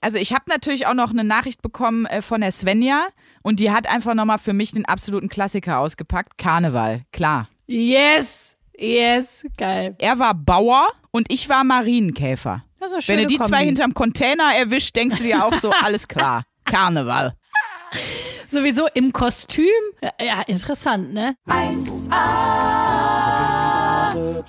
Also 0.00 0.18
ich 0.18 0.32
habe 0.32 0.44
natürlich 0.48 0.86
auch 0.86 0.94
noch 0.94 1.10
eine 1.10 1.24
Nachricht 1.24 1.60
bekommen 1.62 2.06
äh, 2.06 2.22
von 2.22 2.40
der 2.40 2.52
Svenja 2.52 3.08
und 3.42 3.60
die 3.60 3.70
hat 3.70 3.86
einfach 3.86 4.14
nochmal 4.14 4.38
für 4.38 4.54
mich 4.54 4.72
den 4.72 4.86
absoluten 4.86 5.28
Klassiker 5.28 5.78
ausgepackt. 5.78 6.38
Karneval, 6.38 7.02
klar. 7.12 7.48
Yes, 7.66 8.56
yes, 8.78 9.44
geil. 9.58 9.94
Er 9.98 10.18
war 10.18 10.34
Bauer 10.34 10.88
und 11.10 11.30
ich 11.30 11.48
war 11.48 11.64
Marienkäfer. 11.64 12.64
Das 12.78 12.92
ist 12.92 13.08
Wenn 13.08 13.18
du 13.18 13.26
die 13.26 13.36
Kombi. 13.36 13.50
zwei 13.50 13.64
hinterm 13.64 13.92
Container 13.92 14.54
erwischt, 14.56 14.96
denkst 14.96 15.18
du 15.18 15.24
dir 15.24 15.44
auch 15.44 15.54
so, 15.54 15.70
alles 15.82 16.08
klar. 16.08 16.44
Karneval. 16.64 17.34
Sowieso 18.48 18.86
im 18.94 19.12
Kostüm. 19.12 19.66
Ja, 20.02 20.12
ja, 20.24 20.42
interessant, 20.42 21.12
ne? 21.12 21.34
Nun, 21.46 21.84
liebe 24.24 24.44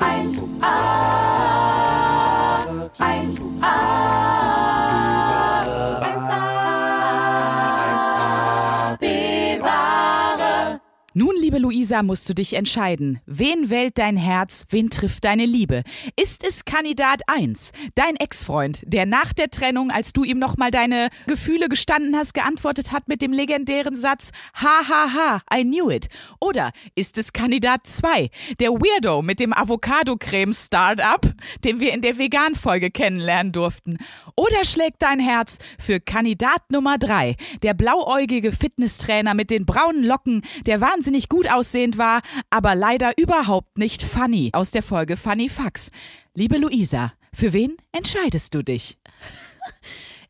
Luisa, 11.61 12.01
musst 12.01 12.27
du 12.27 12.33
dich 12.33 12.53
entscheiden. 12.53 13.19
Wen 13.25 13.69
wählt 13.69 13.97
dein 13.99 14.17
Herz? 14.17 14.65
Wen 14.69 14.89
trifft 14.89 15.25
deine 15.25 15.45
Liebe? 15.45 15.83
Ist 16.19 16.43
es 16.43 16.65
Kandidat 16.65 17.21
1, 17.27 17.71
dein 17.93 18.15
Ex-Freund, 18.15 18.81
der 18.85 19.05
nach 19.05 19.31
der 19.31 19.51
Trennung, 19.51 19.91
als 19.91 20.11
du 20.11 20.23
ihm 20.23 20.39
nochmal 20.39 20.71
deine 20.71 21.09
Gefühle 21.27 21.69
gestanden 21.69 22.15
hast, 22.15 22.33
geantwortet 22.33 22.91
hat 22.91 23.07
mit 23.07 23.21
dem 23.21 23.31
legendären 23.31 23.95
Satz 23.95 24.31
Ha 24.55 24.81
ha 24.89 25.13
ha, 25.13 25.41
I 25.55 25.63
knew 25.63 25.91
it? 25.91 26.07
Oder 26.39 26.71
ist 26.95 27.19
es 27.19 27.31
Kandidat 27.31 27.85
2, 27.85 28.29
der 28.59 28.71
Weirdo 28.71 29.21
mit 29.21 29.39
dem 29.39 29.53
Avocado-Creme-Startup, 29.53 31.21
den 31.63 31.79
wir 31.79 31.93
in 31.93 32.01
der 32.01 32.17
Vegan-Folge 32.17 32.89
kennenlernen 32.89 33.51
durften? 33.51 33.97
Oder 34.35 34.65
schlägt 34.65 35.03
dein 35.03 35.19
Herz 35.19 35.59
für 35.77 35.99
Kandidat 35.99 36.71
Nummer 36.71 36.97
3, 36.97 37.35
der 37.61 37.75
blauäugige 37.75 38.51
Fitnesstrainer 38.51 39.35
mit 39.35 39.51
den 39.51 39.67
braunen 39.67 40.03
Locken, 40.03 40.41
der 40.65 40.81
wahnsinnig 40.81 41.29
gut 41.29 41.50
aussehend 41.51 41.97
war, 41.97 42.21
aber 42.49 42.75
leider 42.75 43.17
überhaupt 43.17 43.77
nicht 43.77 44.03
funny 44.03 44.49
aus 44.53 44.71
der 44.71 44.83
Folge 44.83 45.17
Funny 45.17 45.49
Fax. 45.49 45.91
Liebe 46.33 46.57
Luisa, 46.57 47.13
für 47.33 47.53
wen 47.53 47.77
entscheidest 47.91 48.55
du 48.55 48.63
dich? 48.63 48.97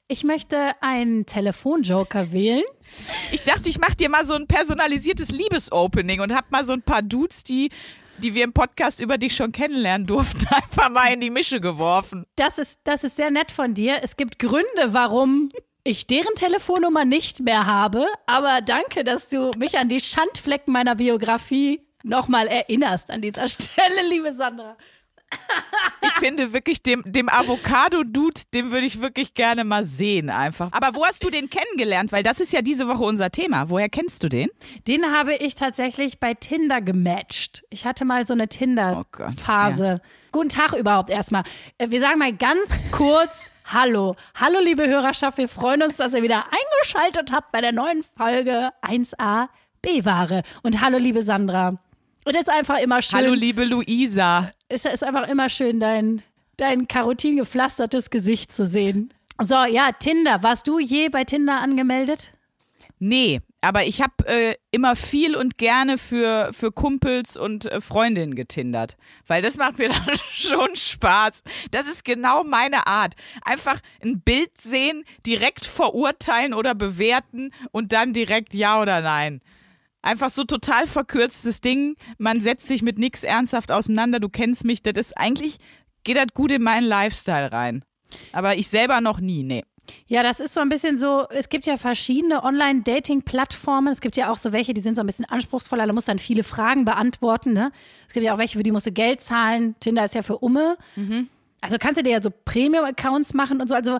Ich 0.08 0.23
möchte 0.23 0.73
einen 0.81 1.25
Telefonjoker 1.25 2.33
wählen. 2.33 2.63
Ich 3.31 3.44
dachte, 3.44 3.69
ich 3.69 3.80
mache 3.80 3.95
dir 3.95 4.09
mal 4.09 4.25
so 4.25 4.33
ein 4.33 4.45
personalisiertes 4.45 5.31
Liebesopening 5.31 6.19
und 6.19 6.33
hab 6.33 6.52
mal 6.52 6.66
so 6.66 6.73
ein 6.73 6.81
paar 6.81 7.02
Dudes, 7.02 7.44
die 7.44 7.69
die 8.22 8.35
wir 8.35 8.44
im 8.44 8.53
Podcast 8.53 9.02
über 9.02 9.17
dich 9.17 9.35
schon 9.35 9.52
kennenlernen 9.52 10.08
durften, 10.08 10.45
einfach 10.53 10.89
mal 10.89 11.13
in 11.13 11.22
die 11.22 11.30
Mische 11.30 11.59
geworfen. 11.59 12.25
Das 12.35 12.58
ist, 12.58 12.80
das 12.83 13.03
ist 13.03 13.16
sehr 13.16 13.31
nett 13.31 13.52
von 13.52 13.73
dir. 13.73 14.00
Es 14.03 14.16
gibt 14.16 14.39
Gründe, 14.39 14.89
warum 14.89 15.52
ich 15.83 16.07
deren 16.07 16.35
Telefonnummer 16.35 17.05
nicht 17.05 17.39
mehr 17.39 17.65
habe. 17.65 18.05
Aber 18.25 18.61
danke, 18.61 19.03
dass 19.03 19.29
du 19.29 19.51
mich 19.57 19.77
an 19.77 19.89
die 19.89 19.99
Schandflecken 19.99 20.71
meiner 20.73 20.95
Biografie 20.95 21.81
nochmal 22.03 22.47
erinnerst 22.47 23.11
an 23.11 23.21
dieser 23.21 23.47
Stelle, 23.49 24.07
liebe 24.07 24.33
Sandra. 24.33 24.77
Ich 26.01 26.11
finde 26.13 26.51
wirklich, 26.51 26.83
dem, 26.83 27.03
dem 27.05 27.29
Avocado-Dude, 27.29 28.41
den 28.53 28.71
würde 28.71 28.85
ich 28.85 28.99
wirklich 28.99 29.33
gerne 29.33 29.63
mal 29.63 29.83
sehen 29.85 30.29
einfach. 30.29 30.69
Aber 30.73 30.93
wo 30.93 31.05
hast 31.05 31.23
du 31.23 31.29
den 31.29 31.49
kennengelernt? 31.49 32.11
Weil 32.11 32.21
das 32.21 32.41
ist 32.41 32.51
ja 32.51 32.61
diese 32.61 32.88
Woche 32.89 33.03
unser 33.03 33.31
Thema. 33.31 33.69
Woher 33.69 33.88
kennst 33.88 34.23
du 34.23 34.27
den? 34.29 34.49
Den 34.89 35.05
habe 35.05 35.35
ich 35.35 35.55
tatsächlich 35.55 36.19
bei 36.19 36.33
Tinder 36.33 36.81
gematcht. 36.81 37.63
Ich 37.69 37.85
hatte 37.85 38.03
mal 38.03 38.25
so 38.27 38.33
eine 38.33 38.43
Oh 38.43 38.47
Gott, 38.47 38.57
Tinder-Phase. 38.57 40.01
Guten 40.33 40.49
Tag 40.49 40.73
überhaupt 40.73 41.09
erstmal. 41.09 41.43
Äh, 41.77 41.89
Wir 41.89 42.01
sagen 42.01 42.19
mal 42.19 42.33
ganz 42.33 42.81
kurz 42.91 43.51
Hallo. 43.73 44.17
Hallo, 44.36 44.59
liebe 44.61 44.86
Hörerschaft. 44.86 45.38
Wir 45.38 45.47
freuen 45.47 45.81
uns, 45.81 45.95
dass 45.95 46.14
ihr 46.14 46.22
wieder 46.22 46.44
eingeschaltet 46.52 47.31
habt 47.31 47.53
bei 47.53 47.61
der 47.61 47.72
neuen 47.72 48.03
Folge 48.17 48.72
1a 48.81 49.47
B-Ware. 49.81 50.44
Und 50.61 50.81
hallo, 50.81 50.97
liebe 50.97 51.23
Sandra. 51.23 51.69
Und 52.25 52.36
es 52.36 52.41
ist 52.41 52.50
einfach 52.50 52.80
immer 52.80 53.01
schön. 53.01 53.19
Hallo, 53.19 53.34
liebe 53.34 53.63
Luisa. 53.63 54.51
es 54.68 54.84
ist 54.84 55.06
einfach 55.06 55.25
immer 55.29 55.47
schön, 55.47 55.79
dein, 55.79 56.22
dein 56.57 56.85
Karotin 56.90 57.38
gepflastertes 57.38 58.09
Gesicht 58.09 58.51
zu 58.51 58.66
sehen. 58.66 59.13
So, 59.41 59.56
ja, 59.63 59.94
Tinder. 59.94 60.44
Warst 60.44 60.68
du 60.68 60.79
je 60.79 61.07
bei 61.07 61.24
Tinder 61.24 61.62
angemeldet? 61.62 62.34
Nee, 63.00 63.40
aber 63.61 63.85
ich 63.85 64.01
habe 64.01 64.25
äh, 64.25 64.55
immer 64.72 64.95
viel 64.95 65.35
und 65.35 65.57
gerne 65.59 65.99
für, 65.99 66.51
für 66.51 66.72
Kumpels 66.72 67.38
und 67.38 67.66
äh, 67.66 67.79
Freundinnen 67.79 68.33
getindert. 68.33 68.97
Weil 69.27 69.44
das 69.44 69.57
macht 69.57 69.77
mir 69.77 69.89
dann 70.05 70.17
schon 70.33 70.75
Spaß. 70.75 71.44
Das 71.69 71.88
ist 71.88 72.03
genau 72.03 72.44
meine 72.44 72.88
Art. 72.88 73.13
Einfach 73.44 73.79
ein 74.03 74.21
Bild 74.21 74.59
sehen, 74.59 75.03
direkt 75.27 75.66
verurteilen 75.67 76.55
oder 76.55 76.73
bewerten 76.73 77.51
und 77.71 77.91
dann 77.91 78.13
direkt 78.13 78.55
ja 78.55 78.81
oder 78.81 79.01
nein. 79.01 79.41
Einfach 80.01 80.31
so 80.31 80.44
total 80.44 80.88
verkürztes 80.88 81.61
Ding. 81.61 81.95
Man 82.17 82.41
setzt 82.41 82.67
sich 82.67 82.81
mit 82.81 82.97
nichts 82.97 83.23
ernsthaft 83.23 83.71
auseinander. 83.71 84.19
Du 84.19 84.29
kennst 84.29 84.66
mich. 84.66 84.81
Das 84.81 84.94
ist 84.95 85.16
eigentlich, 85.16 85.57
geht 86.03 86.17
das 86.17 86.27
gut 86.33 86.51
in 86.51 86.63
meinen 86.63 86.88
Lifestyle 86.88 87.51
rein. 87.51 87.85
Aber 88.31 88.57
ich 88.57 88.67
selber 88.67 89.00
noch 89.01 89.19
nie, 89.19 89.44
nee. 89.44 89.63
Ja, 90.07 90.24
das 90.24 90.40
ist 90.40 90.53
so 90.53 90.59
ein 90.62 90.69
bisschen 90.69 90.97
so, 90.97 91.25
es 91.29 91.50
gibt 91.50 91.66
ja 91.66 91.78
verschiedene 91.78 92.44
Online-Dating-Plattformen. 92.44 93.91
Es 93.91 94.02
gibt 94.02 94.18
ja 94.18 94.31
auch 94.31 94.38
so 94.38 94.52
welche, 94.52 94.74
die 94.74 94.81
sind 94.81 94.96
so 94.96 95.02
ein 95.02 95.06
bisschen 95.06 95.25
anspruchsvoller, 95.25 95.88
da 95.88 95.94
musst 95.94 96.07
du 96.07 96.12
dann 96.12 96.19
viele 96.19 96.44
Fragen 96.44 96.85
beantworten. 96.85 97.53
Ne? 97.53 97.72
Es 98.07 98.13
gibt 98.13 98.25
ja 98.25 98.34
auch 98.34 98.38
welche, 98.38 98.57
für 98.57 98.63
die 98.63 98.72
musst 98.72 98.88
du 98.88 98.91
Geld 98.91 99.22
zahlen. 99.22 99.75
Tinder 99.80 100.03
ist 100.06 100.16
ja 100.16 100.22
für 100.22 100.38
Umme. 100.40 100.78
Also 101.62 101.78
kannst 101.78 102.00
du 102.00 102.03
dir 102.03 102.12
ja 102.12 102.22
so 102.22 102.31
Premium-Accounts 102.31 103.34
machen 103.34 103.62
und 103.62 103.68
so. 103.68 103.75
Also 103.75 104.00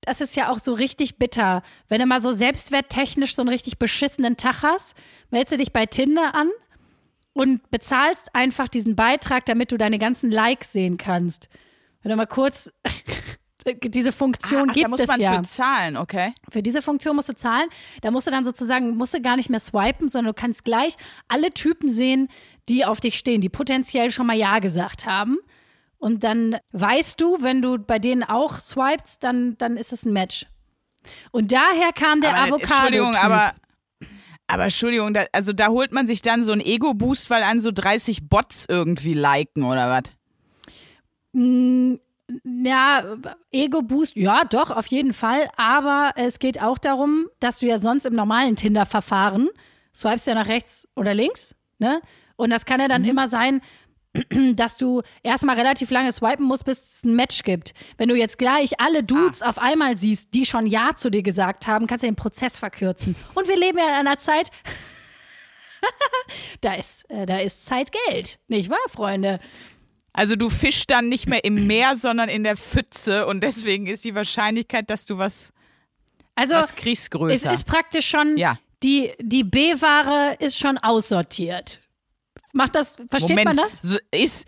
das 0.00 0.20
ist 0.20 0.36
ja 0.36 0.50
auch 0.50 0.58
so 0.58 0.72
richtig 0.72 1.18
bitter. 1.18 1.62
Wenn 1.88 2.00
du 2.00 2.06
mal 2.06 2.20
so 2.20 2.32
selbstwerttechnisch 2.32 3.34
so 3.34 3.42
einen 3.42 3.50
richtig 3.50 3.78
beschissenen 3.78 4.36
Tag 4.36 4.62
hast, 4.62 4.94
meldest 5.30 5.52
du 5.52 5.56
dich 5.58 5.72
bei 5.72 5.86
Tinder 5.86 6.34
an 6.34 6.50
und 7.34 7.70
bezahlst 7.70 8.34
einfach 8.34 8.68
diesen 8.68 8.96
Beitrag, 8.96 9.44
damit 9.46 9.70
du 9.70 9.76
deine 9.76 9.98
ganzen 9.98 10.30
Likes 10.30 10.72
sehen 10.72 10.96
kannst. 10.96 11.48
Wenn 12.02 12.10
du 12.10 12.16
mal 12.16 12.26
kurz 12.26 12.72
diese 13.66 14.12
Funktion 14.12 14.68
Ach, 14.70 14.72
gibt 14.72 14.84
da 14.84 14.88
muss 14.88 15.00
es 15.00 15.06
man 15.06 15.20
ja. 15.20 15.34
für 15.34 15.42
zahlen, 15.42 15.96
okay? 15.96 16.32
Für 16.50 16.62
diese 16.62 16.82
Funktion 16.82 17.16
musst 17.16 17.28
du 17.28 17.34
zahlen. 17.34 17.68
Da 18.02 18.10
musst 18.10 18.26
du 18.26 18.30
dann 18.30 18.44
sozusagen, 18.44 18.96
musst 18.96 19.14
du 19.14 19.20
gar 19.20 19.36
nicht 19.36 19.50
mehr 19.50 19.60
swipen, 19.60 20.08
sondern 20.08 20.34
du 20.34 20.40
kannst 20.40 20.64
gleich 20.64 20.94
alle 21.28 21.50
Typen 21.50 21.88
sehen, 21.88 22.28
die 22.68 22.84
auf 22.84 23.00
dich 23.00 23.18
stehen, 23.18 23.40
die 23.40 23.48
potenziell 23.48 24.10
schon 24.10 24.26
mal 24.26 24.36
Ja 24.36 24.58
gesagt 24.58 25.06
haben. 25.06 25.38
Und 25.98 26.22
dann 26.22 26.58
weißt 26.72 27.20
du, 27.20 27.42
wenn 27.42 27.60
du 27.60 27.78
bei 27.78 27.98
denen 27.98 28.22
auch 28.22 28.60
swipest, 28.60 29.24
dann, 29.24 29.58
dann 29.58 29.76
ist 29.76 29.92
es 29.92 30.04
ein 30.04 30.12
Match. 30.12 30.46
Und 31.32 31.52
daher 31.52 31.92
kam 31.92 32.20
der 32.20 32.36
Avocado. 32.36 32.62
Entschuldigung, 32.62 33.16
aber, 33.16 33.54
aber 34.46 34.64
Entschuldigung, 34.64 35.14
da, 35.14 35.24
also 35.32 35.52
da 35.52 35.68
holt 35.68 35.92
man 35.92 36.06
sich 36.06 36.22
dann 36.22 36.44
so 36.44 36.52
einen 36.52 36.60
Ego-Boost, 36.60 37.30
weil 37.30 37.42
an 37.42 37.60
so 37.60 37.70
30 37.72 38.28
Bots 38.28 38.66
irgendwie 38.68 39.14
liken 39.14 39.64
oder 39.64 39.90
was? 39.90 40.12
Ja, 42.44 43.16
Ego-Boost, 43.52 44.16
ja, 44.16 44.44
doch, 44.44 44.70
auf 44.70 44.86
jeden 44.86 45.12
Fall. 45.14 45.48
Aber 45.56 46.12
es 46.16 46.38
geht 46.38 46.60
auch 46.60 46.78
darum, 46.78 47.28
dass 47.40 47.60
du 47.60 47.66
ja 47.66 47.78
sonst 47.78 48.04
im 48.04 48.14
normalen 48.14 48.56
Tinder-Verfahren 48.56 49.48
swipest 49.94 50.26
ja 50.26 50.34
nach 50.34 50.48
rechts 50.48 50.86
oder 50.94 51.14
links, 51.14 51.56
ne? 51.78 52.00
Und 52.36 52.50
das 52.50 52.66
kann 52.66 52.80
ja 52.80 52.86
dann 52.86 53.04
immer 53.04 53.26
sein, 53.26 53.60
dass 54.54 54.76
du 54.76 55.02
erstmal 55.22 55.56
relativ 55.56 55.90
lange 55.90 56.12
swipen 56.12 56.46
musst, 56.46 56.64
bis 56.64 56.78
es 56.78 57.04
ein 57.04 57.16
Match 57.16 57.42
gibt. 57.42 57.72
Wenn 57.96 58.08
du 58.08 58.14
jetzt 58.14 58.38
gleich 58.38 58.78
alle 58.80 59.02
Dudes 59.02 59.42
auf 59.42 59.58
einmal 59.58 59.96
siehst, 59.96 60.34
die 60.34 60.46
schon 60.46 60.66
Ja 60.66 60.94
zu 60.94 61.10
dir 61.10 61.22
gesagt 61.22 61.66
haben, 61.66 61.86
kannst 61.86 62.04
du 62.04 62.08
den 62.08 62.16
Prozess 62.16 62.58
verkürzen. 62.58 63.16
Und 63.34 63.48
wir 63.48 63.56
leben 63.56 63.78
ja 63.78 63.88
in 63.88 63.94
einer 63.94 64.18
Zeit, 64.18 64.50
da 66.60 66.74
ist, 66.74 67.10
äh, 67.10 67.26
da 67.26 67.38
ist 67.38 67.66
Zeit 67.66 67.90
Geld, 68.06 68.38
nicht 68.48 68.70
wahr, 68.70 68.78
Freunde? 68.88 69.40
Also 70.18 70.34
du 70.34 70.50
fischst 70.50 70.90
dann 70.90 71.08
nicht 71.08 71.28
mehr 71.28 71.44
im 71.44 71.68
Meer, 71.68 71.94
sondern 71.94 72.28
in 72.28 72.42
der 72.42 72.56
Pfütze 72.56 73.24
und 73.26 73.40
deswegen 73.42 73.86
ist 73.86 74.04
die 74.04 74.14
Wahrscheinlichkeit, 74.16 74.90
dass 74.90 75.06
du 75.06 75.16
was, 75.18 75.52
Also, 76.34 76.56
was 76.56 76.74
kriegst, 76.74 77.04
es 77.04 77.10
größer. 77.10 77.52
ist 77.52 77.64
praktisch 77.64 78.08
schon, 78.08 78.36
Ja. 78.36 78.58
die, 78.82 79.12
die 79.20 79.44
B-Ware 79.44 80.34
ist 80.40 80.58
schon 80.58 80.76
aussortiert. 80.78 81.80
Macht 82.52 82.74
das, 82.74 82.96
versteht 83.08 83.36
Moment, 83.36 83.44
man 83.44 83.56
das? 83.58 83.80
So, 83.80 83.96
ist, 84.10 84.46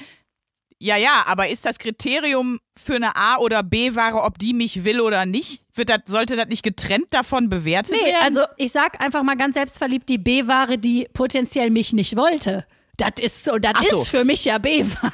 ja, 0.80 0.96
ja, 0.96 1.22
aber 1.26 1.48
ist 1.48 1.64
das 1.66 1.78
Kriterium 1.78 2.58
für 2.76 2.96
eine 2.96 3.14
A- 3.14 3.36
oder 3.38 3.62
B-Ware, 3.62 4.22
ob 4.22 4.38
die 4.38 4.54
mich 4.54 4.82
will 4.84 5.00
oder 5.00 5.24
nicht? 5.24 5.62
Wird 5.74 5.88
das, 5.90 6.00
sollte 6.06 6.34
das 6.34 6.48
nicht 6.48 6.62
getrennt 6.64 7.12
davon 7.14 7.48
bewertet 7.48 7.92
Nee, 7.92 8.06
werden? 8.06 8.22
also 8.22 8.42
ich 8.56 8.72
sag 8.72 9.00
einfach 9.00 9.22
mal 9.22 9.36
ganz 9.36 9.54
selbstverliebt, 9.54 10.08
die 10.08 10.18
B-Ware, 10.18 10.78
die 10.78 11.06
potenziell 11.12 11.70
mich 11.70 11.92
nicht 11.92 12.16
wollte. 12.16 12.66
Das 13.00 13.12
ist 13.20 13.44
so, 13.44 13.58
das 13.58 13.88
so. 13.88 14.00
ist 14.02 14.08
für 14.08 14.24
mich 14.24 14.44
ja 14.44 14.58
B-Ware. 14.58 15.12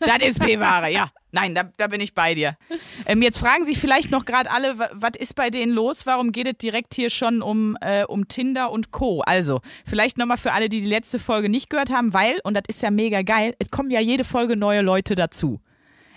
Das 0.00 0.18
ist 0.22 0.38
B-Ware, 0.40 0.90
ja. 0.90 1.08
Nein, 1.32 1.54
da, 1.54 1.64
da 1.76 1.86
bin 1.88 2.00
ich 2.00 2.14
bei 2.14 2.34
dir. 2.34 2.56
Ähm, 3.04 3.20
jetzt 3.20 3.38
fragen 3.38 3.64
sich 3.66 3.78
vielleicht 3.78 4.10
noch 4.10 4.24
gerade 4.24 4.50
alle, 4.50 4.78
wa- 4.78 4.88
was 4.94 5.12
ist 5.18 5.34
bei 5.34 5.50
denen 5.50 5.72
los? 5.72 6.06
Warum 6.06 6.32
geht 6.32 6.46
es 6.46 6.56
direkt 6.56 6.94
hier 6.94 7.10
schon 7.10 7.42
um, 7.42 7.76
äh, 7.82 8.04
um 8.04 8.26
Tinder 8.28 8.70
und 8.70 8.90
Co.? 8.90 9.20
Also, 9.20 9.60
vielleicht 9.84 10.16
nochmal 10.16 10.38
für 10.38 10.52
alle, 10.52 10.68
die 10.70 10.80
die 10.80 10.86
letzte 10.88 11.18
Folge 11.18 11.48
nicht 11.50 11.68
gehört 11.68 11.90
haben, 11.92 12.14
weil, 12.14 12.38
und 12.44 12.54
das 12.54 12.62
ist 12.68 12.80
ja 12.82 12.90
mega 12.90 13.20
geil, 13.22 13.54
es 13.58 13.70
kommen 13.70 13.90
ja 13.90 14.00
jede 14.00 14.24
Folge 14.24 14.56
neue 14.56 14.80
Leute 14.80 15.14
dazu. 15.14 15.60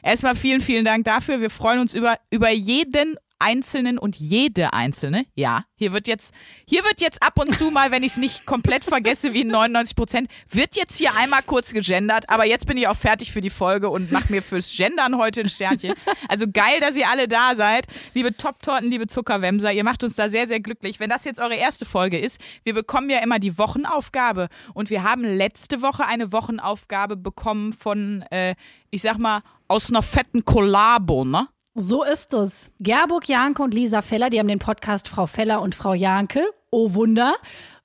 Erstmal 0.01 0.35
vielen, 0.35 0.61
vielen 0.61 0.85
Dank 0.85 1.03
dafür. 1.03 1.41
Wir 1.41 1.49
freuen 1.49 1.79
uns 1.79 1.93
über, 1.93 2.17
über 2.29 2.49
jeden 2.49 3.17
Einzelnen 3.39 3.97
und 3.97 4.17
jede 4.17 4.73
Einzelne, 4.73 5.25
ja, 5.33 5.63
hier 5.75 5.93
wird 5.93 6.07
jetzt, 6.07 6.33
hier 6.67 6.83
wird 6.83 6.99
jetzt 6.99 7.23
ab 7.23 7.39
und 7.39 7.55
zu 7.55 7.71
mal, 7.71 7.89
wenn 7.91 8.03
ich 8.03 8.11
es 8.11 8.17
nicht 8.17 8.45
komplett 8.45 8.83
vergesse, 8.83 9.33
wie 9.33 9.45
99 9.45 9.95
Prozent, 9.95 10.29
wird 10.49 10.75
jetzt 10.75 10.97
hier 10.97 11.15
einmal 11.15 11.41
kurz 11.43 11.71
gegendert, 11.71 12.29
aber 12.29 12.45
jetzt 12.45 12.67
bin 12.67 12.77
ich 12.77 12.87
auch 12.87 12.97
fertig 12.97 13.31
für 13.31 13.41
die 13.41 13.49
Folge 13.49 13.89
und 13.89 14.11
mache 14.11 14.31
mir 14.31 14.43
fürs 14.43 14.75
Gendern 14.75 15.17
heute 15.17 15.41
ein 15.41 15.49
Sternchen. 15.49 15.93
Also 16.27 16.45
geil, 16.51 16.79
dass 16.79 16.97
ihr 16.97 17.09
alle 17.09 17.27
da 17.27 17.55
seid. 17.55 17.87
Liebe 18.13 18.35
Top-Torten, 18.35 18.89
liebe 18.91 19.07
Zuckerwemser, 19.07 19.71
ihr 19.71 19.83
macht 19.83 20.03
uns 20.03 20.15
da 20.15 20.29
sehr, 20.29 20.47
sehr 20.47 20.59
glücklich. 20.59 20.99
Wenn 20.99 21.09
das 21.09 21.23
jetzt 21.23 21.39
eure 21.39 21.55
erste 21.55 21.85
Folge 21.85 22.19
ist, 22.19 22.41
wir 22.63 22.73
bekommen 22.73 23.09
ja 23.09 23.19
immer 23.19 23.39
die 23.39 23.57
Wochenaufgabe 23.57 24.49
und 24.73 24.89
wir 24.89 25.03
haben 25.03 25.23
letzte 25.23 25.81
Woche 25.81 26.05
eine 26.05 26.31
Wochenaufgabe 26.31 27.15
bekommen 27.15 27.73
von, 27.73 28.23
äh, 28.31 28.55
ich 28.91 29.01
sag 29.01 29.17
mal, 29.17 29.41
aus 29.67 29.89
einer 29.89 30.01
fetten 30.01 30.45
Kollabo, 30.45 31.23
ne? 31.23 31.47
So 31.75 32.03
ist 32.03 32.33
es. 32.33 32.71
Gerburg 32.79 33.27
Janke 33.27 33.61
und 33.61 33.73
Lisa 33.73 34.01
Feller, 34.01 34.29
die 34.29 34.39
haben 34.39 34.47
den 34.47 34.59
Podcast 34.59 35.07
Frau 35.07 35.27
Feller 35.27 35.61
und 35.61 35.75
Frau 35.75 35.93
Janke. 35.93 36.43
Oh 36.71 36.93
Wunder. 36.93 37.35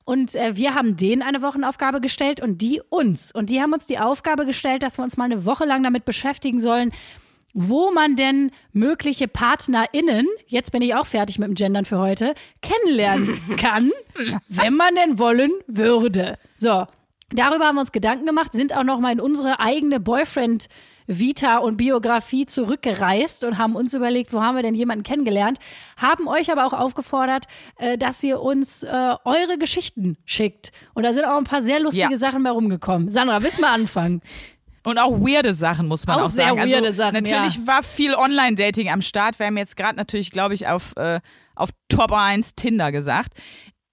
Und 0.05 0.35
äh, 0.35 0.57
wir 0.57 0.75
haben 0.75 0.97
denen 0.97 1.23
eine 1.23 1.43
Wochenaufgabe 1.43 2.01
gestellt 2.01 2.41
und 2.41 2.61
die 2.61 2.83
uns. 2.91 3.33
Und 3.33 3.51
die 3.51 3.61
haben 3.61 3.73
uns 3.73 3.87
die 3.87 3.99
Aufgabe 3.99 4.47
gestellt, 4.47 4.83
dass 4.83 4.99
wir 4.99 5.05
uns 5.05 5.17
mal 5.17 5.25
eine 5.25 5.45
Woche 5.47 5.65
lang 5.65 5.83
damit 5.83 6.05
beschäftigen 6.05 6.61
sollen, 6.61 6.93
wo 7.55 7.91
man 7.91 8.17
denn 8.17 8.51
mögliche 8.73 9.29
PartnerInnen, 9.29 10.27
jetzt 10.47 10.73
bin 10.73 10.83
ich 10.83 10.95
auch 10.95 11.07
fertig 11.07 11.39
mit 11.39 11.49
dem 11.49 11.55
Gendern 11.55 11.85
für 11.85 11.99
heute, 11.99 12.35
kennenlernen 12.61 13.39
kann, 13.57 13.93
wenn 14.49 14.75
man 14.75 14.95
denn 14.97 15.19
wollen 15.19 15.53
würde. 15.67 16.39
So, 16.55 16.87
darüber 17.31 17.67
haben 17.67 17.77
wir 17.77 17.81
uns 17.83 17.93
Gedanken 17.93 18.27
gemacht, 18.27 18.53
sind 18.53 18.77
auch 18.77 18.83
noch 18.83 18.99
mal 18.99 19.13
in 19.13 19.21
unsere 19.21 19.61
eigene 19.61 20.01
Boyfriend- 20.01 20.69
Vita 21.07 21.59
und 21.59 21.77
Biografie 21.77 22.47
zurückgereist 22.47 23.45
und 23.45 23.59
haben 23.59 23.77
uns 23.77 23.95
überlegt, 23.95 24.33
wo 24.33 24.41
haben 24.41 24.57
wir 24.57 24.63
denn 24.63 24.75
jemanden 24.75 25.03
kennengelernt, 25.03 25.59
haben 25.97 26.29
euch 26.29 26.51
aber 26.51 26.67
auch 26.67 26.73
aufgefordert, 26.73 27.45
äh, 27.77 27.99
dass 27.99 28.23
ihr 28.23 28.41
uns 28.41 28.83
äh, 28.83 29.15
eure 29.25 29.59
Geschichten 29.59 30.17
schickt. 30.25 30.73
Und 30.95 31.03
da 31.05 31.13
sind 31.13 31.25
auch 31.25 31.37
ein 31.37 31.45
paar 31.45 31.63
sehr 31.63 31.81
lustige 31.81 32.13
ja. 32.13 32.19
Sachen 32.19 32.43
bei 32.43 32.51
rumgekommen. 32.51 33.11
Sandra, 33.11 33.43
willst 33.43 33.59
du 33.59 33.63
mal 33.63 33.75
anfangen? 33.75 34.23
Und 34.85 34.99
auch 34.99 35.13
weirde 35.19 35.55
Sachen, 35.55 35.89
muss 35.89 36.07
man 36.07 36.17
auch, 36.17 36.25
auch 36.25 36.29
sehr 36.29 36.49
sagen. 36.49 36.59
Weirde 36.59 36.89
also, 36.89 36.99
Sachen, 36.99 37.15
natürlich 37.15 37.57
ja. 37.57 37.67
war 37.67 37.83
viel 37.83 38.15
Online-Dating 38.15 38.91
am 38.91 39.01
Start. 39.01 39.39
Wir 39.39 39.47
haben 39.47 39.57
jetzt 39.57 39.77
gerade 39.77 39.97
natürlich, 39.97 40.31
glaube 40.31 40.53
ich, 40.53 40.69
auf, 40.69 40.95
äh, 40.97 41.21
auf 41.55 41.71
Top 41.89 42.13
1 42.13 42.55
Tinder 42.55 42.93
gesagt. 42.93 43.33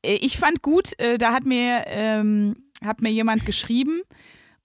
Äh, 0.06 0.16
ich 0.16 0.38
fand 0.38 0.62
gut, 0.62 1.00
äh, 1.00 1.18
da 1.18 1.32
hat 1.34 1.46
mir, 1.46 1.86
ähm, 1.88 2.56
hat 2.84 3.02
mir 3.02 3.10
jemand 3.10 3.46
geschrieben, 3.46 4.02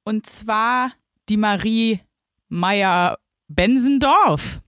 und 0.02 0.26
zwar 0.26 0.92
die 1.28 1.36
Marie 1.36 2.00
Meier 2.48 3.18
Bensendorf. 3.48 4.60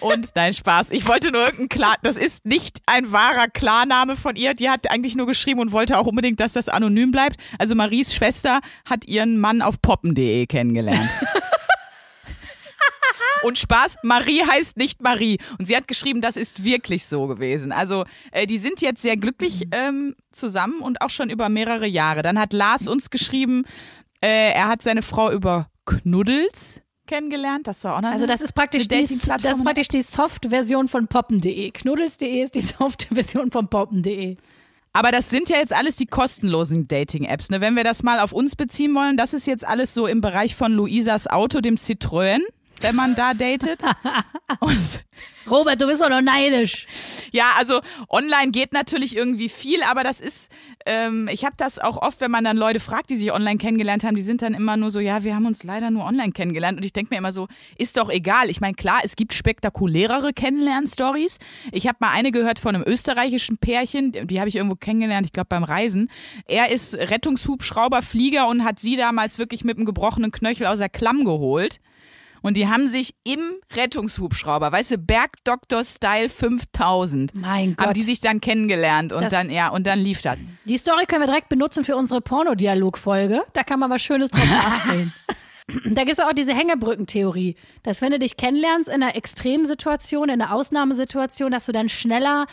Und 0.00 0.30
nein, 0.34 0.52
Spaß. 0.52 0.90
Ich 0.90 1.06
wollte 1.06 1.30
nur 1.30 1.44
irgendein 1.44 1.68
Klar, 1.68 1.96
das 2.02 2.16
ist 2.16 2.44
nicht 2.44 2.78
ein 2.86 3.12
wahrer 3.12 3.48
Klarname 3.48 4.16
von 4.16 4.36
ihr. 4.36 4.54
Die 4.54 4.70
hat 4.70 4.90
eigentlich 4.90 5.16
nur 5.16 5.26
geschrieben 5.26 5.60
und 5.60 5.72
wollte 5.72 5.98
auch 5.98 6.06
unbedingt, 6.06 6.40
dass 6.40 6.54
das 6.54 6.68
anonym 6.68 7.10
bleibt. 7.10 7.36
Also 7.58 7.74
Maries 7.74 8.14
Schwester 8.14 8.60
hat 8.84 9.06
ihren 9.06 9.38
Mann 9.38 9.62
auf 9.62 9.80
poppen.de 9.80 10.46
kennengelernt. 10.46 11.10
Und 13.42 13.58
Spaß, 13.58 13.96
Marie 14.02 14.42
heißt 14.46 14.76
nicht 14.76 15.00
Marie. 15.00 15.38
Und 15.58 15.66
sie 15.66 15.76
hat 15.76 15.88
geschrieben, 15.88 16.20
das 16.20 16.36
ist 16.36 16.64
wirklich 16.64 17.06
so 17.06 17.26
gewesen. 17.26 17.72
Also 17.72 18.04
äh, 18.32 18.46
die 18.46 18.58
sind 18.58 18.80
jetzt 18.80 19.02
sehr 19.02 19.16
glücklich 19.16 19.66
ähm, 19.72 20.14
zusammen 20.30 20.80
und 20.80 21.00
auch 21.00 21.10
schon 21.10 21.30
über 21.30 21.48
mehrere 21.48 21.86
Jahre. 21.86 22.22
Dann 22.22 22.38
hat 22.38 22.52
Lars 22.52 22.86
uns 22.86 23.10
geschrieben, 23.10 23.64
äh, 24.20 24.52
er 24.52 24.68
hat 24.68 24.82
seine 24.82 25.02
Frau 25.02 25.30
über 25.30 25.70
Knuddels 25.86 26.82
kennengelernt. 27.10 27.66
Das 27.66 27.84
war 27.84 28.00
noch 28.00 28.10
Also 28.10 28.26
das 28.26 28.40
ist 28.40 28.52
praktisch 28.52 28.88
die, 28.88 29.02
das 29.02 29.10
ist 29.10 29.64
praktisch 29.64 29.88
die 29.88 30.02
Soft-Version 30.02 30.88
von 30.88 31.08
poppen.de. 31.08 31.70
Knuddels.de 31.72 32.42
ist 32.42 32.54
die 32.54 32.60
Soft-Version 32.78 33.50
von 33.50 33.68
poppen.de. 33.68 34.36
Aber 34.92 35.12
das 35.12 35.30
sind 35.30 35.48
ja 35.50 35.58
jetzt 35.58 35.72
alles 35.72 35.96
die 35.96 36.06
kostenlosen 36.06 36.88
Dating-Apps. 36.88 37.50
Ne? 37.50 37.60
Wenn 37.60 37.76
wir 37.76 37.84
das 37.84 38.02
mal 38.02 38.18
auf 38.20 38.32
uns 38.32 38.56
beziehen 38.56 38.94
wollen, 38.94 39.16
das 39.16 39.34
ist 39.34 39.46
jetzt 39.46 39.66
alles 39.66 39.94
so 39.94 40.06
im 40.06 40.20
Bereich 40.20 40.56
von 40.56 40.72
Luisas 40.72 41.26
Auto, 41.26 41.60
dem 41.60 41.76
Citroën 41.76 42.40
wenn 42.80 42.96
man 42.96 43.14
da 43.14 43.34
datet. 43.34 43.80
Und 44.60 45.04
Robert, 45.48 45.80
du 45.80 45.86
bist 45.86 46.02
doch 46.02 46.08
noch 46.08 46.20
neidisch. 46.20 46.86
Ja, 47.32 47.52
also 47.58 47.80
online 48.08 48.50
geht 48.50 48.72
natürlich 48.72 49.16
irgendwie 49.16 49.48
viel, 49.48 49.82
aber 49.82 50.02
das 50.02 50.20
ist, 50.20 50.50
ähm, 50.86 51.28
ich 51.30 51.44
habe 51.44 51.54
das 51.56 51.78
auch 51.78 51.96
oft, 51.96 52.20
wenn 52.20 52.30
man 52.30 52.44
dann 52.44 52.56
Leute 52.56 52.80
fragt, 52.80 53.10
die 53.10 53.16
sich 53.16 53.32
online 53.32 53.58
kennengelernt 53.58 54.04
haben, 54.04 54.16
die 54.16 54.22
sind 54.22 54.42
dann 54.42 54.54
immer 54.54 54.76
nur 54.76 54.90
so, 54.90 55.00
ja, 55.00 55.24
wir 55.24 55.34
haben 55.34 55.46
uns 55.46 55.62
leider 55.62 55.90
nur 55.90 56.04
online 56.04 56.32
kennengelernt. 56.32 56.78
Und 56.78 56.84
ich 56.84 56.92
denke 56.92 57.14
mir 57.14 57.18
immer 57.18 57.32
so, 57.32 57.48
ist 57.78 57.96
doch 57.96 58.10
egal. 58.10 58.50
Ich 58.50 58.60
meine, 58.60 58.74
klar, 58.74 59.00
es 59.04 59.16
gibt 59.16 59.32
spektakulärere 59.32 60.32
Kennenlern-Stories. 60.32 61.38
Ich 61.72 61.86
habe 61.86 61.98
mal 62.00 62.10
eine 62.10 62.32
gehört 62.32 62.58
von 62.58 62.74
einem 62.74 62.84
österreichischen 62.86 63.58
Pärchen, 63.58 64.12
die 64.12 64.38
habe 64.40 64.48
ich 64.48 64.56
irgendwo 64.56 64.76
kennengelernt, 64.76 65.26
ich 65.26 65.32
glaube 65.32 65.48
beim 65.48 65.64
Reisen. 65.64 66.10
Er 66.46 66.70
ist 66.70 66.94
Rettungshubschrauberflieger 66.94 68.46
und 68.46 68.64
hat 68.64 68.80
sie 68.80 68.96
damals 68.96 69.38
wirklich 69.38 69.64
mit 69.64 69.76
einem 69.76 69.86
gebrochenen 69.86 70.32
Knöchel 70.32 70.66
aus 70.66 70.78
der 70.78 70.88
Klamm 70.88 71.24
geholt. 71.24 71.80
Und 72.42 72.56
die 72.56 72.68
haben 72.68 72.88
sich 72.88 73.14
im 73.24 73.40
Rettungshubschrauber, 73.74 74.72
weißt 74.72 74.92
du, 74.92 74.98
Bergdoktor-Style 74.98 76.28
5000, 76.28 77.34
mein 77.34 77.76
Gott. 77.76 77.86
haben 77.86 77.94
die 77.94 78.02
sich 78.02 78.20
dann 78.20 78.40
kennengelernt 78.40 79.12
und 79.12 79.22
das, 79.22 79.32
dann, 79.32 79.50
ja, 79.50 79.68
und 79.68 79.86
dann 79.86 79.98
lief 79.98 80.22
das. 80.22 80.40
Die 80.64 80.76
Story 80.78 81.06
können 81.06 81.22
wir 81.22 81.26
direkt 81.26 81.48
benutzen 81.48 81.84
für 81.84 81.96
unsere 81.96 82.20
Pornodialog-Folge. 82.20 83.42
Da 83.52 83.62
kann 83.62 83.80
man 83.80 83.90
was 83.90 84.02
Schönes 84.02 84.30
drauf 84.30 84.48
basteln. 84.62 85.12
Da 85.84 86.02
gibt 86.04 86.12
es 86.12 86.20
auch 86.20 86.32
diese 86.32 86.54
Hängebrückentheorie, 86.54 87.56
dass 87.82 88.02
wenn 88.02 88.10
du 88.12 88.18
dich 88.18 88.36
kennenlernst 88.36 88.88
in 88.88 89.02
einer 89.02 89.14
Extremsituation, 89.14 90.28
in 90.28 90.40
einer 90.40 90.52
Ausnahmesituation, 90.54 91.52
dass 91.52 91.66
du 91.66 91.72
dann 91.72 91.88
schneller 91.88 92.46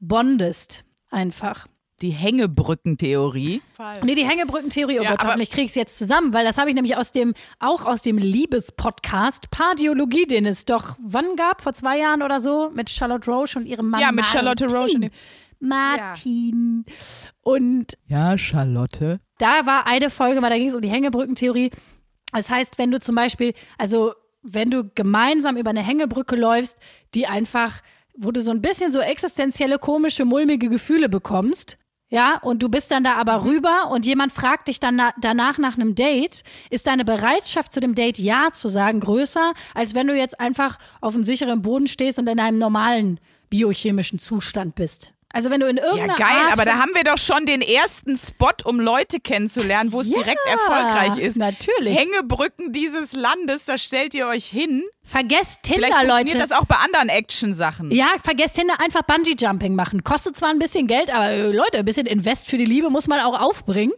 bondest. 0.00 0.84
Einfach 1.10 1.66
die 2.04 2.10
Hängebrückentheorie. 2.10 3.62
Nee, 4.02 4.14
die 4.14 4.26
Hängebrückentheorie, 4.26 5.00
oh 5.00 5.02
ja, 5.02 5.12
Gott, 5.12 5.24
hoffentlich 5.24 5.50
kriege 5.50 5.62
ich 5.62 5.70
es 5.70 5.74
jetzt 5.74 5.96
zusammen, 5.96 6.34
weil 6.34 6.44
das 6.44 6.58
habe 6.58 6.68
ich 6.68 6.74
nämlich 6.74 6.96
aus 6.96 7.12
dem, 7.12 7.32
auch 7.58 7.86
aus 7.86 8.02
dem 8.02 8.18
Liebespodcast 8.18 9.50
Pardiologie, 9.50 10.26
den 10.26 10.44
es 10.44 10.66
doch 10.66 10.96
wann 11.02 11.34
gab, 11.36 11.62
vor 11.62 11.72
zwei 11.72 11.98
Jahren 11.98 12.22
oder 12.22 12.40
so, 12.40 12.70
mit 12.74 12.90
Charlotte 12.90 13.30
Roche 13.30 13.58
und 13.58 13.66
ihrem 13.66 13.88
Mann. 13.88 14.02
Ja, 14.02 14.12
mit 14.12 14.26
Charlotte 14.26 14.66
Roche. 14.66 14.96
Und 14.96 15.10
Martin. 15.60 16.84
Ja. 16.86 16.94
Und. 17.42 17.94
Ja, 18.06 18.36
Charlotte. 18.36 19.20
Da 19.38 19.64
war 19.64 19.86
eine 19.86 20.10
Folge 20.10 20.42
mal, 20.42 20.50
da 20.50 20.58
ging 20.58 20.68
es 20.68 20.74
um 20.74 20.82
die 20.82 20.90
Hängebrückentheorie. 20.90 21.70
Das 22.32 22.50
heißt, 22.50 22.76
wenn 22.76 22.90
du 22.90 23.00
zum 23.00 23.14
Beispiel, 23.14 23.54
also 23.78 24.12
wenn 24.42 24.70
du 24.70 24.90
gemeinsam 24.94 25.56
über 25.56 25.70
eine 25.70 25.82
Hängebrücke 25.82 26.36
läufst, 26.36 26.78
die 27.14 27.26
einfach 27.26 27.80
wo 28.16 28.30
du 28.30 28.40
so 28.40 28.50
ein 28.50 28.62
bisschen 28.62 28.92
so 28.92 29.00
existenzielle, 29.00 29.78
komische, 29.78 30.24
mulmige 30.24 30.68
Gefühle 30.68 31.08
bekommst, 31.08 31.78
ja, 32.14 32.38
und 32.42 32.62
du 32.62 32.68
bist 32.68 32.92
dann 32.92 33.02
da 33.02 33.16
aber 33.16 33.40
mhm. 33.40 33.48
rüber 33.48 33.90
und 33.90 34.06
jemand 34.06 34.32
fragt 34.32 34.68
dich 34.68 34.78
dann 34.78 34.94
na 34.94 35.12
danach 35.20 35.58
nach 35.58 35.74
einem 35.74 35.96
Date, 35.96 36.44
ist 36.70 36.86
deine 36.86 37.04
Bereitschaft 37.04 37.72
zu 37.72 37.80
dem 37.80 37.96
Date 37.96 38.20
Ja 38.20 38.52
zu 38.52 38.68
sagen 38.68 39.00
größer, 39.00 39.52
als 39.74 39.96
wenn 39.96 40.06
du 40.06 40.16
jetzt 40.16 40.38
einfach 40.38 40.78
auf 41.00 41.16
einem 41.16 41.24
sicheren 41.24 41.60
Boden 41.62 41.88
stehst 41.88 42.20
und 42.20 42.28
in 42.28 42.38
einem 42.38 42.58
normalen 42.58 43.18
biochemischen 43.50 44.20
Zustand 44.20 44.76
bist? 44.76 45.12
Also 45.34 45.50
wenn 45.50 45.58
du 45.58 45.66
in 45.68 45.78
irgendeiner 45.78 46.16
Ja, 46.16 46.26
geil, 46.26 46.44
Art 46.44 46.52
aber 46.52 46.64
da 46.64 46.78
haben 46.78 46.92
wir 46.94 47.02
doch 47.02 47.18
schon 47.18 47.44
den 47.44 47.60
ersten 47.60 48.16
Spot, 48.16 48.52
um 48.64 48.78
Leute 48.78 49.18
kennenzulernen, 49.18 49.90
wo 49.90 50.00
es 50.00 50.08
ja, 50.08 50.22
direkt 50.22 50.38
erfolgreich 50.46 51.18
ist. 51.18 51.36
Natürlich. 51.36 51.98
Hängebrücken 51.98 52.72
dieses 52.72 53.14
Landes, 53.14 53.64
da 53.64 53.76
stellt 53.76 54.14
ihr 54.14 54.28
euch 54.28 54.46
hin. 54.46 54.84
Vergesst 55.02 55.64
Tinder, 55.64 55.88
Vielleicht 55.88 55.94
funktioniert 55.94 56.36
Leute. 56.36 56.38
das 56.38 56.52
auch 56.52 56.66
bei 56.66 56.76
anderen 56.76 57.08
Action-Sachen. 57.08 57.90
Ja, 57.90 58.12
vergesst 58.22 58.54
Tinder, 58.54 58.80
einfach 58.80 59.02
Bungee-Jumping 59.02 59.74
machen. 59.74 60.04
Kostet 60.04 60.36
zwar 60.36 60.50
ein 60.50 60.60
bisschen 60.60 60.86
Geld, 60.86 61.12
aber 61.12 61.30
äh, 61.30 61.50
Leute, 61.50 61.78
ein 61.78 61.84
bisschen 61.84 62.06
Invest 62.06 62.48
für 62.48 62.56
die 62.56 62.64
Liebe 62.64 62.88
muss 62.88 63.08
man 63.08 63.18
auch 63.18 63.38
aufbringen. 63.40 63.92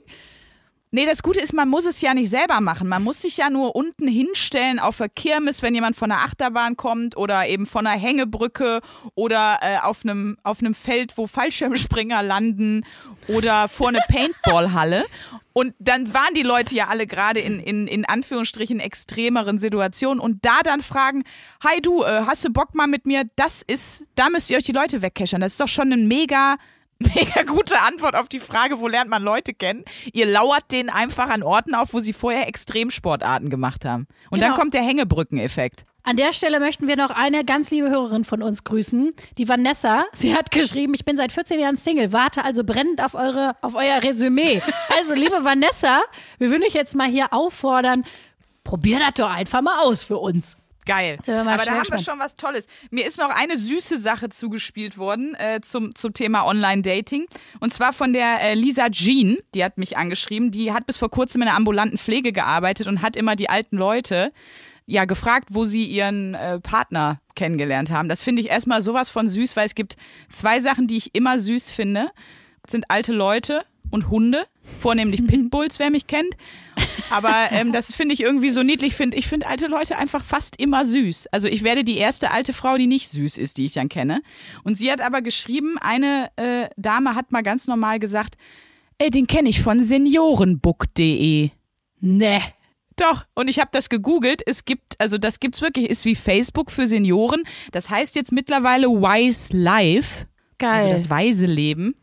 Nee, 0.96 1.04
das 1.04 1.22
Gute 1.22 1.40
ist, 1.40 1.52
man 1.52 1.68
muss 1.68 1.84
es 1.84 2.00
ja 2.00 2.14
nicht 2.14 2.30
selber 2.30 2.62
machen. 2.62 2.88
Man 2.88 3.04
muss 3.04 3.20
sich 3.20 3.36
ja 3.36 3.50
nur 3.50 3.76
unten 3.76 4.08
hinstellen 4.08 4.78
auf 4.78 4.96
der 4.96 5.10
Kirmes, 5.10 5.60
wenn 5.60 5.74
jemand 5.74 5.94
von 5.94 6.08
der 6.08 6.20
Achterbahn 6.20 6.78
kommt 6.78 7.18
oder 7.18 7.46
eben 7.46 7.66
von 7.66 7.86
einer 7.86 8.00
Hängebrücke 8.00 8.80
oder 9.14 9.58
äh, 9.60 9.76
auf 9.76 10.04
einem 10.04 10.38
auf 10.42 10.60
einem 10.60 10.72
Feld, 10.72 11.18
wo 11.18 11.26
Fallschirmspringer 11.26 12.22
landen 12.22 12.86
oder 13.28 13.68
vor 13.68 13.88
eine 13.88 14.00
Paintballhalle. 14.08 15.04
Und 15.52 15.74
dann 15.78 16.14
waren 16.14 16.32
die 16.34 16.42
Leute 16.42 16.74
ja 16.74 16.86
alle 16.86 17.06
gerade 17.06 17.40
in, 17.40 17.60
in, 17.60 17.86
in 17.86 18.06
Anführungsstrichen 18.06 18.80
extremeren 18.80 19.58
Situationen 19.58 20.18
und 20.18 20.46
da 20.46 20.62
dann 20.62 20.80
fragen, 20.80 21.24
hi 21.62 21.78
du, 21.82 22.04
äh, 22.04 22.22
hast 22.24 22.42
du 22.46 22.50
Bock 22.50 22.74
mal 22.74 22.86
mit 22.86 23.04
mir? 23.04 23.24
Das 23.36 23.60
ist, 23.60 24.06
da 24.14 24.30
müsst 24.30 24.48
ihr 24.48 24.56
euch 24.56 24.64
die 24.64 24.72
Leute 24.72 25.02
wegkeschern. 25.02 25.42
Das 25.42 25.52
ist 25.52 25.60
doch 25.60 25.68
schon 25.68 25.92
ein 25.92 26.08
mega 26.08 26.56
Mega 26.98 27.42
gute 27.42 27.80
Antwort 27.80 28.16
auf 28.16 28.28
die 28.28 28.40
Frage, 28.40 28.80
wo 28.80 28.88
lernt 28.88 29.10
man 29.10 29.22
Leute 29.22 29.52
kennen? 29.52 29.84
Ihr 30.12 30.26
lauert 30.26 30.70
denen 30.72 30.88
einfach 30.88 31.28
an 31.28 31.42
Orten 31.42 31.74
auf, 31.74 31.92
wo 31.92 32.00
sie 32.00 32.14
vorher 32.14 32.48
Extremsportarten 32.48 33.50
gemacht 33.50 33.84
haben. 33.84 34.06
Und 34.30 34.38
genau. 34.40 34.48
dann 34.48 34.56
kommt 34.58 34.74
der 34.74 34.82
Hängebrückeneffekt. 34.82 35.84
An 36.08 36.16
der 36.16 36.32
Stelle 36.32 36.60
möchten 36.60 36.86
wir 36.86 36.96
noch 36.96 37.10
eine 37.10 37.44
ganz 37.44 37.72
liebe 37.72 37.90
Hörerin 37.90 38.24
von 38.24 38.40
uns 38.40 38.62
grüßen, 38.62 39.12
die 39.38 39.48
Vanessa. 39.48 40.04
Sie 40.14 40.34
hat 40.34 40.52
geschrieben, 40.52 40.94
ich 40.94 41.04
bin 41.04 41.16
seit 41.16 41.32
14 41.32 41.58
Jahren 41.58 41.76
Single, 41.76 42.12
warte 42.12 42.44
also 42.44 42.62
brennend 42.62 43.02
auf 43.02 43.14
eure, 43.14 43.56
auf 43.60 43.74
euer 43.74 44.02
Resümee. 44.02 44.62
Also, 44.96 45.14
liebe 45.14 45.42
Vanessa, 45.42 46.02
wir 46.38 46.50
würden 46.50 46.62
euch 46.62 46.74
jetzt 46.74 46.94
mal 46.94 47.08
hier 47.08 47.32
auffordern, 47.32 48.04
probier 48.62 49.00
das 49.00 49.14
doch 49.14 49.30
einfach 49.30 49.62
mal 49.62 49.80
aus 49.80 50.04
für 50.04 50.18
uns. 50.18 50.56
Geil. 50.86 51.18
Aber 51.26 51.64
da 51.64 51.72
haben 51.72 51.90
wir 51.90 51.98
schon 51.98 52.18
was 52.18 52.36
Tolles. 52.36 52.68
Mir 52.90 53.04
ist 53.06 53.18
noch 53.18 53.30
eine 53.30 53.56
süße 53.56 53.98
Sache 53.98 54.28
zugespielt 54.28 54.96
worden 54.96 55.34
äh, 55.34 55.60
zum, 55.60 55.94
zum 55.94 56.12
Thema 56.12 56.46
Online-Dating. 56.46 57.26
Und 57.60 57.74
zwar 57.74 57.92
von 57.92 58.12
der 58.12 58.40
äh, 58.40 58.54
Lisa 58.54 58.88
Jean, 58.88 59.38
die 59.54 59.64
hat 59.64 59.78
mich 59.78 59.96
angeschrieben. 59.96 60.52
Die 60.52 60.72
hat 60.72 60.86
bis 60.86 60.96
vor 60.96 61.10
kurzem 61.10 61.42
in 61.42 61.46
der 61.46 61.56
ambulanten 61.56 61.98
Pflege 61.98 62.32
gearbeitet 62.32 62.86
und 62.86 63.02
hat 63.02 63.16
immer 63.16 63.34
die 63.34 63.50
alten 63.50 63.76
Leute 63.76 64.32
ja 64.86 65.04
gefragt, 65.04 65.48
wo 65.50 65.64
sie 65.64 65.84
ihren 65.84 66.34
äh, 66.34 66.60
Partner 66.60 67.20
kennengelernt 67.34 67.90
haben. 67.90 68.08
Das 68.08 68.22
finde 68.22 68.40
ich 68.40 68.48
erstmal 68.48 68.80
sowas 68.80 69.10
von 69.10 69.28
süß, 69.28 69.56
weil 69.56 69.66
es 69.66 69.74
gibt 69.74 69.96
zwei 70.32 70.60
Sachen, 70.60 70.86
die 70.86 70.96
ich 70.96 71.14
immer 71.14 71.38
süß 71.38 71.72
finde. 71.72 72.10
Das 72.62 72.70
sind 72.72 72.88
alte 72.88 73.12
Leute 73.12 73.64
und 73.90 74.08
Hunde, 74.08 74.46
vornehmlich 74.78 75.26
Pitbulls, 75.26 75.78
wer 75.78 75.90
mich 75.90 76.06
kennt. 76.06 76.36
Aber 77.10 77.32
ähm, 77.50 77.72
das 77.72 77.94
finde 77.94 78.14
ich 78.14 78.20
irgendwie 78.22 78.50
so 78.50 78.62
niedlich. 78.62 78.94
Find, 78.94 79.14
ich 79.14 79.26
finde 79.26 79.46
alte 79.46 79.66
Leute 79.66 79.96
einfach 79.96 80.24
fast 80.24 80.60
immer 80.60 80.84
süß. 80.84 81.28
Also 81.28 81.48
ich 81.48 81.62
werde 81.64 81.84
die 81.84 81.96
erste 81.96 82.30
alte 82.30 82.52
Frau, 82.52 82.76
die 82.76 82.86
nicht 82.86 83.08
süß 83.08 83.38
ist, 83.38 83.58
die 83.58 83.64
ich 83.64 83.72
dann 83.72 83.88
kenne. 83.88 84.20
Und 84.62 84.76
sie 84.76 84.90
hat 84.90 85.00
aber 85.00 85.22
geschrieben, 85.22 85.78
eine 85.80 86.30
äh, 86.36 86.68
Dame 86.76 87.14
hat 87.14 87.32
mal 87.32 87.42
ganz 87.42 87.66
normal 87.66 87.98
gesagt, 87.98 88.36
äh, 88.98 89.10
den 89.10 89.26
kenne 89.26 89.48
ich 89.48 89.62
von 89.62 89.82
seniorenbook.de. 89.82 91.50
Nee. 92.00 92.40
Doch, 92.96 93.24
und 93.34 93.48
ich 93.48 93.58
habe 93.58 93.68
das 93.72 93.90
gegoogelt. 93.90 94.42
Es 94.46 94.64
gibt, 94.64 94.98
also 94.98 95.18
das 95.18 95.38
gibt's 95.38 95.60
wirklich, 95.60 95.90
ist 95.90 96.04
wie 96.06 96.14
Facebook 96.14 96.70
für 96.70 96.86
Senioren. 96.86 97.42
Das 97.72 97.90
heißt 97.90 98.16
jetzt 98.16 98.32
mittlerweile 98.32 98.88
Wise 98.88 99.54
Life, 99.54 100.26
Geil. 100.58 100.72
also 100.76 100.88
das 100.88 101.10
weise 101.10 101.44
Leben. 101.44 101.94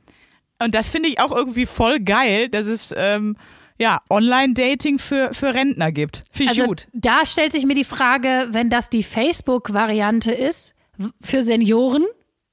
Und 0.64 0.74
das 0.76 0.88
finde 0.88 1.10
ich 1.10 1.20
auch 1.20 1.36
irgendwie 1.36 1.66
voll 1.66 2.00
geil, 2.00 2.48
dass 2.48 2.68
es 2.68 2.94
ähm, 2.96 3.36
ja 3.78 4.02
Online-Dating 4.10 4.98
für, 4.98 5.34
für 5.34 5.54
Rentner 5.54 5.92
gibt. 5.92 6.24
Finde 6.32 6.54
ich 6.54 6.60
also 6.60 6.70
gut. 6.70 6.88
da 6.94 7.26
stellt 7.26 7.52
sich 7.52 7.66
mir 7.66 7.74
die 7.74 7.84
Frage, 7.84 8.48
wenn 8.52 8.70
das 8.70 8.90
die 8.90 9.04
Facebook-Variante 9.04 10.32
ist 10.32 10.74
für 11.22 11.44
Senioren, 11.44 12.06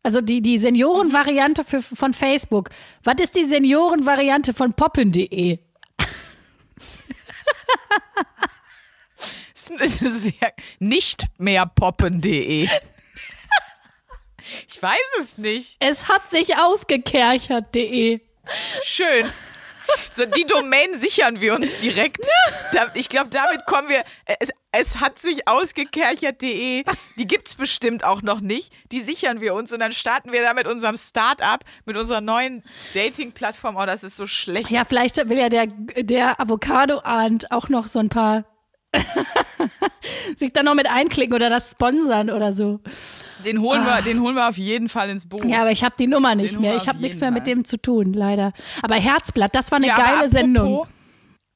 also 0.02 0.20
die, 0.20 0.42
die 0.42 0.58
Senioren-Variante 0.58 1.62
für, 1.62 1.82
von 1.82 2.12
Facebook. 2.12 2.70
Was 3.04 3.16
ist 3.20 3.36
die 3.36 3.44
Senioren-Variante 3.44 4.54
von 4.54 4.72
poppen.de? 4.72 5.58
Es 9.78 10.00
ist 10.02 10.40
ja 10.40 10.48
nicht 10.78 11.26
mehr 11.38 11.66
poppen.de. 11.66 12.66
Ich 14.68 14.82
weiß 14.82 14.98
es 15.20 15.38
nicht. 15.38 15.76
Es 15.80 16.08
hat 16.08 16.30
sich 16.30 16.56
ausgekerchert.de. 16.56 18.20
Schön. 18.82 19.30
So, 20.12 20.24
die 20.24 20.44
Domain 20.44 20.94
sichern 20.94 21.40
wir 21.40 21.54
uns 21.54 21.76
direkt. 21.76 22.24
Da, 22.72 22.88
ich 22.94 23.08
glaube, 23.08 23.30
damit 23.30 23.66
kommen 23.66 23.88
wir. 23.88 24.04
Es, 24.38 24.50
es 24.72 25.00
hat 25.00 25.18
sich 25.20 25.48
ausgekerchert.de. 25.48 26.84
Die 27.18 27.26
gibt's 27.26 27.54
bestimmt 27.54 28.04
auch 28.04 28.22
noch 28.22 28.40
nicht. 28.40 28.72
Die 28.92 29.00
sichern 29.00 29.40
wir 29.40 29.54
uns 29.54 29.72
und 29.72 29.80
dann 29.80 29.92
starten 29.92 30.32
wir 30.32 30.42
da 30.42 30.54
mit 30.54 30.66
unserem 30.66 30.96
Start-up, 30.96 31.64
mit 31.84 31.96
unserer 31.96 32.20
neuen 32.20 32.62
Dating-Plattform. 32.94 33.76
Oh, 33.76 33.86
das 33.86 34.04
ist 34.04 34.16
so 34.16 34.26
schlecht. 34.26 34.70
Ja, 34.70 34.84
vielleicht 34.84 35.16
will 35.28 35.38
ja 35.38 35.48
der, 35.48 35.66
der 35.66 36.40
Avocado-Ahnt 36.40 37.50
auch 37.50 37.68
noch 37.68 37.88
so 37.88 37.98
ein 37.98 38.08
paar 38.08 38.44
sich 40.36 40.52
dann 40.52 40.64
noch 40.64 40.74
mit 40.74 40.86
einklicken 40.88 41.34
oder 41.34 41.48
das 41.50 41.70
sponsern 41.72 42.30
oder 42.30 42.52
so. 42.52 42.80
Den 43.44 43.60
holen 43.60 43.84
wir, 43.84 44.02
den 44.02 44.20
holen 44.20 44.34
wir 44.34 44.48
auf 44.48 44.58
jeden 44.58 44.88
Fall 44.88 45.10
ins 45.10 45.28
Boot. 45.28 45.44
Ah. 45.44 45.48
Ja, 45.48 45.60
aber 45.60 45.70
ich 45.70 45.84
habe 45.84 45.94
die 45.98 46.06
Nummer 46.06 46.34
nicht 46.34 46.54
Den 46.54 46.62
mehr. 46.62 46.76
Ich 46.76 46.88
habe 46.88 46.98
nichts 46.98 47.20
mehr 47.20 47.30
mit 47.30 47.46
dem 47.46 47.64
zu 47.64 47.76
tun, 47.76 48.12
leider. 48.12 48.52
Aber 48.82 48.96
Herzblatt, 48.96 49.54
das 49.54 49.70
war 49.70 49.76
eine 49.76 49.88
Ja, 49.88 49.96
geile 49.96 50.28
Sendung. 50.28 50.86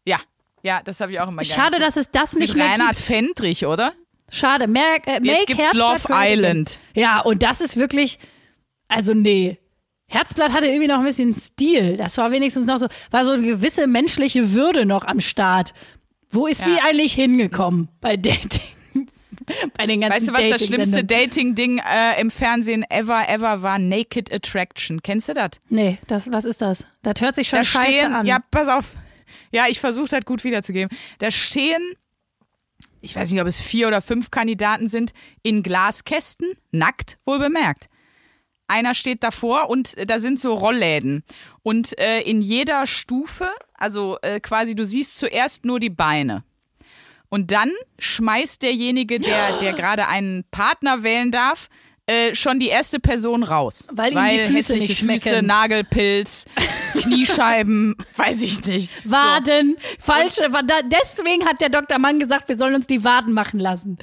Ja, 0.06 0.18
ja, 0.64 0.80
das 0.82 1.00
habe 1.00 1.12
ich 1.12 1.20
auch 1.20 1.28
immer. 1.28 1.44
Schade, 1.44 1.78
dass 1.78 1.96
es 1.96 2.10
das 2.10 2.32
nicht 2.32 2.54
Mit 2.54 2.62
mehr 2.64 2.72
Reinhard 2.72 2.96
gibt. 2.96 3.06
Fendrich, 3.06 3.66
oder? 3.66 3.92
Schade. 4.30 4.66
Mehr, 4.66 4.96
äh, 5.06 5.20
Jetzt 5.22 5.46
gibt's 5.46 5.64
Herzblatt 5.64 6.08
Love. 6.08 6.14
Island. 6.32 6.80
Ja, 6.94 7.20
und 7.20 7.42
das 7.42 7.60
ist 7.60 7.76
wirklich, 7.76 8.18
also 8.88 9.12
nee. 9.12 9.58
Herzblatt 10.08 10.52
hatte 10.52 10.66
irgendwie 10.66 10.88
noch 10.88 10.98
ein 10.98 11.04
bisschen 11.04 11.34
Stil. 11.34 11.98
Das 11.98 12.16
war 12.16 12.32
wenigstens 12.32 12.64
noch 12.64 12.78
so, 12.78 12.86
war 13.10 13.24
so 13.26 13.32
eine 13.32 13.46
gewisse 13.46 13.86
menschliche 13.86 14.52
Würde 14.52 14.86
noch 14.86 15.04
am 15.04 15.20
Start. 15.20 15.74
Wo 16.34 16.46
ist 16.46 16.60
Ja. 16.60 16.66
sie 16.66 16.80
eigentlich 16.80 17.14
hingekommen 17.14 17.88
bei 18.00 18.16
Dating? 18.16 18.60
bei 19.76 19.86
den 19.86 20.00
ganzen 20.00 20.16
Weißt 20.16 20.28
du, 20.28 20.32
was 20.32 20.48
das 20.48 20.66
schlimmste? 20.66 21.04
Dating-Ding 21.04 21.78
äh, 21.78 22.20
im 22.20 22.30
Fernsehen 22.30 22.84
ever, 22.90 23.28
ever 23.28 23.62
war? 23.62 23.78
Naked 23.78 24.32
Attraction. 24.32 25.02
Kennst 25.02 25.28
du 25.28 25.34
das? 25.34 25.50
Nee, 25.68 25.98
das, 26.06 26.30
was 26.32 26.44
ist 26.44 26.60
das? 26.62 26.84
Das 27.02 27.20
hört 27.20 27.36
sich 27.36 27.48
schon 27.48 27.60
Da 27.60 27.64
scheiße 27.64 27.88
stehen, 27.92 28.12
an. 28.14 28.26
ja, 28.26 28.38
pass 28.50 28.68
auf. 28.68 28.96
Ja, 29.52 29.66
ich 29.68 29.80
versuche 29.80 30.08
das 30.08 30.24
gut 30.24 30.44
wiederzugeben. 30.44 30.88
Da 31.18 31.30
stehen, 31.30 31.80
ich 33.00 33.14
weiß 33.14 33.30
nicht, 33.30 33.40
ob 33.40 33.46
es 33.46 33.60
vier 33.60 33.86
oder 33.88 34.00
fünf 34.02 34.30
Kandidaten 34.30 34.88
sind, 34.88 35.12
in 35.42 35.62
Glaskästen, 35.62 36.56
nackt, 36.72 37.18
wohl 37.24 37.38
bemerkt. 37.38 37.88
Einer 38.66 38.94
steht 38.94 39.22
davor 39.22 39.68
und 39.68 39.96
äh, 39.98 40.06
da 40.06 40.18
sind 40.18 40.40
so 40.40 40.54
Rollläden. 40.54 41.22
Und 41.62 41.98
äh, 41.98 42.20
in 42.22 42.40
jeder 42.40 42.86
Stufe, 42.86 43.48
also 43.84 44.16
äh, 44.22 44.40
quasi, 44.40 44.74
du 44.74 44.84
siehst 44.86 45.18
zuerst 45.18 45.64
nur 45.66 45.78
die 45.78 45.90
Beine. 45.90 46.42
Und 47.28 47.50
dann 47.52 47.70
schmeißt 47.98 48.62
derjenige, 48.62 49.20
der, 49.20 49.58
der 49.60 49.72
gerade 49.74 50.08
einen 50.08 50.44
Partner 50.50 51.02
wählen 51.02 51.30
darf, 51.30 51.68
äh, 52.06 52.34
schon 52.34 52.58
die 52.58 52.68
erste 52.68 52.98
Person 53.00 53.42
raus. 53.42 53.86
Weil 53.92 54.12
ihm 54.12 54.28
die 54.48 54.54
Füße 54.54 54.74
nicht 54.74 54.86
Füße, 54.98 55.04
schmecken. 55.20 55.46
Nagelpilz, 55.46 56.44
Kniescheiben, 57.00 57.96
weiß 58.16 58.42
ich 58.42 58.64
nicht. 58.64 58.90
Waden, 59.04 59.76
falsche, 59.98 60.50
wa- 60.52 60.62
da- 60.62 60.82
deswegen 60.82 61.44
hat 61.46 61.60
der 61.60 61.68
Dr. 61.70 61.98
Mann 61.98 62.18
gesagt, 62.20 62.48
wir 62.48 62.56
sollen 62.56 62.74
uns 62.76 62.86
die 62.86 63.04
Waden 63.04 63.32
machen 63.34 63.58
lassen. 63.60 63.98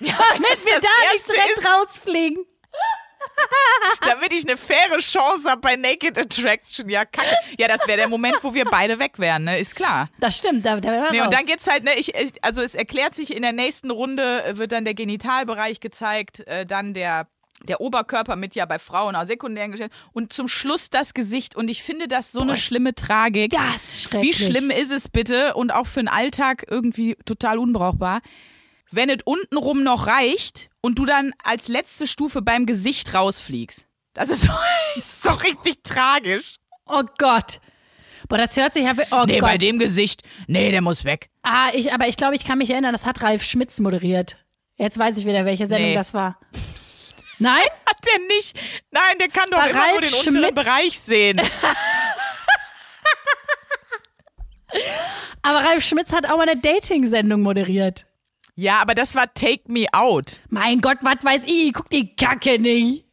Ja, 0.00 0.14
Damit 0.34 0.64
wir 0.64 0.80
da 0.80 1.12
nicht 1.12 1.26
direkt 1.28 1.66
rausfliegen. 1.66 2.44
damit 4.10 4.32
ich 4.32 4.46
eine 4.46 4.56
faire 4.56 4.96
Chance 4.98 5.50
habe 5.50 5.60
bei 5.60 5.76
Naked 5.76 6.18
Attraction. 6.18 6.88
Ja, 6.88 7.04
kacke. 7.04 7.28
Ja, 7.58 7.68
das 7.68 7.86
wäre 7.86 7.98
der 7.98 8.08
Moment, 8.08 8.36
wo 8.42 8.54
wir 8.54 8.64
beide 8.64 8.98
weg 8.98 9.18
wären, 9.18 9.44
ne? 9.44 9.58
Ist 9.58 9.74
klar. 9.76 10.08
Das 10.20 10.36
stimmt, 10.38 10.64
da, 10.64 10.80
da 10.80 10.90
wären 10.90 11.04
wir 11.04 11.10
Nee, 11.12 11.18
raus. 11.20 11.26
und 11.28 11.34
dann 11.34 11.46
geht's 11.46 11.66
halt, 11.66 11.84
ne, 11.84 11.98
ich, 11.98 12.12
also 12.42 12.62
es 12.62 12.74
erklärt 12.74 13.14
sich 13.14 13.34
in 13.34 13.42
der 13.42 13.52
nächsten 13.52 13.90
Runde, 13.90 14.42
wird 14.52 14.72
dann 14.72 14.84
der 14.84 14.94
Genitalbereich 14.94 15.80
gezeigt, 15.80 16.40
äh, 16.46 16.66
dann 16.66 16.94
der, 16.94 17.28
der 17.64 17.80
Oberkörper 17.80 18.36
mit 18.36 18.54
ja 18.54 18.66
bei 18.66 18.78
Frauen 18.78 19.16
auch 19.16 19.24
sekundären 19.24 19.70
Geschlecht 19.72 19.92
und 20.12 20.32
zum 20.32 20.46
Schluss 20.46 20.90
das 20.90 21.14
Gesicht. 21.14 21.56
Und 21.56 21.68
ich 21.68 21.82
finde 21.82 22.06
das 22.06 22.30
so 22.32 22.42
eine 22.42 22.56
schlimme 22.56 22.94
Tragik. 22.94 23.50
das 23.52 23.74
ist 23.96 24.12
Wie 24.12 24.32
schrecklich. 24.32 24.36
schlimm 24.36 24.70
ist 24.70 24.92
es 24.92 25.08
bitte 25.08 25.54
und 25.54 25.70
auch 25.72 25.86
für 25.86 26.00
den 26.00 26.08
Alltag 26.08 26.64
irgendwie 26.68 27.16
total 27.24 27.58
unbrauchbar, 27.58 28.20
wenn 28.90 29.08
es 29.08 29.18
untenrum 29.24 29.82
noch 29.82 30.06
reicht 30.06 30.68
und 30.82 30.98
du 30.98 31.06
dann 31.06 31.32
als 31.42 31.68
letzte 31.68 32.06
Stufe 32.06 32.42
beim 32.42 32.66
Gesicht 32.66 33.14
rausfliegst. 33.14 33.85
Das 34.16 34.28
ist 34.30 34.42
so, 34.42 34.52
ist 34.96 35.22
so 35.22 35.30
richtig 35.30 35.82
tragisch. 35.84 36.56
Oh 36.86 37.02
Gott. 37.18 37.60
Boah, 38.28 38.38
das 38.38 38.56
hört 38.56 38.74
sich 38.74 38.82
ja. 38.84 38.94
Oh 39.12 39.24
Nee, 39.26 39.40
bei 39.40 39.52
Gott. 39.52 39.62
dem 39.62 39.78
Gesicht, 39.78 40.22
nee, 40.48 40.70
der 40.72 40.80
muss 40.80 41.04
weg. 41.04 41.30
Ah, 41.42 41.70
ich, 41.74 41.92
aber 41.92 42.08
ich 42.08 42.16
glaube, 42.16 42.34
ich 42.34 42.44
kann 42.44 42.58
mich 42.58 42.70
erinnern, 42.70 42.92
das 42.92 43.06
hat 43.06 43.22
Ralf 43.22 43.44
Schmitz 43.44 43.78
moderiert. 43.78 44.38
Jetzt 44.76 44.98
weiß 44.98 45.16
ich 45.18 45.26
wieder, 45.26 45.44
welche 45.44 45.66
Sendung 45.66 45.90
Nee. 45.90 45.94
das 45.94 46.12
war. 46.12 46.38
Nein? 47.38 47.62
Hat 47.86 47.98
der 48.04 48.18
nicht? 48.36 48.58
Nein, 48.90 49.18
der 49.20 49.28
kann 49.28 49.48
doch 49.50 49.58
Bei 49.60 49.70
immer 49.70 49.80
Ralf 49.80 49.92
nur 49.92 50.00
den 50.00 50.14
unteren 50.14 50.32
Schmitz? 50.44 50.54
Bereich 50.54 50.98
sehen. 51.00 51.40
Aber 55.42 55.58
Ralf 55.64 55.84
Schmitz 55.84 56.12
hat 56.12 56.26
auch 56.26 56.36
mal 56.38 56.48
eine 56.48 56.60
Dating-Sendung 56.60 57.40
moderiert. 57.42 58.06
Ja, 58.56 58.80
aber 58.80 58.94
das 58.94 59.14
war 59.14 59.32
Take 59.32 59.62
Me 59.70 59.86
Out. 59.92 60.40
Mein 60.48 60.80
Gott, 60.80 60.98
was 61.02 61.22
weiß 61.22 61.42
ich? 61.46 61.72
Guck 61.72 61.88
die 61.90 62.16
Kacke 62.16 62.58
nicht. 62.58 63.05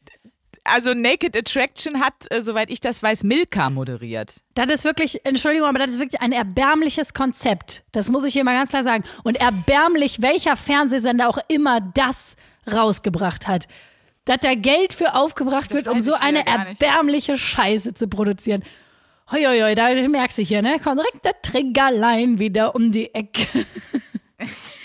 Also 0.66 0.94
Naked 0.94 1.36
Attraction 1.36 2.00
hat, 2.00 2.14
äh, 2.30 2.42
soweit 2.42 2.70
ich 2.70 2.80
das 2.80 3.04
weiß, 3.04 3.24
Milka 3.24 3.70
moderiert. 3.70 4.42
Das 4.54 4.70
ist 4.70 4.86
wirklich, 4.86 5.26
Entschuldigung, 5.26 5.68
aber 5.68 5.80
das 5.80 5.92
ist 5.92 6.00
wirklich 6.00 6.22
ein 6.22 6.32
erbärmliches 6.32 7.14
Konzept. 7.14 7.84
Das 7.92 8.10
muss 8.10 8.24
ich 8.24 8.34
hier 8.34 8.46
mal 8.46 8.56
ganz 8.56 8.70
klar 8.70 8.84
sagen. 8.84 9.04
Und 9.24 9.36
erbärmlich, 9.42 10.22
welcher 10.22 10.56
Fernsehsender 10.56 11.28
auch 11.28 11.40
immer 11.50 11.82
das 11.82 12.38
rausgebracht 12.72 13.48
hat. 13.48 13.68
Dass 14.26 14.38
da 14.40 14.56
Geld 14.56 14.94
für 14.94 15.16
aufgebracht 15.16 15.70
Das 15.70 15.80
wird, 15.80 15.88
um 15.90 16.00
so 16.00 16.14
eine 16.14 16.48
erbärmliche 16.48 17.38
Scheiße 17.38 17.94
zu 17.94 18.08
produzieren. 18.08 18.64
Hoi, 19.32 19.44
hoi, 19.44 19.60
hoi, 19.62 19.76
da 19.76 19.94
merkst 19.94 20.38
du 20.38 20.44
hier, 20.44 20.62
ne? 20.62 20.80
Kommt 20.80 21.00
direkt 21.00 21.26
der 21.26 21.42
Triggerlein 21.42 22.40
wieder 22.40 22.74
um 22.74 22.92
die 22.92 23.14
Ecke. 23.14 23.66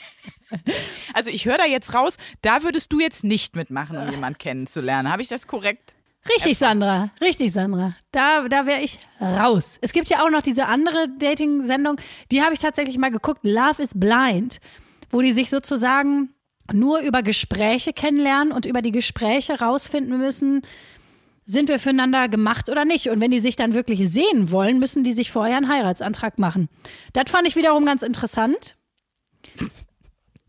Also 1.14 1.30
ich 1.30 1.46
höre 1.46 1.58
da 1.58 1.64
jetzt 1.64 1.94
raus, 1.94 2.16
da 2.42 2.62
würdest 2.62 2.92
du 2.92 3.00
jetzt 3.00 3.24
nicht 3.24 3.56
mitmachen, 3.56 3.96
um 3.96 4.08
jemanden 4.10 4.38
kennenzulernen. 4.38 5.10
Habe 5.10 5.22
ich 5.22 5.28
das 5.28 5.48
korrekt? 5.48 5.94
Richtig, 6.28 6.58
Sandra. 6.58 7.10
Richtig, 7.20 7.52
Sandra. 7.52 7.94
Da, 8.12 8.46
da 8.48 8.66
wäre 8.66 8.82
ich 8.82 8.98
raus. 9.20 9.78
Es 9.80 9.92
gibt 9.92 10.10
ja 10.10 10.24
auch 10.24 10.30
noch 10.30 10.42
diese 10.42 10.66
andere 10.66 11.08
Dating-Sendung, 11.18 11.96
die 12.30 12.42
habe 12.42 12.54
ich 12.54 12.60
tatsächlich 12.60 12.98
mal 12.98 13.10
geguckt, 13.10 13.40
Love 13.42 13.82
is 13.82 13.92
Blind, 13.94 14.58
wo 15.10 15.22
die 15.22 15.32
sich 15.32 15.50
sozusagen 15.50 16.34
nur 16.72 17.00
über 17.00 17.22
Gespräche 17.22 17.92
kennenlernen 17.92 18.52
und 18.52 18.66
über 18.66 18.82
die 18.82 18.92
Gespräche 18.92 19.58
rausfinden 19.58 20.18
müssen, 20.18 20.62
sind 21.46 21.70
wir 21.70 21.78
füreinander 21.78 22.28
gemacht 22.28 22.68
oder 22.68 22.84
nicht. 22.84 23.08
Und 23.08 23.20
wenn 23.22 23.30
die 23.30 23.40
sich 23.40 23.56
dann 23.56 23.72
wirklich 23.72 24.10
sehen 24.10 24.50
wollen, 24.50 24.78
müssen 24.78 25.02
die 25.02 25.14
sich 25.14 25.30
vorher 25.30 25.56
einen 25.56 25.68
Heiratsantrag 25.68 26.38
machen. 26.38 26.68
Das 27.14 27.30
fand 27.30 27.48
ich 27.48 27.56
wiederum 27.56 27.86
ganz 27.86 28.02
interessant. 28.02 28.76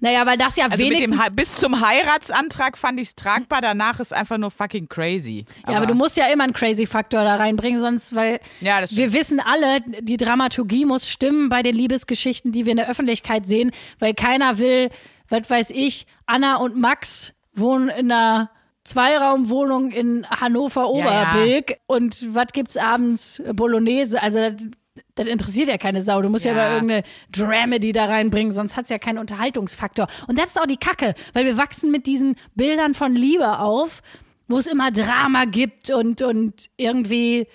Naja, 0.01 0.25
weil 0.25 0.37
das 0.37 0.55
ja 0.55 0.65
Also 0.65 0.77
mit 0.77 0.93
wenigstens... 0.93 1.17
dem 1.17 1.23
He- 1.23 1.33
bis 1.35 1.55
zum 1.57 1.81
Heiratsantrag 1.85 2.77
fand 2.77 2.99
ich 2.99 3.07
es 3.09 3.15
tragbar, 3.15 3.61
danach 3.61 3.99
ist 3.99 4.13
einfach 4.13 4.37
nur 4.37 4.49
fucking 4.51 4.87
crazy. 4.87 5.45
ja, 5.67 5.75
aber 5.77 5.85
du 5.87 5.93
musst 5.93 6.15
ja 6.17 6.27
immer 6.27 6.45
einen 6.45 6.53
Crazy-Faktor 6.53 7.23
da 7.23 7.35
reinbringen, 7.35 7.79
sonst, 7.79 8.15
weil 8.15 8.39
Ja, 8.61 8.79
das 8.81 8.95
wir 8.95 9.11
wissen 9.13 9.39
alle, 9.39 9.81
die 10.01 10.17
Dramaturgie 10.17 10.85
muss 10.85 11.09
stimmen 11.09 11.49
bei 11.49 11.63
den 11.63 11.75
Liebesgeschichten, 11.75 12.51
die 12.51 12.65
wir 12.65 12.71
in 12.71 12.77
der 12.77 12.89
Öffentlichkeit 12.89 13.45
sehen, 13.45 13.71
weil 13.99 14.13
keiner 14.13 14.57
will, 14.57 14.89
was 15.27 15.49
weiß 15.49 15.69
ich, 15.71 16.07
Anna 16.25 16.57
und 16.57 16.77
Max 16.77 17.33
wohnen 17.53 17.89
in 17.89 18.11
einer 18.11 18.49
Zweiraumwohnung 18.85 19.91
in 19.91 20.25
Hannover 20.29 20.89
Ja, 20.95 21.05
ja. 21.05 21.31
Oberbilk 21.33 21.75
und 21.87 22.33
was 22.35 22.47
gibt's 22.53 22.77
abends 22.77 23.41
Bolognese, 23.53 24.21
also 24.21 24.51
das, 25.15 25.27
interessiert 25.27 25.69
ja 25.69 25.77
keine 25.77 26.01
Sau. 26.03 26.21
Du 26.21 26.29
musst 26.29 26.45
ja, 26.45 26.53
Ja. 26.53 26.65
immer 26.65 26.73
irgendeine 26.75 27.03
Dramedy 27.31 27.91
da 27.91 28.05
reinbringen, 28.05 28.51
sonst 28.51 28.75
hat's 28.77 28.89
ja 28.89 28.97
keinen 28.99 29.17
Unterhaltungsfaktor. 29.17 30.07
Und 30.27 30.37
das 30.39 30.47
ist 30.49 30.61
auch 30.61 30.65
die 30.67 30.77
Kacke, 30.77 31.15
weil 31.33 31.45
wir 31.45 31.57
wachsen 31.57 31.91
mit 31.91 32.05
diesen 32.07 32.35
Bildern 32.55 32.93
von 32.93 33.15
Liebe 33.15 33.59
auf, 33.59 34.01
wo 34.47 34.57
es 34.57 34.67
immer 34.67 34.91
Drama 34.91 35.45
gibt 35.45 35.91
und, 35.91 36.21
und 36.21 36.69
irgendwie 36.77 37.47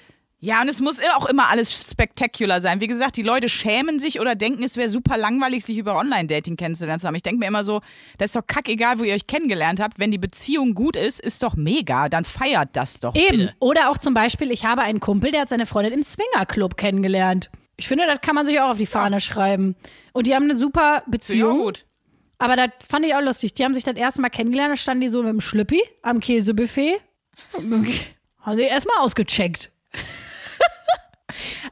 Ja, 0.44 0.60
und 0.60 0.68
es 0.68 0.82
muss 0.82 1.00
auch 1.16 1.24
immer 1.24 1.48
alles 1.48 1.88
spektakulär 1.90 2.60
sein. 2.60 2.82
Wie 2.82 2.86
gesagt, 2.86 3.16
die 3.16 3.22
Leute 3.22 3.48
schämen 3.48 3.98
sich 3.98 4.20
oder 4.20 4.34
denken, 4.34 4.62
es 4.62 4.76
wäre 4.76 4.90
super 4.90 5.16
langweilig, 5.16 5.64
sich 5.64 5.78
über 5.78 5.96
Online-Dating 5.96 6.56
kennenzulernen 6.58 7.00
zu 7.00 7.06
haben. 7.06 7.14
Ich 7.14 7.22
denke 7.22 7.38
mir 7.38 7.46
immer 7.46 7.64
so, 7.64 7.80
das 8.18 8.28
ist 8.28 8.36
doch 8.36 8.46
kackegal, 8.46 8.98
wo 8.98 9.04
ihr 9.04 9.14
euch 9.14 9.26
kennengelernt 9.26 9.80
habt. 9.80 9.98
Wenn 9.98 10.10
die 10.10 10.18
Beziehung 10.18 10.74
gut 10.74 10.96
ist, 10.96 11.18
ist 11.18 11.42
doch 11.42 11.56
mega. 11.56 12.10
Dann 12.10 12.26
feiert 12.26 12.68
das 12.74 13.00
doch. 13.00 13.14
Eben. 13.14 13.38
Bitte. 13.38 13.54
Oder 13.58 13.88
auch 13.88 13.96
zum 13.96 14.12
Beispiel, 14.12 14.50
ich 14.50 14.66
habe 14.66 14.82
einen 14.82 15.00
Kumpel, 15.00 15.30
der 15.30 15.40
hat 15.40 15.48
seine 15.48 15.64
Freundin 15.64 15.94
im 15.94 16.02
Swingerclub 16.02 16.76
kennengelernt. 16.76 17.48
Ich 17.78 17.88
finde, 17.88 18.04
das 18.06 18.20
kann 18.20 18.34
man 18.34 18.44
sich 18.44 18.60
auch 18.60 18.68
auf 18.72 18.76
die 18.78 18.84
Fahne 18.84 19.22
schreiben. 19.22 19.76
Und 20.12 20.26
die 20.26 20.34
haben 20.34 20.44
eine 20.44 20.56
super 20.56 20.96
Ja, 20.96 21.02
Beziehung. 21.06 21.56
gut. 21.56 21.86
Aber 22.36 22.56
das 22.56 22.68
fand 22.86 23.06
ich 23.06 23.14
auch 23.14 23.22
lustig. 23.22 23.54
Die 23.54 23.64
haben 23.64 23.72
sich 23.72 23.84
das 23.84 23.96
erste 23.96 24.20
Mal 24.20 24.28
kennengelernt, 24.28 24.72
da 24.72 24.76
standen 24.76 25.00
die 25.00 25.08
so 25.08 25.22
mit 25.22 25.32
dem 25.32 25.40
Schlüppi 25.40 25.82
am 26.02 26.20
Käsebuffet. 26.20 27.00
haben 28.42 28.56
sie 28.58 28.62
erstmal 28.64 28.98
ausgecheckt. 28.98 29.70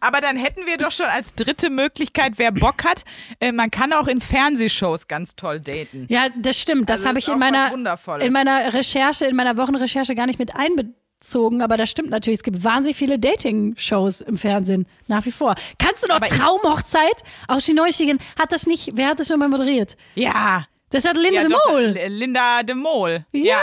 Aber 0.00 0.21
dann 0.21 0.37
hätten 0.37 0.66
wir 0.66 0.76
doch 0.78 0.92
schon 0.92 1.07
als 1.07 1.35
dritte 1.35 1.71
Möglichkeit, 1.71 2.35
wer 2.37 2.52
Bock 2.52 2.85
hat, 2.85 3.04
äh, 3.40 3.52
man 3.52 3.71
kann 3.71 3.92
auch 3.92 4.07
in 4.09 4.21
Fernsehshows 4.21 5.09
ganz 5.09 5.37
toll 5.37 5.61
daten. 5.61 6.07
Ja, 6.09 6.28
das 6.37 6.59
stimmt. 6.59 6.88
Das 6.90 7.00
Also 7.00 7.09
habe 7.11 7.19
ich 7.19 7.28
in 7.28 7.38
meiner, 7.38 7.73
in 8.21 8.33
meiner 8.33 8.73
Recherche, 8.75 9.25
in 9.26 9.37
meiner 9.37 9.57
Wochenrecherche 9.57 10.14
gar 10.14 10.26
nicht 10.26 10.38
mit 10.38 10.54
einbezogen. 10.57 11.62
Aber 11.62 11.76
das 11.76 11.90
stimmt 11.90 12.11
natürlich. 12.11 12.40
Es 12.40 12.42
gibt 12.45 12.64
wahnsinnig 12.64 12.97
viele 12.97 13.19
Dating-Shows 13.19 14.21
im 14.23 14.37
Fernsehen. 14.38 14.87
Nach 15.07 15.25
wie 15.25 15.31
vor. 15.33 15.54
Kannst 15.78 16.02
du 16.04 16.09
noch 16.09 16.16
Aber 16.16 16.26
Traumhochzeit? 16.26 17.23
Aus 17.49 17.64
Chineuchigen 17.64 18.19
hat 18.38 18.52
das 18.52 18.66
nicht, 18.66 18.90
wer 18.95 19.09
hat 19.09 19.21
das 19.21 19.28
schon 19.28 19.38
mal 19.38 19.49
moderiert? 19.49 19.97
Ja. 20.14 20.64
Das 20.90 21.07
hat 21.07 21.16
Linda 21.16 21.42
ja 21.42 21.49
de 21.49 21.57
Mol. 21.71 21.97
L- 21.97 22.12
Linda 22.12 22.62
de 22.62 22.75
Mol. 22.75 23.25
Ja. 23.33 23.62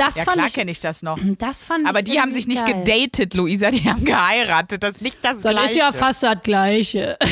Das 0.00 0.16
Ja, 0.16 0.24
fand 0.24 0.34
klar 0.36 0.46
ich. 0.46 0.54
kenne 0.54 0.70
ich 0.70 0.80
das 0.80 1.02
noch. 1.02 1.18
Das 1.38 1.64
fand 1.64 1.86
Aber 1.86 2.02
die 2.02 2.20
haben 2.20 2.32
sich 2.32 2.46
nicht 2.46 2.64
geil. 2.66 2.82
gedatet, 2.84 3.34
Luisa, 3.34 3.70
die 3.70 3.84
haben 3.88 4.04
geheiratet. 4.04 4.82
Das 4.82 4.92
ist 4.92 5.00
nicht 5.02 5.18
das 5.22 5.42
Das 5.42 5.52
Gleiche. 5.52 5.70
ist 5.70 5.76
ja 5.76 5.92
fast 5.92 6.22
das 6.22 6.36
Gleiche. 6.42 7.16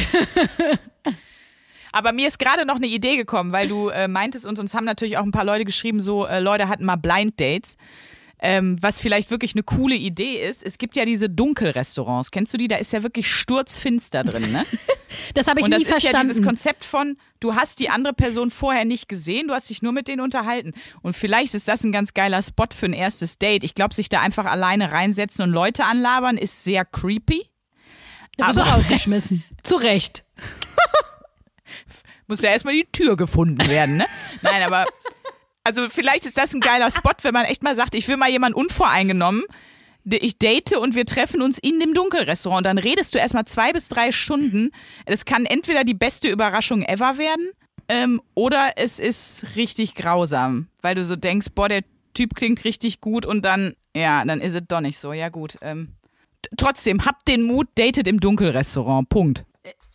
Aber 1.93 2.13
mir 2.13 2.27
ist 2.27 2.39
gerade 2.39 2.67
noch 2.67 2.77
eine 2.77 2.87
Idee 2.87 3.17
gekommen, 3.17 3.51
weil 3.51 3.67
du 3.67 3.89
äh, 3.89 4.09
meintest 4.09 4.47
und 4.47 4.59
uns 4.59 4.75
haben 4.75 4.85
natürlich 4.85 5.17
auch 5.17 5.23
ein 5.25 5.33
paar 5.33 5.45
Leute 5.45 5.65
geschrieben, 5.65 6.01
so 6.03 6.27
äh, 6.27 6.39
Leute 6.39 6.69
hatten 6.69 6.85
mal 6.85 6.97
Blind 6.97 7.41
Dates. 7.41 7.77
Ähm, 8.41 8.77
was 8.81 9.01
vielleicht 9.01 9.31
wirklich 9.33 9.55
eine 9.55 9.65
coole 9.65 9.97
Idee 9.97 10.47
ist, 10.49 10.63
es 10.63 10.79
gibt 10.79 10.95
ja 10.97 11.05
diese 11.05 11.29
Dunkelrestaurants. 11.29 12.31
Kennst 12.31 12.55
du 12.55 12.57
die? 12.59 12.69
Da 12.69 12.77
ist 12.77 12.93
ja 12.93 13.03
wirklich 13.03 13.29
sturzfinster 13.31 14.23
drin, 14.25 14.53
ne? 14.53 14.65
Das 15.35 15.47
habe 15.47 15.59
ich 15.61 15.65
Und 15.65 15.71
das 15.73 15.79
nie 15.81 15.85
ist 15.87 15.91
ja 15.91 16.01
verstanden. 16.01 16.29
dieses 16.29 16.45
Konzept 16.45 16.85
von, 16.85 17.17
du 17.41 17.55
hast 17.55 17.81
die 17.81 17.89
andere 17.89 18.13
Person 18.13 18.51
vorher 18.51 18.85
nicht 18.85 19.09
gesehen, 19.09 19.49
du 19.49 19.55
hast 19.55 19.71
dich 19.71 19.81
nur 19.83 19.93
mit 19.93 20.07
denen 20.07 20.21
unterhalten. 20.21 20.75
Und 21.01 21.15
vielleicht 21.17 21.55
ist 21.55 21.67
das 21.67 21.83
ein 21.83 21.93
ganz 21.93 22.13
geiler 22.13 22.43
Spot 22.43 22.67
für 22.75 22.87
ein 22.87 22.93
erstes 22.93 23.39
Date. 23.39 23.65
Ich 23.65 23.75
glaube, 23.75 23.95
sich 23.95 24.11
da 24.11 24.21
einfach 24.21 24.45
alleine 24.45 24.93
reinsetzen 24.93 25.45
und 25.45 25.51
Leute 25.51 25.85
anlabern, 25.85 26.37
ist 26.37 26.63
sehr 26.63 26.85
creepy. 26.85 27.49
da 28.37 28.47
bist 28.49 28.59
du 28.59 28.63
aber- 28.63 28.73
rausgeschmissen. 28.73 29.43
Zu 29.63 29.77
Recht. 29.77 30.25
Muss 32.27 32.43
ja 32.43 32.51
erstmal 32.51 32.75
die 32.75 32.87
Tür 32.93 33.17
gefunden 33.17 33.67
werden, 33.67 33.97
ne? 33.97 34.07
Nein, 34.43 34.63
aber 34.63 34.85
also 35.69 35.87
vielleicht 35.91 36.25
ist 36.25 36.39
das 36.39 36.55
ein 36.55 36.61
geiler 36.61 36.91
Spot, 36.91 37.13
wenn 37.21 37.35
man 37.35 37.45
echt 37.45 37.63
mal 37.63 37.75
sagt, 37.77 37.95
ich 37.95 38.09
will 38.09 38.17
mal 38.17 38.31
jemanden 38.31 38.59
unvoreingenommen. 38.59 39.45
Ich 40.03 40.39
date 40.39 40.75
und 40.79 40.95
wir 40.95 41.05
treffen 41.05 41.43
uns 41.43 41.59
in 41.59 41.79
dem 41.79 41.93
Dunkelrestaurant. 41.93 42.65
Dann 42.65 42.79
redest 42.79 43.15
du 43.15 43.19
erstmal 43.19 43.45
zwei 43.45 43.75
bis 43.75 43.89
drei 43.89 44.11
Stunden. 44.11 44.71
Das 45.05 45.27
kann 45.27 45.45
entweder 45.45 45.85
die 45.85 45.93
beste 45.93 46.31
Überraschung 46.31 46.85
ever 46.85 47.19
werden 47.19 47.51
ähm, 47.89 48.23
oder 48.35 48.73
es 48.77 48.99
ist 48.99 49.45
richtig 49.57 49.95
grausam, 49.95 50.69
weil 50.81 50.95
du 50.95 51.05
so 51.05 51.17
denkst, 51.17 51.49
boah, 51.55 51.69
der 51.69 51.83
Typ 52.15 52.35
klingt 52.35 52.65
richtig 52.65 53.03
gut 53.03 53.27
und 53.27 53.45
dann, 53.45 53.75
ja, 53.95 54.25
dann 54.25 54.41
ist 54.41 54.55
es 54.55 54.63
doch 54.67 54.81
nicht 54.81 54.99
so. 54.99 55.13
Ja, 55.13 55.29
gut. 55.29 55.59
Ähm, 55.61 55.97
trotzdem, 56.57 57.05
habt 57.05 57.29
den 57.29 57.43
Mut, 57.43 57.69
datet 57.75 58.09
im 58.09 58.21
Dunkelrestaurant. 58.21 59.11
Punkt. 59.11 59.45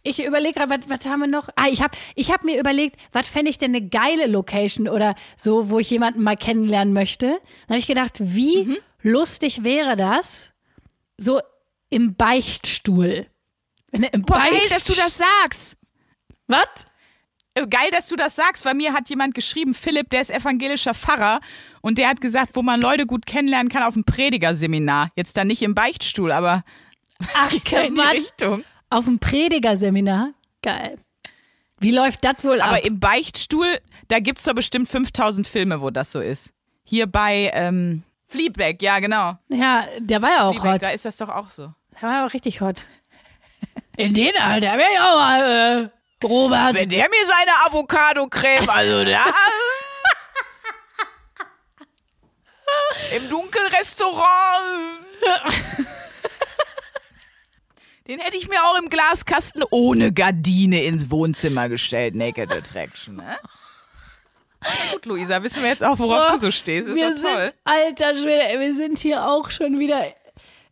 Ich 0.03 0.23
überlege 0.23 0.59
gerade, 0.59 0.69
was, 0.69 0.89
was 0.99 1.05
haben 1.09 1.21
wir 1.21 1.27
noch? 1.27 1.47
Ah, 1.55 1.67
ich 1.71 1.81
habe 1.81 1.97
ich 2.15 2.29
hab 2.31 2.43
mir 2.43 2.59
überlegt, 2.59 2.97
was 3.13 3.29
fände 3.29 3.49
ich 3.49 3.57
denn 3.57 3.73
eine 3.75 3.87
geile 3.87 4.27
Location 4.27 4.89
oder 4.89 5.15
so, 5.37 5.69
wo 5.69 5.79
ich 5.79 5.89
jemanden 5.89 6.21
mal 6.23 6.35
kennenlernen 6.35 6.93
möchte. 6.93 7.27
Dann 7.67 7.69
habe 7.69 7.77
ich 7.79 7.87
gedacht, 7.87 8.13
wie 8.19 8.65
Mhm. 8.65 8.77
lustig 9.01 9.63
wäre 9.63 9.95
das, 9.95 10.51
so 11.17 11.39
im 11.89 12.15
Beichtstuhl. 12.15 13.27
Du 13.93 14.03
Im 14.11 14.23
Boah, 14.23 14.39
geil, 14.39 14.51
Beicht- 14.51 14.71
dass 14.71 14.83
du 14.85 14.93
das 14.93 15.17
sagst. 15.19 15.77
Was? 16.47 16.65
Äh, 17.55 17.67
Geil, 17.67 17.89
dass 17.91 18.07
du 18.09 18.15
das 18.15 18.35
sagst, 18.35 18.65
weil 18.65 18.73
mir 18.73 18.93
hat 18.93 19.09
jemand 19.09 19.35
geschrieben, 19.35 19.73
Philipp, 19.75 20.09
der 20.09 20.21
ist 20.21 20.31
evangelischer 20.31 20.93
Pfarrer 20.95 21.39
und 21.81 21.97
der 21.99 22.09
hat 22.09 22.19
gesagt, 22.19 22.55
wo 22.55 22.61
man 22.63 22.81
Leute 22.81 23.05
gut 23.05 23.25
kennenlernen 23.27 23.69
kann 23.71 23.83
auf 23.83 23.93
dem 23.93 24.03
Predigerseminar. 24.03 25.11
Jetzt 25.15 25.37
dann 25.37 25.47
nicht 25.47 25.61
im 25.61 25.75
Beichtstuhl, 25.75 26.31
aber 26.31 26.63
Ach, 27.35 27.49
geht 27.49 27.69
ja 27.69 27.81
in 27.81 27.95
die. 27.95 28.01
Richtung. 28.01 28.63
Auf 28.93 29.05
dem 29.05 29.17
Predigerseminar? 29.17 30.33
Geil. 30.61 30.99
Wie 31.79 31.89
läuft 31.89 32.23
das 32.23 32.43
wohl 32.43 32.61
ab? 32.61 32.67
Aber 32.67 32.85
im 32.85 32.99
Beichtstuhl, 32.99 33.79
da 34.07 34.19
gibt's 34.19 34.43
doch 34.43 34.53
bestimmt 34.53 34.87
5000 34.87 35.47
Filme, 35.47 35.81
wo 35.81 35.89
das 35.89 36.11
so 36.11 36.19
ist. 36.19 36.53
Hier 36.83 37.07
bei 37.07 37.49
ähm, 37.55 38.03
Fleabag, 38.27 38.83
ja 38.83 38.99
genau. 38.99 39.39
ja, 39.49 39.87
der 39.97 40.21
war 40.21 40.29
ja 40.29 40.43
auch 40.43 40.53
Fleabag, 40.53 40.73
hot. 40.73 40.83
da 40.83 40.89
ist 40.89 41.05
das 41.05 41.17
doch 41.17 41.29
auch 41.29 41.49
so. 41.49 41.73
Der 41.93 42.03
war 42.03 42.11
ja 42.11 42.27
auch 42.27 42.33
richtig 42.33 42.61
hot. 42.61 42.85
In 43.97 44.13
den 44.13 44.37
Alter 44.37 44.77
wäre 44.77 44.91
ich 44.93 44.99
auch 44.99 45.15
mal, 45.15 45.41
äh, 45.41 45.89
Robert. 46.23 46.75
Wenn 46.75 46.89
der 46.89 47.09
mir 47.09 47.25
seine 47.25 47.51
Avocado-Creme, 47.65 48.69
also 48.69 49.05
da... 49.05 49.25
Im 53.15 53.27
Dunkelrestaurant. 53.27 54.27
Den 58.07 58.19
hätte 58.19 58.35
ich 58.37 58.49
mir 58.49 58.61
auch 58.63 58.77
im 58.81 58.89
Glaskasten 58.89 59.63
ohne 59.71 60.11
Gardine 60.11 60.83
ins 60.83 61.09
Wohnzimmer 61.09 61.69
gestellt. 61.69 62.15
Naked 62.15 62.51
Attraction, 62.51 63.15
ne? 63.15 63.37
Gut, 64.91 65.05
Luisa, 65.05 65.41
wissen 65.43 65.61
wir 65.63 65.69
jetzt 65.69 65.83
auch, 65.83 65.99
worauf 65.99 66.31
du 66.31 66.37
so 66.37 66.51
stehst. 66.51 66.87
Ist 66.87 67.01
doch 67.01 67.09
toll. 67.21 67.43
Sind, 67.45 67.53
alter 67.65 68.15
Schwede, 68.15 68.59
wir 68.59 68.73
sind 68.75 68.99
hier 68.99 69.25
auch 69.27 69.49
schon 69.51 69.77
wieder. 69.79 70.13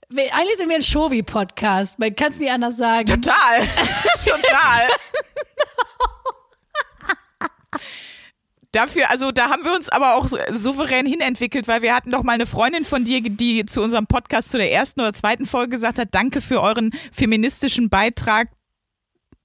wir- 0.10 0.34
Eigentlich 0.34 0.58
sind 0.58 0.70
wir 0.70 0.76
ein 0.76 0.82
Shovi-Podcast. 0.82 2.00
Man 2.00 2.15
kann 2.15 2.32
es 2.32 2.39
nicht 2.39 2.52
anders 2.52 2.78
sagen. 2.78 3.06
Total. 3.06 3.62
Total. 4.26 4.88
Dafür, 8.74 9.10
also 9.10 9.32
da 9.32 9.50
haben 9.50 9.66
wir 9.66 9.74
uns 9.76 9.90
aber 9.90 10.16
auch 10.16 10.28
so- 10.28 10.38
souverän 10.52 11.06
hinentwickelt, 11.06 11.68
weil 11.68 11.82
wir 11.82 11.94
hatten 11.94 12.10
doch 12.12 12.24
mal 12.24 12.34
eine 12.34 12.46
Freundin 12.46 12.86
von 12.86 13.04
dir, 13.04 13.22
die 13.22 13.66
zu 13.66 13.82
unserem 13.82 14.08
Podcast 14.08 14.50
zu 14.50 14.58
der 14.58 14.72
ersten 14.72 15.02
oder 15.02 15.14
zweiten 15.14 15.46
Folge 15.46 15.72
gesagt 15.72 16.00
hat, 16.00 16.10
danke 16.12 16.40
für 16.42 16.62
euren 16.62 16.92
feministischen 17.12 17.90
Beitrag 17.90 18.48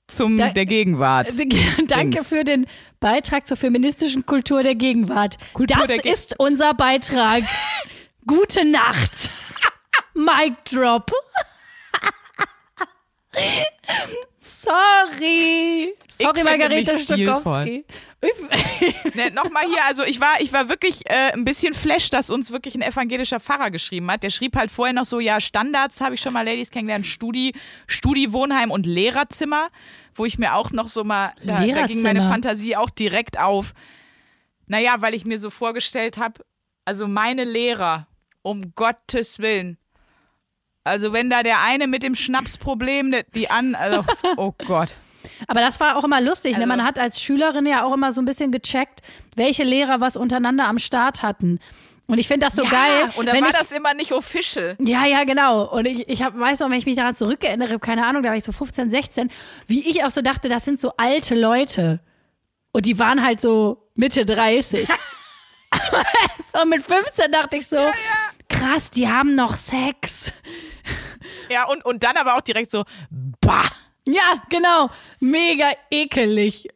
zum 0.06 0.36
Da- 0.36 0.50
der 0.50 0.66
Gegenwart. 0.66 1.32
Danke 1.88 2.10
Dings. 2.10 2.28
für 2.28 2.44
den 2.44 2.66
Beitrag 3.00 3.48
zur 3.48 3.56
feministischen 3.56 4.24
Kultur 4.24 4.62
der 4.62 4.76
Gegenwart. 4.76 5.34
Kultur 5.52 5.78
das 5.78 5.88
der 5.88 5.98
Ge- 5.98 6.12
ist 6.12 6.36
unser 6.38 6.74
Beitrag. 6.74 7.42
Gute 8.26 8.64
Nacht. 8.64 9.30
Mic 10.14 10.54
drop. 10.70 11.10
Sorry. 14.46 15.94
Sorry, 16.08 16.42
Margarete 16.44 16.98
Stokowski. 16.98 17.84
Ne, 19.14 19.30
Nochmal 19.30 19.64
hier, 19.66 19.84
also 19.84 20.02
ich 20.02 20.20
war, 20.20 20.40
ich 20.40 20.52
war 20.52 20.68
wirklich 20.68 21.08
äh, 21.08 21.32
ein 21.32 21.44
bisschen 21.44 21.74
flash, 21.74 22.10
dass 22.10 22.30
uns 22.30 22.50
wirklich 22.50 22.74
ein 22.74 22.82
evangelischer 22.82 23.40
Pfarrer 23.40 23.70
geschrieben 23.70 24.10
hat. 24.10 24.22
Der 24.22 24.30
schrieb 24.30 24.56
halt 24.56 24.70
vorher 24.70 24.92
noch 24.92 25.04
so, 25.04 25.20
ja, 25.20 25.40
Standards 25.40 26.00
habe 26.00 26.14
ich 26.14 26.20
schon 26.20 26.32
mal 26.32 26.44
Ladies 26.44 26.70
kennengelernt, 26.70 27.06
Studi, 27.06 27.54
Studi, 27.86 28.32
Wohnheim 28.32 28.70
und 28.70 28.86
Lehrerzimmer, 28.86 29.68
wo 30.14 30.24
ich 30.24 30.38
mir 30.38 30.54
auch 30.54 30.70
noch 30.70 30.88
so 30.88 31.04
mal, 31.04 31.32
da, 31.42 31.64
da 31.64 31.86
ging 31.86 32.02
meine. 32.02 32.22
Fantasie 32.22 32.76
auch 32.76 32.90
direkt 32.90 33.38
auf. 33.38 33.72
Naja, 34.66 34.96
weil 35.00 35.14
ich 35.14 35.24
mir 35.24 35.38
so 35.38 35.50
vorgestellt 35.50 36.18
habe, 36.18 36.44
also 36.84 37.06
meine 37.06 37.44
Lehrer, 37.44 38.08
um 38.42 38.74
Gottes 38.74 39.38
Willen. 39.38 39.78
Also 40.86 41.12
wenn 41.12 41.28
da 41.28 41.42
der 41.42 41.62
eine 41.62 41.88
mit 41.88 42.04
dem 42.04 42.14
Schnapsproblem, 42.14 43.12
die 43.34 43.50
an, 43.50 43.74
also, 43.74 44.04
oh 44.36 44.54
Gott. 44.66 44.94
Aber 45.48 45.60
das 45.60 45.80
war 45.80 45.96
auch 45.96 46.04
immer 46.04 46.20
lustig. 46.20 46.54
Also 46.54 46.60
ne? 46.60 46.68
Man 46.68 46.84
hat 46.84 47.00
als 47.00 47.20
Schülerin 47.20 47.66
ja 47.66 47.84
auch 47.84 47.92
immer 47.92 48.12
so 48.12 48.22
ein 48.22 48.24
bisschen 48.24 48.52
gecheckt, 48.52 49.00
welche 49.34 49.64
Lehrer 49.64 50.00
was 50.00 50.16
untereinander 50.16 50.66
am 50.66 50.78
Start 50.78 51.22
hatten. 51.22 51.58
Und 52.06 52.18
ich 52.18 52.28
finde 52.28 52.46
das 52.46 52.54
so 52.54 52.62
ja, 52.62 52.70
geil. 52.70 53.10
Und 53.16 53.26
dann 53.26 53.34
wenn 53.34 53.42
war 53.42 53.50
ich, 53.50 53.56
das 53.56 53.72
immer 53.72 53.94
nicht 53.94 54.12
official. 54.12 54.76
Ja, 54.78 55.04
ja, 55.06 55.24
genau. 55.24 55.64
Und 55.64 55.86
ich, 55.86 56.08
ich 56.08 56.22
hab, 56.22 56.38
weiß 56.38 56.62
auch, 56.62 56.70
wenn 56.70 56.78
ich 56.78 56.86
mich 56.86 56.94
daran 56.94 57.16
zurückerinnere, 57.16 57.80
keine 57.80 58.06
Ahnung, 58.06 58.22
da 58.22 58.28
war 58.28 58.36
ich 58.36 58.44
so 58.44 58.52
15, 58.52 58.88
16, 58.88 59.32
wie 59.66 59.90
ich 59.90 60.04
auch 60.04 60.10
so 60.10 60.22
dachte, 60.22 60.48
das 60.48 60.64
sind 60.64 60.78
so 60.78 60.92
alte 60.96 61.34
Leute. 61.34 61.98
Und 62.70 62.86
die 62.86 62.96
waren 63.00 63.24
halt 63.24 63.40
so 63.40 63.90
Mitte 63.96 64.24
30. 64.24 64.88
so 66.52 66.64
mit 66.64 66.82
15 66.82 67.32
dachte 67.32 67.56
ich 67.56 67.66
so, 67.66 67.78
krass, 68.48 68.90
die 68.90 69.08
haben 69.08 69.34
noch 69.34 69.56
Sex. 69.56 70.32
Ja, 71.50 71.66
und, 71.68 71.84
und 71.84 72.02
dann 72.02 72.16
aber 72.16 72.36
auch 72.36 72.40
direkt 72.40 72.70
so, 72.70 72.84
bah. 73.40 73.64
Ja, 74.06 74.42
genau. 74.50 74.88
Mega 75.20 75.72
ekelig. 75.90 76.68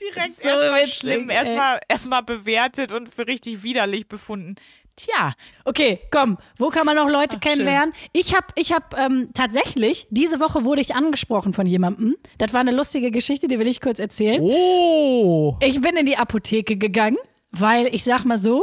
Direkt 0.00 0.36
So 0.42 0.48
erstmal 0.48 0.80
witzig, 0.82 0.94
schlimm, 0.94 1.30
erstmal 1.30 1.80
erstmal 1.88 2.22
bewertet 2.22 2.92
und 2.92 3.08
für 3.12 3.26
richtig 3.26 3.62
widerlich 3.62 4.08
befunden. 4.08 4.56
Tja, 4.96 5.34
Okay, 5.64 5.98
komm, 6.12 6.38
wo 6.56 6.68
kann 6.68 6.86
man 6.86 6.94
noch 6.94 7.08
Leute 7.08 7.38
Ach, 7.38 7.40
kennenlernen? 7.40 7.92
Ich 8.12 8.32
habe 8.34 8.46
ich 8.54 8.72
hab, 8.72 8.96
ähm, 8.96 9.30
tatsächlich, 9.34 10.06
diese 10.10 10.38
Woche 10.38 10.62
wurde 10.64 10.80
ich 10.82 10.94
angesprochen 10.94 11.52
von 11.52 11.66
jemandem. 11.66 12.16
Das 12.38 12.52
war 12.52 12.60
eine 12.60 12.70
lustige 12.70 13.10
Geschichte, 13.10 13.48
die 13.48 13.58
will 13.58 13.66
ich 13.66 13.80
kurz 13.80 13.98
erzählen. 13.98 14.40
oh. 14.40 15.56
Ich 15.60 15.80
bin 15.80 15.96
in 15.96 16.06
die 16.06 16.16
Apotheke 16.16 16.76
gegangen, 16.76 17.18
weil 17.50 17.92
ich 17.92 18.04
sag 18.04 18.24
mal 18.24 18.38
so, 18.38 18.62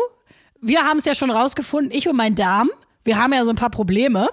wir 0.61 0.83
haben 0.83 0.99
es 0.99 1.05
ja 1.05 1.15
schon 1.15 1.31
rausgefunden, 1.31 1.91
ich 1.91 2.07
und 2.07 2.15
mein 2.15 2.35
Darm, 2.35 2.69
wir 3.03 3.17
haben 3.17 3.33
ja 3.33 3.43
so 3.43 3.49
ein 3.49 3.55
paar 3.55 3.69
Probleme. 3.71 4.29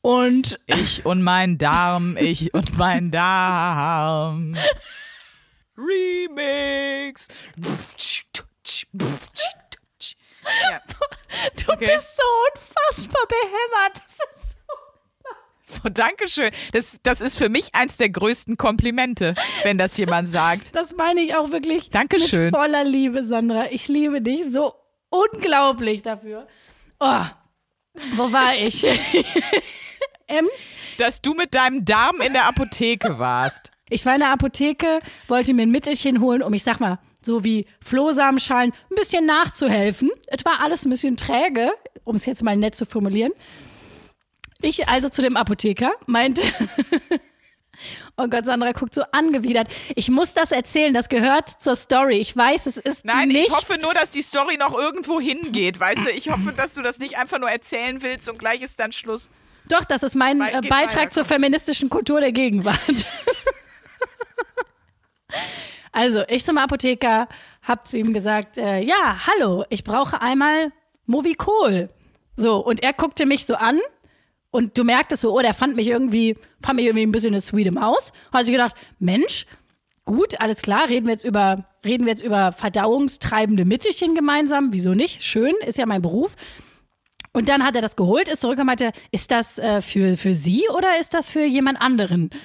Und 0.00 0.58
Ich 0.66 1.04
und 1.06 1.22
mein 1.22 1.58
Darm, 1.58 2.16
ich 2.18 2.52
und 2.54 2.76
mein 2.78 3.10
Darm. 3.10 4.56
Remix. 5.76 7.28
Ja. 10.70 10.80
du 11.66 11.72
Okay. 11.72 11.86
bist 11.86 12.16
so 12.16 12.22
unfassbar 12.52 13.22
behämmert. 13.28 14.02
Das 14.06 14.12
ist 14.36 14.56
Oh, 15.84 15.88
Dankeschön. 15.88 16.50
Das, 16.72 16.98
das 17.02 17.22
ist 17.22 17.38
für 17.38 17.48
mich 17.48 17.74
eins 17.74 17.96
der 17.96 18.10
größten 18.10 18.58
Komplimente, 18.58 19.34
wenn 19.62 19.78
das 19.78 19.96
jemand 19.96 20.28
sagt. 20.28 20.74
Das 20.76 20.94
meine 20.94 21.22
ich 21.22 21.34
auch 21.34 21.50
wirklich 21.50 21.88
Dankeschön. 21.88 22.46
mit 22.46 22.54
voller 22.54 22.84
Liebe, 22.84 23.24
Sandra. 23.24 23.70
Ich 23.70 23.88
liebe 23.88 24.20
dich 24.20 24.42
so 24.52 24.74
unglaublich 25.12 26.02
dafür. 26.02 26.46
Oh, 26.98 27.24
wo 28.16 28.32
war 28.32 28.56
ich? 28.56 28.84
ähm, 30.28 30.48
Dass 30.98 31.20
du 31.20 31.34
mit 31.34 31.54
deinem 31.54 31.84
Darm 31.84 32.20
in 32.20 32.32
der 32.32 32.46
Apotheke 32.46 33.18
warst. 33.18 33.70
ich 33.90 34.06
war 34.06 34.14
in 34.14 34.20
der 34.20 34.30
Apotheke, 34.30 35.00
wollte 35.28 35.54
mir 35.54 35.62
ein 35.62 35.70
Mittelchen 35.70 36.20
holen, 36.20 36.42
um, 36.42 36.54
ich 36.54 36.62
sag 36.62 36.80
mal, 36.80 36.98
so 37.20 37.44
wie 37.44 37.66
Flohsamenschalen, 37.84 38.72
ein 38.72 38.96
bisschen 38.96 39.26
nachzuhelfen. 39.26 40.10
Es 40.26 40.44
war 40.44 40.60
alles 40.60 40.84
ein 40.84 40.90
bisschen 40.90 41.16
träge, 41.16 41.70
um 42.04 42.16
es 42.16 42.26
jetzt 42.26 42.42
mal 42.42 42.56
nett 42.56 42.74
zu 42.74 42.86
formulieren. 42.86 43.32
Ich 44.60 44.88
also 44.88 45.08
zu 45.08 45.22
dem 45.22 45.36
Apotheker 45.36 45.92
meinte, 46.06 46.42
oh 48.16 48.28
Gott, 48.28 48.46
Sandra 48.46 48.72
guckt 48.72 48.94
so 48.94 49.02
angewidert. 49.12 49.68
Ich 49.94 50.10
muss 50.10 50.34
das 50.34 50.52
erzählen, 50.52 50.92
das 50.92 51.08
gehört 51.08 51.48
zur 51.48 51.76
Story. 51.76 52.18
Ich 52.18 52.36
weiß, 52.36 52.66
es 52.66 52.76
ist 52.76 53.04
Nein, 53.04 53.28
nicht 53.28 53.48
ich 53.48 53.52
hoffe 53.54 53.78
nur, 53.80 53.94
dass 53.94 54.10
die 54.10 54.22
Story 54.22 54.56
noch 54.56 54.76
irgendwo 54.76 55.20
hingeht, 55.20 55.78
weißt 55.80 56.06
du? 56.06 56.10
Ich 56.10 56.30
hoffe, 56.30 56.52
dass 56.52 56.74
du 56.74 56.82
das 56.82 56.98
nicht 56.98 57.18
einfach 57.18 57.38
nur 57.38 57.50
erzählen 57.50 58.02
willst 58.02 58.28
und 58.28 58.38
gleich 58.38 58.62
ist 58.62 58.78
dann 58.80 58.92
Schluss. 58.92 59.30
Doch, 59.68 59.84
das 59.84 60.02
ist 60.02 60.14
mein 60.14 60.40
äh, 60.40 60.60
Beitrag 60.68 61.12
zur 61.12 61.24
feministischen 61.24 61.88
Kultur 61.88 62.20
der 62.20 62.32
Gegenwart. 62.32 62.78
also, 65.92 66.24
ich 66.28 66.44
zum 66.44 66.58
Apotheker 66.58 67.28
hab 67.62 67.86
zu 67.86 67.96
ihm 67.96 68.12
gesagt, 68.12 68.56
äh, 68.56 68.80
ja, 68.80 69.26
hallo, 69.26 69.64
ich 69.70 69.84
brauche 69.84 70.20
einmal 70.20 70.72
Movicol. 71.06 71.90
So, 72.36 72.56
und 72.56 72.82
er 72.82 72.92
guckte 72.92 73.26
mich 73.26 73.46
so 73.46 73.54
an 73.54 73.78
und 74.52 74.76
du 74.76 74.84
merktest 74.84 75.22
so, 75.22 75.34
oh, 75.36 75.40
der 75.40 75.54
fand 75.54 75.76
mich 75.76 75.88
irgendwie, 75.88 76.36
fand 76.60 76.76
mich 76.76 76.84
irgendwie 76.84 77.06
ein 77.06 77.10
bisschen 77.10 77.32
eine 77.32 77.40
sweete 77.40 77.72
Maus. 77.72 78.12
Hat 78.30 78.44
sich 78.44 78.52
gedacht, 78.52 78.76
Mensch, 78.98 79.46
gut, 80.04 80.40
alles 80.40 80.60
klar, 80.60 80.90
reden 80.90 81.06
wir 81.06 81.12
jetzt 81.12 81.24
über, 81.24 81.64
reden 81.84 82.04
wir 82.04 82.12
jetzt 82.12 82.22
über 82.22 82.52
verdauungstreibende 82.52 83.64
Mittelchen 83.64 84.14
gemeinsam. 84.14 84.68
Wieso 84.72 84.92
nicht? 84.92 85.24
Schön, 85.24 85.54
ist 85.66 85.78
ja 85.78 85.86
mein 85.86 86.02
Beruf. 86.02 86.36
Und 87.32 87.48
dann 87.48 87.64
hat 87.64 87.76
er 87.76 87.80
das 87.80 87.96
geholt, 87.96 88.28
ist 88.28 88.42
zurück 88.42 88.58
und 88.58 88.66
meinte, 88.66 88.92
ist 89.10 89.30
das 89.30 89.58
äh, 89.58 89.80
für, 89.80 90.18
für 90.18 90.34
Sie 90.34 90.64
oder 90.68 91.00
ist 91.00 91.14
das 91.14 91.30
für 91.30 91.44
jemand 91.44 91.80
anderen? 91.80 92.30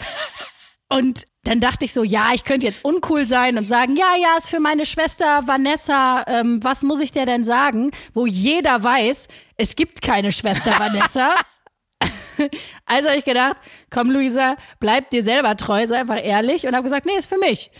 Und 0.89 1.25
dann 1.43 1.59
dachte 1.59 1.83
ich 1.83 1.93
so, 1.93 2.01
ja, 2.01 2.29
ich 2.33 2.45
könnte 2.45 2.65
jetzt 2.65 2.85
uncool 2.85 3.27
sein 3.27 3.57
und 3.57 3.67
sagen, 3.67 3.97
ja, 3.97 4.15
ja, 4.21 4.37
ist 4.37 4.49
für 4.49 4.61
meine 4.61 4.85
Schwester 4.85 5.45
Vanessa, 5.45 6.23
ähm, 6.27 6.63
was 6.63 6.81
muss 6.81 7.01
ich 7.01 7.11
der 7.11 7.25
denn 7.25 7.43
sagen? 7.43 7.91
Wo 8.13 8.25
jeder 8.25 8.81
weiß, 8.81 9.27
es 9.57 9.75
gibt 9.75 10.01
keine 10.01 10.31
Schwester 10.31 10.79
Vanessa. 10.79 11.35
also 12.85 13.09
habe 13.09 13.19
ich 13.19 13.25
gedacht, 13.25 13.57
komm 13.89 14.11
Luisa, 14.11 14.55
bleib 14.79 15.09
dir 15.09 15.23
selber 15.23 15.55
treu, 15.55 15.85
sei 15.87 15.99
einfach 15.99 16.23
ehrlich 16.23 16.67
und 16.67 16.73
habe 16.73 16.83
gesagt, 16.83 17.05
nee, 17.05 17.17
ist 17.17 17.27
für 17.27 17.37
mich. 17.37 17.71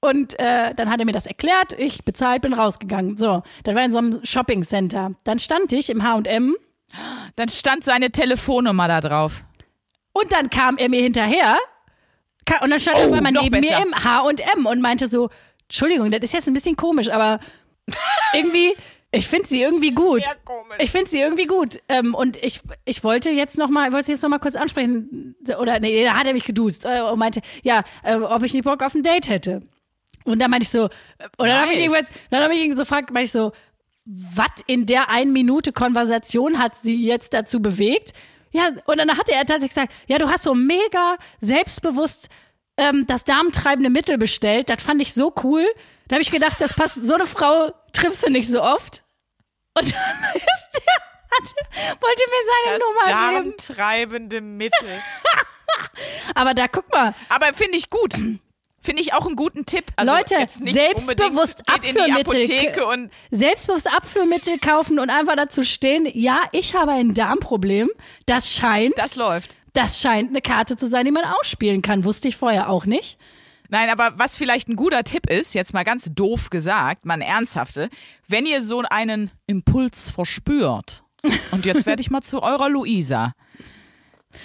Und 0.00 0.38
äh, 0.38 0.74
dann 0.74 0.90
hat 0.90 0.98
er 0.98 1.04
mir 1.04 1.12
das 1.12 1.26
erklärt, 1.26 1.74
ich 1.76 2.04
bezahlt, 2.04 2.42
bin 2.42 2.54
rausgegangen. 2.54 3.18
So, 3.18 3.42
das 3.64 3.74
war 3.74 3.84
in 3.84 3.92
so 3.92 3.98
einem 3.98 4.24
Shopping-Center. 4.24 5.12
Dann 5.24 5.38
stand 5.38 5.72
ich 5.74 5.90
im 5.90 6.02
H&M 6.02 6.56
Dann 7.36 7.48
stand 7.48 7.84
seine 7.84 8.10
Telefonnummer 8.10 8.88
da 8.88 9.00
drauf. 9.00 9.44
Und 10.12 10.32
dann 10.32 10.48
kam 10.48 10.78
er 10.78 10.88
mir 10.88 11.02
hinterher 11.02 11.58
und 12.62 12.70
dann 12.70 12.80
stand 12.80 12.98
er 12.98 13.06
auf 13.06 13.12
einmal 13.12 13.32
neben 13.32 13.50
besser. 13.50 13.78
mir 13.78 13.86
im 13.86 13.94
H&M 13.94 14.66
und 14.66 14.80
meinte 14.80 15.08
so, 15.08 15.28
Entschuldigung, 15.64 16.10
das 16.10 16.20
ist 16.22 16.32
jetzt 16.32 16.48
ein 16.48 16.54
bisschen 16.54 16.76
komisch, 16.76 17.08
aber 17.08 17.38
irgendwie, 18.32 18.74
ich 19.12 19.26
finde 19.26 19.48
sie 19.48 19.60
irgendwie 19.60 19.90
gut. 19.90 20.22
Ich 20.78 20.90
finde 20.90 21.10
sie 21.10 21.20
irgendwie 21.20 21.46
gut. 21.46 21.80
Ähm, 21.88 22.14
und 22.14 22.36
ich, 22.36 22.60
ich 22.84 23.02
wollte 23.02 23.30
jetzt 23.30 23.58
noch 23.58 23.68
mal, 23.68 23.92
wollte 23.92 24.06
sie 24.06 24.12
jetzt 24.12 24.22
noch 24.22 24.30
mal 24.30 24.38
kurz 24.38 24.54
ansprechen. 24.54 25.34
Oder 25.58 25.80
nee, 25.80 26.04
da 26.04 26.14
hat 26.14 26.26
er 26.26 26.32
mich 26.32 26.44
geduzt 26.44 26.84
äh, 26.84 27.00
und 27.00 27.18
meinte, 27.18 27.40
ja, 27.62 27.82
äh, 28.04 28.16
ob 28.16 28.42
ich 28.44 28.54
nicht 28.54 28.64
Bock 28.64 28.82
auf 28.82 28.94
ein 28.94 29.02
Date 29.02 29.28
hätte. 29.28 29.62
Und 30.24 30.38
dann 30.40 30.50
meinte 30.50 30.64
ich 30.64 30.70
so, 30.70 30.84
äh, 31.18 31.28
und 31.38 31.48
dann 31.48 31.62
habe 31.62 31.72
ich 31.72 31.80
Nice. 31.80 31.92
irgendwas, 31.92 32.12
dann 32.30 32.42
habe 32.42 32.54
ich 32.54 32.62
ihn 32.62 32.72
so 32.72 32.78
gefragt, 32.78 33.10
meinte 33.10 33.24
ich 33.24 33.32
so, 33.32 33.52
was 34.04 34.50
in 34.66 34.86
der 34.86 35.08
ein 35.10 35.32
Minute 35.32 35.72
Konversation 35.72 36.58
hat 36.58 36.76
sie 36.76 37.04
jetzt 37.04 37.34
dazu 37.34 37.60
bewegt? 37.60 38.12
Ja, 38.52 38.70
und 38.86 38.98
dann 38.98 39.16
hat 39.16 39.28
er 39.28 39.38
tatsächlich 39.40 39.70
gesagt, 39.70 39.92
ja, 40.06 40.18
du 40.18 40.28
hast 40.28 40.42
so 40.42 40.54
mega 40.54 41.16
selbstbewusst 41.40 42.28
ähm, 42.80 43.06
das 43.06 43.24
darmtreibende 43.24 43.90
Mittel 43.90 44.18
bestellt. 44.18 44.70
Das 44.70 44.82
fand 44.82 45.00
ich 45.00 45.14
so 45.14 45.32
cool. 45.44 45.64
Da 46.08 46.14
habe 46.16 46.22
ich 46.22 46.30
gedacht, 46.30 46.60
das 46.60 46.74
passt, 46.74 46.96
so 47.06 47.14
eine 47.14 47.26
Frau 47.26 47.72
triffst 47.92 48.26
du 48.26 48.30
nicht 48.30 48.48
so 48.48 48.62
oft. 48.62 49.04
Und 49.74 49.92
dann 49.92 50.34
ist 50.34 50.70
der, 50.74 50.94
hat, 51.30 52.00
wollte 52.00 52.22
mir 52.26 52.42
seine 52.64 52.78
Das 52.78 52.88
Nummer 52.88 53.04
geben. 53.32 53.56
darmtreibende 53.56 54.40
Mittel. 54.40 55.00
Aber 56.34 56.54
da 56.54 56.66
guck 56.68 56.90
mal, 56.92 57.14
Aber 57.28 57.52
finde 57.54 57.76
ich 57.76 57.90
gut. 57.90 58.14
Finde 58.82 59.02
ich 59.02 59.12
auch 59.12 59.26
einen 59.26 59.36
guten 59.36 59.66
Tipp. 59.66 59.84
Also 59.96 60.14
Leute, 60.14 60.36
selbstbewusst 60.48 61.68
Abführmittel. 61.68 62.82
Und 62.84 63.10
selbstbewusst 63.30 63.92
Abführmittel 63.92 64.58
kaufen 64.58 64.98
und 64.98 65.10
einfach 65.10 65.36
dazu 65.36 65.62
stehen, 65.64 66.08
ja, 66.14 66.40
ich 66.52 66.74
habe 66.74 66.92
ein 66.92 67.12
Darmproblem. 67.12 67.90
Das 68.24 68.50
scheint, 68.50 68.96
das 68.96 69.16
läuft. 69.16 69.54
Das 69.72 70.00
scheint 70.00 70.30
eine 70.30 70.40
Karte 70.40 70.76
zu 70.76 70.86
sein, 70.86 71.04
die 71.04 71.12
man 71.12 71.24
ausspielen 71.24 71.82
kann. 71.82 72.04
Wusste 72.04 72.28
ich 72.28 72.36
vorher 72.36 72.68
auch 72.68 72.86
nicht. 72.86 73.18
Nein, 73.68 73.88
aber 73.88 74.18
was 74.18 74.36
vielleicht 74.36 74.68
ein 74.68 74.74
guter 74.74 75.04
Tipp 75.04 75.30
ist, 75.30 75.54
jetzt 75.54 75.72
mal 75.72 75.84
ganz 75.84 76.08
doof 76.12 76.50
gesagt, 76.50 77.06
mal 77.06 77.14
ein 77.14 77.20
ernsthafte, 77.20 77.88
wenn 78.26 78.44
ihr 78.44 78.62
so 78.62 78.80
einen 78.80 79.30
Impuls 79.46 80.10
verspürt, 80.10 81.04
und 81.52 81.66
jetzt 81.66 81.86
werde 81.86 82.00
ich 82.00 82.10
mal 82.10 82.22
zu 82.22 82.42
eurer 82.42 82.68
Luisa. 82.68 83.34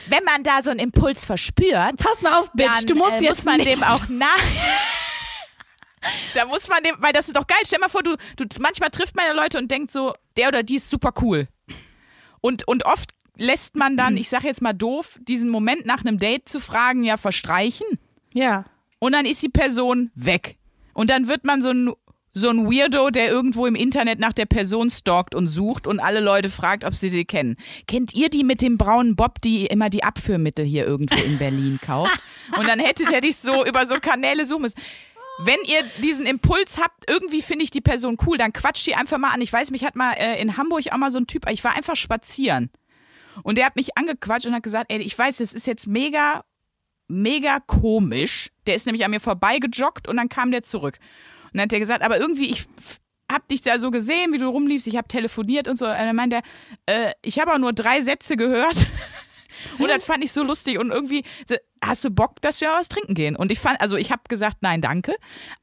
Wenn 0.08 0.24
man 0.24 0.44
da 0.44 0.64
so 0.64 0.72
einen 0.72 0.80
Impuls 0.80 1.26
verspürt, 1.26 1.98
Pass 1.98 2.22
mal 2.22 2.40
auf, 2.40 2.52
Bitch, 2.54 2.72
dann 2.72 2.86
du 2.86 2.96
musst 2.96 3.22
äh, 3.22 3.26
jetzt 3.26 3.38
muss 3.38 3.46
man 3.46 3.58
nicht 3.58 3.78
dem 3.78 3.84
auch 3.84 4.08
nach. 4.10 4.38
da 6.34 6.46
muss 6.46 6.68
man 6.68 6.84
dem, 6.84 6.96
weil 7.00 7.14
das 7.14 7.28
ist 7.28 7.36
doch 7.36 7.48
geil. 7.48 7.60
Stell 7.66 7.80
mal 7.80 7.90
vor, 7.90 8.04
du, 8.04 8.16
du 8.36 8.46
manchmal 8.60 8.90
trifft 8.90 9.16
man 9.16 9.26
ja 9.26 9.34
Leute 9.34 9.58
und 9.58 9.70
denkt 9.70 9.92
so, 9.92 10.14
der 10.38 10.50
oder 10.50 10.64
die 10.64 10.76
ist 10.76 10.90
super 10.90 11.14
cool. 11.22 11.48
Und, 12.42 12.68
und 12.68 12.86
oft 12.86 13.15
lässt 13.38 13.76
man 13.76 13.94
Mhm. 13.94 13.98
dann, 13.98 14.18
ich 14.18 14.30
sag 14.30 14.44
jetzt 14.44 14.62
mal 14.62 14.74
doof, 14.74 15.20
diesen 15.28 15.50
Moment 15.50 15.86
nach 15.86 16.02
einem 16.06 16.18
Date 16.18 16.48
zu 16.50 16.60
fragen, 16.60 17.04
ja 17.04 17.18
verstreichen. 17.18 17.88
Ja. 18.34 18.66
Und 19.00 19.12
dann 19.14 19.26
ist 19.26 19.42
die 19.44 19.50
Person 19.50 20.12
weg. 20.16 20.58
Und 20.94 21.10
dann 21.10 21.28
wird 21.28 21.44
man 21.46 21.62
so 21.62 21.70
ein, 21.70 21.92
so 22.34 22.50
ein 22.50 22.66
Weirdo, 22.70 23.10
der 23.12 23.28
irgendwo 23.30 23.66
im 23.66 23.76
Internet 23.76 24.20
nach 24.20 24.34
der 24.34 24.46
Person 24.46 24.90
stalkt 24.90 25.36
und 25.36 25.48
sucht 25.48 25.88
und 25.88 26.00
alle 26.00 26.20
Leute 26.20 26.50
fragt, 26.50 26.84
ob 26.84 26.94
sie 26.94 27.10
die 27.10 27.26
kennen. 27.26 27.56
Kennt 27.88 28.14
ihr 28.14 28.30
die 28.30 28.44
mit 28.44 28.62
dem 28.62 28.78
braunen 28.78 29.16
Bob, 29.16 29.42
die 29.42 29.66
immer 29.68 29.90
die 29.90 30.04
Abführmittel 30.04 30.66
hier 30.66 30.86
irgendwo 30.86 31.16
in 31.16 31.38
Berlin 31.38 31.80
kauft? 31.86 32.20
Und 32.60 32.68
dann 32.68 32.80
hättet 32.80 33.10
ihr 33.12 33.22
dich 33.22 33.38
so 33.38 33.66
über 33.66 33.88
so 33.88 33.96
Kanäle 34.00 34.46
suchen 34.46 34.64
müssen. 34.64 34.80
Wenn 35.40 35.58
ihr 35.66 35.84
diesen 36.04 36.26
Impuls 36.26 36.78
habt, 36.78 37.10
irgendwie 37.10 37.42
finde 37.42 37.64
ich 37.64 37.72
die 37.72 37.82
Person 37.82 38.18
cool, 38.26 38.38
dann 38.38 38.54
quatscht 38.54 38.86
die 38.86 38.96
einfach 38.96 39.18
mal 39.18 39.32
an. 39.32 39.42
Ich 39.42 39.52
weiß, 39.52 39.72
mich 39.72 39.84
hat 39.84 39.96
mal 39.96 40.14
äh, 40.14 40.40
in 40.42 40.56
Hamburg 40.56 40.84
auch 40.92 40.98
mal 40.98 41.12
so 41.12 41.20
ein 41.20 41.28
Typ, 41.28 41.50
ich 41.50 41.64
war 41.64 41.76
einfach 41.76 41.96
spazieren. 41.96 42.70
Und 43.44 43.58
der 43.58 43.66
hat 43.66 43.76
mich 43.76 43.98
angequatscht 43.98 44.46
und 44.46 44.54
hat 44.54 44.64
gesagt, 44.64 44.92
ey, 44.92 45.00
ich 45.00 45.18
weiß, 45.18 45.38
das 45.38 45.54
ist 45.54 45.68
jetzt 45.68 45.88
mega 45.88 46.44
mega 47.08 47.60
komisch. 47.60 48.52
Der 48.68 48.76
ist 48.76 48.86
nämlich 48.86 49.06
an 49.06 49.12
mir 49.12 49.20
vorbeigejoggt 49.20 50.08
und 50.08 50.18
dann 50.18 50.30
kam 50.30 50.52
der 50.52 50.64
zurück. 50.64 50.98
Und 51.46 51.56
dann 51.56 51.64
hat 51.64 51.74
er 51.74 51.80
gesagt, 51.80 52.04
aber 52.04 52.20
irgendwie, 52.20 52.50
ich 52.50 52.68
hab 53.32 53.48
dich 53.48 53.62
da 53.62 53.80
so 53.80 53.92
gesehen, 53.92 54.34
wie 54.34 54.38
du 54.38 54.48
rumliefst, 54.48 54.88
ich 54.88 54.98
hab 54.98 55.10
telefoniert 55.10 55.68
und 55.68 55.78
so. 55.78 55.86
Und 55.86 55.98
dann 55.98 56.16
meinte 56.16 56.42
er, 56.86 57.10
äh, 57.10 57.12
ich 57.22 57.40
habe 57.40 57.54
auch 57.54 57.58
nur 57.58 57.74
drei 57.74 58.02
Sätze 58.02 58.38
gehört. 58.38 58.76
Und 59.78 59.88
das 59.90 60.04
fand 60.04 60.24
ich 60.24 60.32
so 60.32 60.44
lustig 60.44 60.78
und 60.80 60.92
irgendwie, 60.92 61.24
hast 61.84 62.04
du 62.04 62.10
Bock, 62.10 62.42
dass 62.42 62.62
wir 62.62 62.70
was 62.70 62.90
trinken 62.90 63.14
gehen? 63.14 63.36
Und 63.36 63.52
ich 63.52 63.60
fand, 63.60 63.80
also 63.82 63.96
ich 63.98 64.12
habe 64.12 64.22
gesagt, 64.28 64.58
nein, 64.62 64.82
danke. 64.82 65.14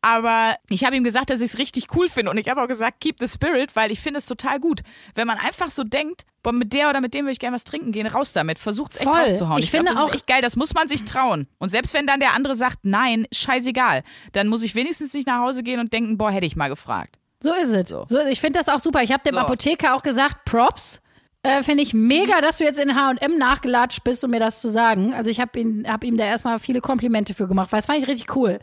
Aber 0.01 0.57
ich 0.69 0.85
habe 0.85 0.97
ihm 0.97 1.05
gesagt, 1.05 1.31
dass 1.31 1.41
ich 1.41 1.53
es 1.53 1.59
richtig 1.59 1.87
cool 1.97 2.09
finde. 2.09 2.31
Und 2.31 2.39
ich 2.39 2.49
habe 2.49 2.63
auch 2.63 2.69
gesagt, 2.69 3.01
keep 3.01 3.17
the 3.19 3.27
spirit, 3.29 3.75
weil 3.77 3.91
ich 3.91 4.01
finde 4.01 4.19
es 4.19 4.27
total 4.27 4.61
gut. 4.61 4.81
Wenn 5.15 5.27
man 5.27 5.39
einfach 5.39 5.71
so 5.71 5.85
denkt, 5.85 6.23
boah, 6.43 6.53
mit 6.53 6.73
der 6.73 6.91
oder 6.91 7.01
mit 7.01 7.15
dem 7.15 7.25
will 7.27 7.33
ich 7.33 7.39
gerne 7.39 7.55
was 7.55 7.65
trinken 7.65 7.93
gehen, 7.93 8.07
raus 8.07 8.33
damit. 8.33 8.59
Versucht's 8.59 8.97
echt 8.97 9.09
Voll. 9.09 9.21
rauszuhauen. 9.21 9.59
Ich 9.61 9.71
glaub, 9.71 9.81
finde 9.81 9.93
das 9.95 10.03
auch- 10.03 10.09
ist 10.09 10.15
echt 10.15 10.27
geil, 10.27 10.43
das 10.43 10.57
muss 10.57 10.75
man 10.75 10.89
sich 10.89 11.05
trauen. 11.05 11.49
Und 11.59 11.69
selbst 11.71 11.95
wenn 11.95 12.07
dann 12.07 12.21
der 12.21 12.33
andere 12.35 12.55
sagt, 12.55 12.79
nein, 12.83 13.27
scheißegal, 13.33 14.03
dann 14.33 14.49
muss 14.49 14.63
ich 14.63 14.75
wenigstens 14.75 15.13
nicht 15.15 15.27
nach 15.27 15.41
Hause 15.41 15.63
gehen 15.63 15.81
und 15.81 15.93
denken, 15.93 16.17
boah, 16.19 16.31
hätte 16.31 16.47
ich 16.47 16.57
mal 16.57 16.69
gefragt. 16.69 17.19
So 17.41 17.53
ist 17.55 17.73
es. 17.73 17.89
So. 17.89 18.05
So. 18.09 18.21
ich 18.21 18.41
finde 18.41 18.61
das 18.61 18.69
auch 18.69 18.79
super. 18.79 19.03
Ich 19.03 19.11
habe 19.13 19.25
dem 19.25 19.35
So. 19.35 19.41
Apotheker 19.41 19.95
auch 19.97 20.05
gesagt, 20.05 20.45
Props. 20.45 21.02
Äh, 21.45 21.63
finde 21.65 21.83
ich 21.83 21.93
mega, 21.93 22.41
dass 22.41 22.59
du 22.59 22.65
jetzt 22.65 22.79
in 22.79 22.95
H&M 22.95 23.37
nachgelatscht 23.37 24.05
bist, 24.05 24.23
um 24.23 24.31
mir 24.31 24.39
das 24.39 24.61
zu 24.61 24.69
sagen. 24.69 25.13
Also 25.13 25.29
ich 25.29 25.41
habe 25.41 25.59
ihn, 25.59 25.85
hab 25.89 26.05
ihm 26.05 26.17
da 26.17 26.25
erstmal 26.25 26.59
viele 26.61 26.81
Komplimente 26.81 27.35
für 27.35 27.49
gemacht, 27.49 27.73
weil 27.73 27.79
das 27.79 27.87
fand 27.87 28.01
ich 28.01 28.07
richtig 28.09 28.37
cool. 28.37 28.61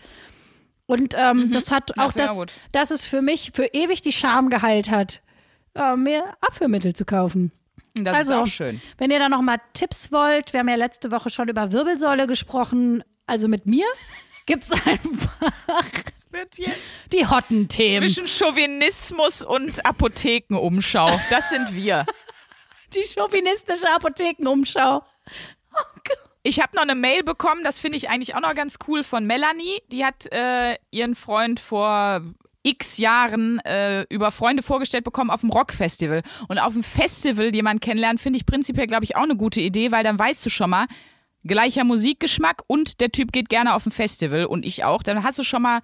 Und 0.85 1.13
ähm, 1.17 1.51
das 1.51 1.71
hat 1.71 1.91
Ja, 1.97 2.05
auch 2.05 2.09
ich 2.09 2.15
das, 2.15 2.35
gut. 2.35 2.53
dass 2.71 2.89
es 2.91 3.05
für 3.05 3.21
mich 3.21 3.51
für 3.53 3.65
ewig 3.65 4.01
die 4.01 4.13
Scham 4.13 4.49
geheilt 4.49 4.89
hat, 4.89 5.21
äh, 5.75 5.95
mir 5.97 6.23
Abführmittel 6.41 6.93
zu 6.95 7.03
kaufen. 7.05 7.51
Das 7.95 8.17
also, 8.17 8.33
ist 8.35 8.39
auch 8.39 8.47
schön. 8.47 8.81
wenn 8.97 9.11
ihr 9.11 9.19
da 9.19 9.27
noch 9.27 9.41
mal 9.41 9.57
Tipps 9.73 10.11
wollt, 10.11 10.53
wir 10.53 10.61
haben 10.61 10.69
ja 10.69 10.75
letzte 10.75 11.11
Woche 11.11 11.29
schon 11.29 11.49
über 11.49 11.71
Wirbelsäule 11.73 12.27
gesprochen, 12.27 13.03
also 13.27 13.47
mit 13.49 13.65
mir 13.65 13.85
gibt's 14.45 14.71
einfach 14.71 15.37
Es 16.11 16.27
hier 16.55 16.71
die 17.11 17.27
hotten 17.27 17.67
Themen. 17.67 18.07
zwischen 18.07 18.25
Chauvinismus 18.25 19.43
und 19.43 19.85
Apothekenumschau. 19.85 21.19
Das 21.29 21.49
sind 21.49 21.75
wir. 21.75 22.05
Die 22.93 23.01
chauvinistische 23.01 23.89
Apothekenumschau. 23.93 25.03
Ich 26.41 26.61
habe 26.61 26.75
noch 26.75 26.83
eine 26.83 26.95
Mail 26.95 27.23
bekommen, 27.23 27.63
das 27.63 27.79
finde 27.79 27.97
ich 27.97 28.09
eigentlich 28.09 28.33
auch 28.33 28.41
noch 28.41 28.55
ganz 28.55 28.77
cool, 28.87 29.03
von 29.03 29.25
Melanie. 29.25 29.81
Die 29.91 30.05
hat 30.05 30.31
äh, 30.31 30.77
ihren 30.89 31.15
Freund 31.15 31.59
vor 31.59 32.21
x 32.63 32.97
Jahren 32.97 33.59
äh, 33.59 34.03
über 34.09 34.31
Freunde 34.31 34.63
vorgestellt 34.63 35.03
bekommen 35.03 35.29
auf 35.29 35.41
dem 35.41 35.49
Rockfestival. 35.49 36.23
Und 36.47 36.59
auf 36.59 36.73
dem 36.73 36.83
Festival 36.83 37.53
jemanden 37.53 37.81
kennenlernen, 37.81 38.17
finde 38.17 38.37
ich 38.37 38.45
prinzipiell, 38.45 38.87
glaube 38.87 39.03
ich, 39.03 39.15
auch 39.15 39.23
eine 39.23 39.35
gute 39.35 39.61
Idee, 39.61 39.91
weil 39.91 40.03
dann 40.03 40.17
weißt 40.17 40.45
du 40.45 40.49
schon 40.49 40.69
mal, 40.69 40.87
gleicher 41.43 41.83
Musikgeschmack 41.83 42.63
und 42.67 42.99
der 42.99 43.11
Typ 43.11 43.31
geht 43.31 43.49
gerne 43.49 43.73
auf 43.75 43.85
ein 43.85 43.91
Festival 43.91 44.45
und 44.45 44.65
ich 44.65 44.83
auch. 44.83 45.03
Dann 45.03 45.23
hast 45.23 45.39
du 45.39 45.43
schon 45.43 45.61
mal 45.61 45.81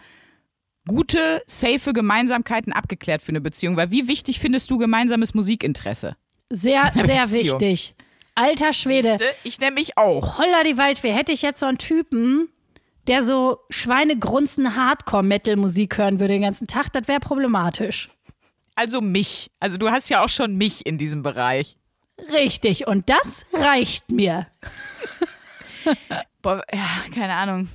gute, 0.88 1.42
safe 1.46 1.94
Gemeinsamkeiten 1.94 2.74
abgeklärt 2.74 3.22
für 3.22 3.30
eine 3.30 3.42
Beziehung. 3.42 3.78
Weil 3.78 3.92
wie 3.92 4.08
wichtig 4.08 4.40
findest 4.40 4.70
du 4.70 4.78
gemeinsames 4.78 5.34
Musikinteresse? 5.34 6.16
Sehr, 6.50 6.92
sehr 7.06 7.32
wichtig. 7.32 7.96
Alter 8.36 8.74
Schwede. 8.74 9.10
Siehste? 9.10 9.34
Ich 9.44 9.60
nämlich 9.60 9.98
auch. 9.98 10.38
Holla 10.38 10.64
die 10.64 10.78
Waldfee. 10.78 11.12
Hätte 11.12 11.32
ich 11.32 11.42
jetzt 11.42 11.60
so 11.60 11.66
einen 11.66 11.78
Typen, 11.78 12.50
der 13.08 13.24
so 13.24 13.60
Schweinegrunzen 13.70 14.76
Hardcore-Metal-Musik 14.76 15.98
hören 15.98 16.20
würde 16.20 16.34
den 16.34 16.42
ganzen 16.42 16.68
Tag, 16.68 16.92
das 16.92 17.08
wäre 17.08 17.20
problematisch. 17.20 18.10
Also 18.76 19.00
mich. 19.00 19.52
Also 19.60 19.78
du 19.78 19.90
hast 19.90 20.10
ja 20.10 20.24
auch 20.24 20.30
schon 20.30 20.56
mich 20.56 20.86
in 20.86 20.98
diesem 20.98 21.24
Bereich. 21.24 21.78
Richtig. 22.32 22.88
Und 22.88 23.10
das 23.10 23.46
reicht 23.54 24.12
mir. 24.12 24.48
Boah, 26.42 26.62
ja, 26.74 26.88
keine 27.14 27.34
Ahnung. 27.36 27.70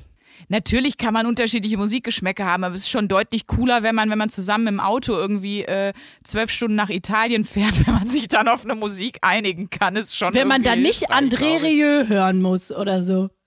Natürlich 0.50 0.98
kann 0.98 1.14
man 1.14 1.26
unterschiedliche 1.26 1.76
Musikgeschmäcker 1.76 2.44
haben, 2.44 2.64
aber 2.64 2.74
es 2.74 2.82
ist 2.82 2.90
schon 2.90 3.06
deutlich 3.06 3.46
cooler, 3.46 3.84
wenn 3.84 3.94
man, 3.94 4.10
wenn 4.10 4.18
man 4.18 4.30
zusammen 4.30 4.66
im 4.66 4.80
Auto 4.80 5.12
irgendwie 5.12 5.62
äh, 5.62 5.92
zwölf 6.24 6.50
Stunden 6.50 6.74
nach 6.74 6.90
Italien 6.90 7.44
fährt, 7.44 7.86
wenn 7.86 7.94
man 7.94 8.08
sich 8.08 8.26
dann 8.26 8.48
auf 8.48 8.64
eine 8.64 8.74
Musik 8.74 9.18
einigen 9.22 9.70
kann, 9.70 9.94
ist 9.94 10.16
schon 10.16 10.34
Wenn 10.34 10.48
man 10.48 10.64
dann 10.64 10.82
nicht 10.82 11.08
André. 11.10 11.62
Rieu 11.62 12.08
hören 12.08 12.42
muss 12.42 12.72
oder 12.72 13.02
so. 13.02 13.30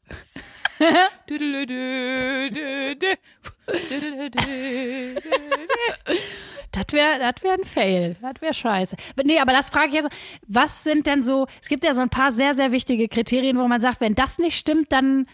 Das 6.73 6.85
wäre 6.91 7.19
das 7.19 7.43
wär 7.43 7.53
ein 7.53 7.63
Fail. 7.63 8.15
Das 8.19 8.41
wäre 8.41 8.53
scheiße. 8.53 8.95
Nee, 9.23 9.39
aber 9.39 9.53
das 9.53 9.69
frage 9.69 9.89
ich 9.89 9.93
jetzt. 9.93 10.09
Was 10.47 10.83
sind 10.83 11.05
denn 11.05 11.21
so, 11.21 11.45
es 11.61 11.69
gibt 11.69 11.83
ja 11.83 11.93
so 11.93 12.01
ein 12.01 12.09
paar 12.09 12.31
sehr, 12.31 12.55
sehr 12.55 12.71
wichtige 12.71 13.07
Kriterien, 13.07 13.57
wo 13.57 13.67
man 13.67 13.79
sagt, 13.79 14.01
wenn 14.01 14.15
das 14.15 14.39
nicht 14.39 14.57
stimmt, 14.57 14.91
dann, 14.91 15.27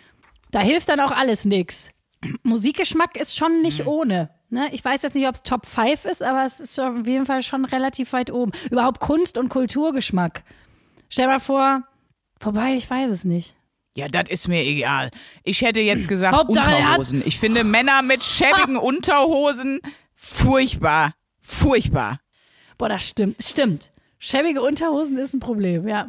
da 0.52 0.60
hilft 0.62 0.90
dann 0.90 1.00
auch 1.00 1.12
alles 1.12 1.46
nix. 1.46 1.92
Musikgeschmack 2.44 3.16
ist 3.18 3.36
schon 3.38 3.58
Mhm. 3.58 3.62
nicht 3.62 3.88
ohne. 3.88 4.30
Ne? 4.50 4.68
Ich 4.74 4.84
weiß 4.84 5.02
jetzt 5.04 5.14
nicht, 5.14 5.28
ob 5.28 5.36
es 5.36 5.44
Top 5.44 5.66
5 5.66 6.06
ist, 6.06 6.24
aber 6.24 6.46
es 6.46 6.60
ist 6.60 6.80
auf 6.80 7.06
jeden 7.06 7.26
Fall 7.26 7.44
schon 7.44 7.66
relativ 7.66 8.14
weit 8.14 8.32
oben. 8.32 8.52
Überhaupt 8.72 9.00
Kunst- 9.00 9.38
und 9.38 9.50
Kulturgeschmack. 9.50 10.44
Stell 11.08 11.28
mal 11.28 11.40
vor, 11.40 11.84
vorbei, 12.40 12.74
ich 12.76 12.90
weiß 12.90 13.10
es 13.12 13.24
nicht. 13.24 13.56
Ja, 13.96 14.08
das 14.08 14.30
ist 14.30 14.48
mir 14.48 14.62
egal. 14.64 15.12
Ich 15.44 15.62
hätte 15.62 15.80
jetzt 15.82 16.08
gesagt 16.08 16.36
Hauptsache, 16.36 16.72
er 16.72 16.78
Unterhosen. 16.90 17.24
Ich 17.26 17.40
finde 17.40 17.64
Männer 17.64 18.02
mit 18.02 18.24
schäbigen 18.24 18.78
Unterhosen 18.78 19.80
furchtbar. 20.16 21.14
Furchtbar. 21.42 22.20
Boah, 22.78 22.90
das 22.90 23.08
stimmt. 23.08 23.42
Stimmt. 23.44 23.90
Schäbige 24.20 24.62
Unterhosen 24.62 25.18
ist 25.18 25.34
ein 25.34 25.40
Problem, 25.40 25.88
ja. 25.88 26.08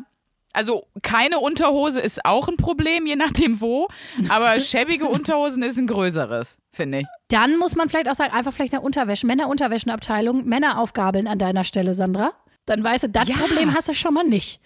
Also 0.52 0.86
keine 1.02 1.38
Unterhose 1.38 2.00
ist 2.00 2.24
auch 2.24 2.48
ein 2.48 2.56
Problem, 2.56 3.06
je 3.06 3.16
nachdem 3.16 3.60
wo. 3.60 3.88
Aber 4.28 4.58
schäbige 4.60 5.06
Unterhosen 5.06 5.62
ist 5.62 5.78
ein 5.78 5.86
größeres, 5.86 6.58
finde 6.72 7.00
ich. 7.00 7.06
Dann 7.28 7.56
muss 7.58 7.76
man 7.76 7.88
vielleicht 7.88 8.08
auch 8.08 8.16
sagen, 8.16 8.32
einfach 8.32 8.52
vielleicht 8.52 8.74
eine 8.74 8.82
Unterwäsche, 8.82 9.26
Männerunterwäschenabteilung, 9.26 10.44
Männer 10.44 10.78
aufgabeln 10.78 11.26
an 11.28 11.38
deiner 11.38 11.64
Stelle, 11.64 11.94
Sandra. 11.94 12.32
Dann 12.66 12.82
weißt 12.82 13.04
du, 13.04 13.08
das 13.08 13.28
Ja. 13.28 13.36
Problem 13.36 13.74
hast 13.74 13.88
du 13.88 13.94
schon 13.94 14.14
mal 14.14 14.24
nicht. 14.24 14.60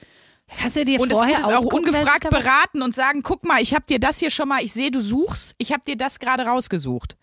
Da 0.49 0.57
kannst 0.63 0.77
du 0.77 0.85
dir 0.85 1.01
Und 1.01 1.11
es 1.11 1.19
vorher 1.19 1.39
ist 1.39 1.51
auch 1.53 1.65
ungefragt 1.65 2.29
beraten 2.31 2.83
und 2.83 2.95
sagen, 2.95 3.23
guck 3.23 3.45
mal, 3.45 3.61
ich 3.63 3.75
habe 3.75 3.85
dir 3.89 3.99
das 3.99 4.19
hier 4.19 4.31
schon 4.31 4.49
mal, 4.49 4.63
ich 4.63 4.73
sehe, 4.73 4.91
du 4.91 5.01
suchst, 5.01 5.55
ich 5.59 5.73
habe 5.73 5.83
dir 5.87 5.97
das 5.97 6.19
gerade 6.19 6.45
rausgesucht. 6.45 7.17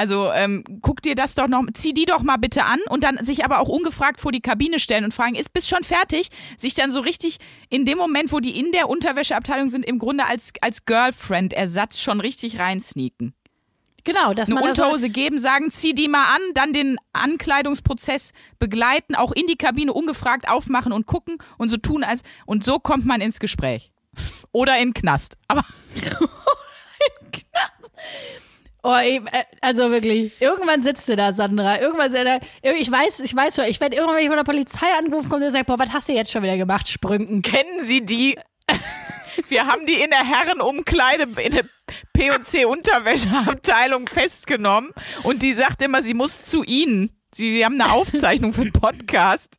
Also 0.00 0.32
ähm, 0.32 0.64
guck 0.80 1.02
dir 1.02 1.14
das 1.14 1.34
doch 1.34 1.46
noch, 1.46 1.62
zieh 1.74 1.92
die 1.92 2.06
doch 2.06 2.22
mal 2.22 2.38
bitte 2.38 2.64
an 2.64 2.80
und 2.88 3.04
dann 3.04 3.22
sich 3.22 3.44
aber 3.44 3.58
auch 3.58 3.68
ungefragt 3.68 4.18
vor 4.18 4.32
die 4.32 4.40
Kabine 4.40 4.78
stellen 4.78 5.04
und 5.04 5.12
fragen, 5.12 5.34
ist 5.34 5.52
bist 5.52 5.68
schon 5.68 5.84
fertig? 5.84 6.28
Sich 6.56 6.74
dann 6.74 6.90
so 6.90 7.00
richtig 7.00 7.36
in 7.68 7.84
dem 7.84 7.98
Moment, 7.98 8.32
wo 8.32 8.40
die 8.40 8.58
in 8.58 8.72
der 8.72 8.88
Unterwäscheabteilung 8.88 9.68
sind, 9.68 9.84
im 9.84 9.98
Grunde 9.98 10.24
als, 10.24 10.54
als 10.62 10.86
Girlfriend-Ersatz 10.86 12.00
schon 12.00 12.18
richtig 12.20 12.58
reinsneaken. 12.58 13.34
Genau, 14.04 14.32
dass 14.32 14.48
Eine 14.48 14.60
man 14.60 14.70
Unterhose 14.70 15.10
geben, 15.10 15.38
sagen, 15.38 15.70
zieh 15.70 15.92
die 15.92 16.08
mal 16.08 16.34
an, 16.34 16.40
dann 16.54 16.72
den 16.72 16.96
Ankleidungsprozess 17.12 18.32
begleiten, 18.58 19.14
auch 19.14 19.32
in 19.32 19.46
die 19.48 19.56
Kabine 19.56 19.92
ungefragt 19.92 20.48
aufmachen 20.48 20.92
und 20.92 21.04
gucken 21.04 21.36
und 21.58 21.68
so 21.68 21.76
tun 21.76 22.04
als 22.04 22.22
und 22.46 22.64
so 22.64 22.78
kommt 22.78 23.04
man 23.04 23.20
ins 23.20 23.38
Gespräch. 23.38 23.92
Oder 24.50 24.78
in 24.78 24.88
den 24.88 24.94
Knast. 24.94 25.36
Aber 25.46 25.66
oh, 28.82 28.94
äh, 28.94 29.20
also 29.60 29.90
wirklich, 29.90 30.40
irgendwann 30.40 30.82
sitzt 30.82 31.08
du 31.08 31.16
da, 31.16 31.32
Sandra. 31.32 31.80
Irgendwann, 31.80 32.10
sitzt 32.10 32.22
du 32.24 32.40
da- 32.62 32.72
ich 32.72 32.90
weiß, 32.90 33.20
ich 33.20 33.34
weiß 33.34 33.56
schon, 33.56 33.64
ich 33.66 33.80
werde 33.80 33.96
irgendwann, 33.96 34.16
wenn 34.16 34.22
ich 34.24 34.28
von 34.28 34.36
der 34.36 34.44
Polizei 34.44 34.86
angerufen 34.98 35.28
komme 35.28 35.46
und 35.46 35.52
sagt, 35.52 35.66
boah, 35.66 35.78
was 35.78 35.92
hast 35.92 36.08
du 36.08 36.12
jetzt 36.12 36.30
schon 36.32 36.42
wieder 36.42 36.56
gemacht, 36.56 36.88
Sprünken? 36.88 37.42
kennen 37.42 37.80
Sie 37.80 38.04
die? 38.04 38.38
Wir 39.48 39.66
haben 39.66 39.86
die 39.86 39.94
in 39.94 40.10
der 40.10 40.24
Herrenumkleide 40.24 41.24
in 41.42 41.52
der 41.52 41.64
P&C 42.12 42.64
Unterwäscheabteilung 42.66 44.06
festgenommen 44.06 44.90
und 45.22 45.42
die 45.42 45.52
sagt 45.52 45.82
immer, 45.82 46.02
sie 46.02 46.14
muss 46.14 46.42
zu 46.42 46.62
Ihnen. 46.62 47.10
Sie, 47.34 47.50
sie 47.52 47.64
haben 47.64 47.80
eine 47.80 47.92
Aufzeichnung 47.92 48.52
für 48.52 48.64
den 48.64 48.72
Podcast. 48.72 49.56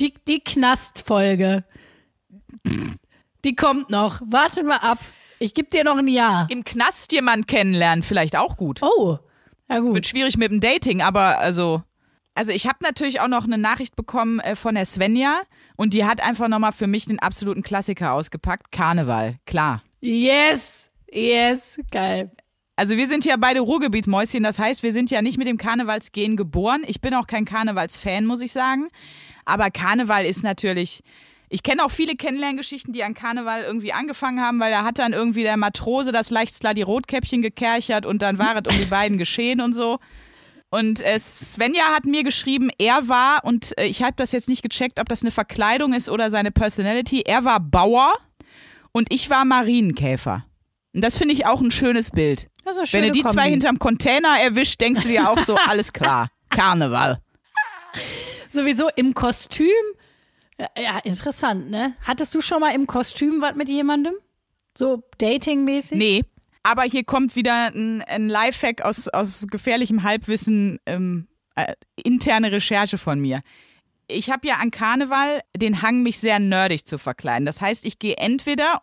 Die, 0.00 0.14
die 0.26 0.40
Knastfolge. 0.40 1.64
Die 3.44 3.54
kommt 3.54 3.90
noch. 3.90 4.20
Warte 4.24 4.62
mal 4.64 4.76
ab. 4.76 4.98
Ich 5.38 5.54
gebe 5.54 5.68
dir 5.70 5.84
noch 5.84 5.96
ein 5.96 6.08
Jahr. 6.08 6.46
Im 6.50 6.64
Knast 6.64 7.12
jemand 7.12 7.46
kennenlernen, 7.46 8.02
vielleicht 8.02 8.36
auch 8.36 8.56
gut. 8.56 8.82
Oh, 8.82 9.18
ja 9.68 9.78
gut. 9.78 9.94
Wird 9.94 10.06
schwierig 10.06 10.36
mit 10.36 10.50
dem 10.50 10.60
Dating, 10.60 11.02
aber 11.02 11.38
also. 11.38 11.82
Also 12.34 12.52
ich 12.52 12.66
habe 12.66 12.78
natürlich 12.82 13.20
auch 13.20 13.26
noch 13.26 13.44
eine 13.44 13.58
Nachricht 13.58 13.96
bekommen 13.96 14.38
äh, 14.38 14.54
von 14.54 14.76
der 14.76 14.86
Svenja 14.86 15.40
und 15.76 15.92
die 15.92 16.04
hat 16.04 16.24
einfach 16.24 16.46
nochmal 16.46 16.70
für 16.70 16.86
mich 16.86 17.06
den 17.06 17.18
absoluten 17.18 17.62
Klassiker 17.62 18.12
ausgepackt. 18.12 18.70
Karneval, 18.70 19.38
klar. 19.44 19.82
Yes, 20.00 20.88
yes, 21.10 21.80
geil. 21.90 22.30
Also 22.76 22.96
wir 22.96 23.08
sind 23.08 23.24
ja 23.24 23.36
beide 23.36 23.58
Ruhrgebietsmäuschen, 23.58 24.44
das 24.44 24.60
heißt, 24.60 24.84
wir 24.84 24.92
sind 24.92 25.10
ja 25.10 25.20
nicht 25.20 25.36
mit 25.36 25.48
dem 25.48 25.58
Karnevalsgehen 25.58 26.36
geboren. 26.36 26.84
Ich 26.86 27.00
bin 27.00 27.12
auch 27.12 27.26
kein 27.26 27.44
Karnevalsfan, 27.44 28.24
muss 28.24 28.40
ich 28.40 28.52
sagen. 28.52 28.88
Aber 29.44 29.72
Karneval 29.72 30.24
ist 30.24 30.44
natürlich. 30.44 31.02
Ich 31.50 31.62
kenne 31.62 31.84
auch 31.84 31.90
viele 31.90 32.14
Kennenlerngeschichten, 32.14 32.92
die 32.92 33.02
an 33.02 33.14
Karneval 33.14 33.62
irgendwie 33.62 33.92
angefangen 33.92 34.40
haben, 34.40 34.60
weil 34.60 34.70
da 34.70 34.84
hat 34.84 34.98
dann 34.98 35.12
irgendwie 35.12 35.42
der 35.42 35.56
Matrose 35.56 36.12
das 36.12 36.30
Leichtsklar 36.30 36.74
die 36.74 36.82
Rotkäppchen 36.82 37.40
gekerchert 37.40 38.04
und 38.04 38.20
dann 38.20 38.38
war 38.38 38.54
es 38.56 38.72
um 38.72 38.78
die 38.78 38.86
beiden 38.86 39.16
geschehen 39.18 39.60
und 39.60 39.72
so. 39.72 39.98
Und 40.70 41.00
äh, 41.00 41.18
Svenja 41.18 41.94
hat 41.94 42.04
mir 42.04 42.22
geschrieben, 42.22 42.70
er 42.78 43.08
war, 43.08 43.44
und 43.44 43.76
äh, 43.78 43.86
ich 43.86 44.02
habe 44.02 44.12
das 44.16 44.32
jetzt 44.32 44.50
nicht 44.50 44.62
gecheckt, 44.62 45.00
ob 45.00 45.08
das 45.08 45.22
eine 45.22 45.30
Verkleidung 45.30 45.94
ist 45.94 46.10
oder 46.10 46.28
seine 46.28 46.50
Personality, 46.50 47.22
er 47.22 47.44
war 47.44 47.58
Bauer 47.60 48.12
und 48.92 49.10
ich 49.10 49.30
war 49.30 49.46
Marienkäfer. 49.46 50.44
Und 50.94 51.02
das 51.02 51.16
finde 51.16 51.32
ich 51.32 51.46
auch 51.46 51.62
ein 51.62 51.70
schönes 51.70 52.10
Bild. 52.10 52.48
Das 52.64 52.76
ist 52.76 52.94
eine 52.94 53.04
Wenn 53.04 53.08
du 53.08 53.16
die 53.16 53.22
Kombi. 53.22 53.34
zwei 53.34 53.48
hinterm 53.48 53.78
Container 53.78 54.38
erwischt, 54.40 54.78
denkst 54.82 55.02
du 55.02 55.08
dir 55.08 55.30
auch 55.30 55.40
so, 55.40 55.56
alles 55.56 55.94
klar, 55.94 56.28
Karneval. 56.50 57.22
Sowieso 58.50 58.88
im 58.94 59.14
Kostüm. 59.14 59.66
Ja, 60.58 60.98
interessant, 61.04 61.70
ne? 61.70 61.94
Hattest 62.02 62.34
du 62.34 62.40
schon 62.40 62.60
mal 62.60 62.74
im 62.74 62.86
Kostüm 62.86 63.40
was 63.40 63.54
mit 63.54 63.68
jemandem? 63.68 64.14
So 64.76 65.04
datingmäßig? 65.18 65.98
Nee, 65.98 66.24
aber 66.62 66.82
hier 66.82 67.04
kommt 67.04 67.36
wieder 67.36 67.68
ein, 67.68 68.02
ein 68.02 68.28
Lifehack 68.28 68.82
aus, 68.82 69.08
aus 69.08 69.46
gefährlichem 69.48 70.02
Halbwissen, 70.02 70.80
ähm, 70.86 71.28
äh, 71.54 71.74
interne 71.96 72.52
Recherche 72.52 72.98
von 72.98 73.20
mir. 73.20 73.42
Ich 74.08 74.30
habe 74.30 74.48
ja 74.48 74.56
an 74.56 74.70
Karneval 74.70 75.42
den 75.56 75.82
Hang, 75.82 76.02
mich 76.02 76.18
sehr 76.18 76.38
nerdig 76.38 76.86
zu 76.86 76.98
verkleiden. 76.98 77.46
Das 77.46 77.60
heißt, 77.60 77.84
ich 77.84 77.98
gehe 77.98 78.16
entweder, 78.16 78.80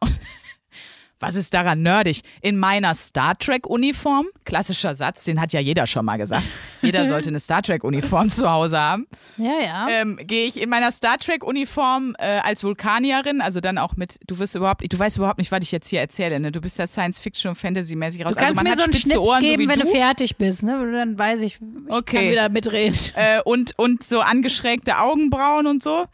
was 1.19 1.35
ist 1.35 1.53
daran 1.53 1.81
nerdig, 1.81 2.21
in 2.41 2.57
meiner 2.57 2.93
Star 2.93 3.37
Trek-Uniform, 3.37 4.27
klassischer 4.43 4.95
Satz, 4.95 5.23
den 5.23 5.39
hat 5.39 5.53
ja 5.53 5.59
jeder 5.59 5.87
schon 5.87 6.05
mal 6.05 6.17
gesagt. 6.17 6.43
Jeder 6.81 7.05
sollte 7.07 7.29
eine 7.29 7.39
Star 7.39 7.61
Trek-Uniform 7.61 8.29
zu 8.29 8.49
Hause 8.49 8.79
haben. 8.79 9.07
Ja, 9.37 9.51
ja. 9.63 9.87
Ähm, 9.89 10.17
gehe 10.21 10.45
ich 10.47 10.59
in 10.61 10.69
meiner 10.69 10.91
Star 10.91 11.17
Trek-Uniform 11.17 12.15
äh, 12.19 12.39
als 12.43 12.63
Vulkanierin, 12.63 13.41
also 13.41 13.59
dann 13.61 13.77
auch 13.77 13.95
mit, 13.95 14.19
du 14.27 14.37
wirst 14.39 14.55
überhaupt, 14.55 14.83
du 14.91 14.99
weißt 14.99 15.17
überhaupt 15.17 15.37
nicht, 15.39 15.51
was 15.51 15.63
ich 15.63 15.71
jetzt 15.71 15.87
hier 15.87 15.99
erzähle, 16.01 16.39
ne? 16.39 16.51
Du 16.51 16.59
bist 16.61 16.77
ja 16.79 16.85
Science-Fiction 16.87 17.49
und 17.49 17.55
Fantasy-mäßig 17.55 18.25
raus. 18.25 18.35
du 18.35 18.41
kannst 18.41 18.59
also 18.59 18.63
man 18.63 18.63
mir 18.65 18.71
hat 18.71 18.79
so 18.79 18.85
einen 18.85 18.93
Schnips 18.93 19.17
Ohren, 19.17 19.39
geben, 19.41 19.63
so 19.63 19.69
wenn 19.69 19.79
du 19.79 19.85
du. 19.85 19.91
fertig 19.91 20.37
bist, 20.37 20.63
ne? 20.63 20.91
Dann 20.91 21.17
weiß 21.17 21.41
ich, 21.41 21.55
ich 21.55 21.61
Okay. 21.91 22.17
kann 22.17 22.29
wieder 22.31 22.49
mitreden. 22.49 22.97
äh, 23.15 23.41
und, 23.45 23.73
und 23.77 24.03
so 24.03 24.19
angeschrägte 24.21 24.97
Augenbrauen 24.99 25.65
und 25.67 25.81
so. 25.81 26.05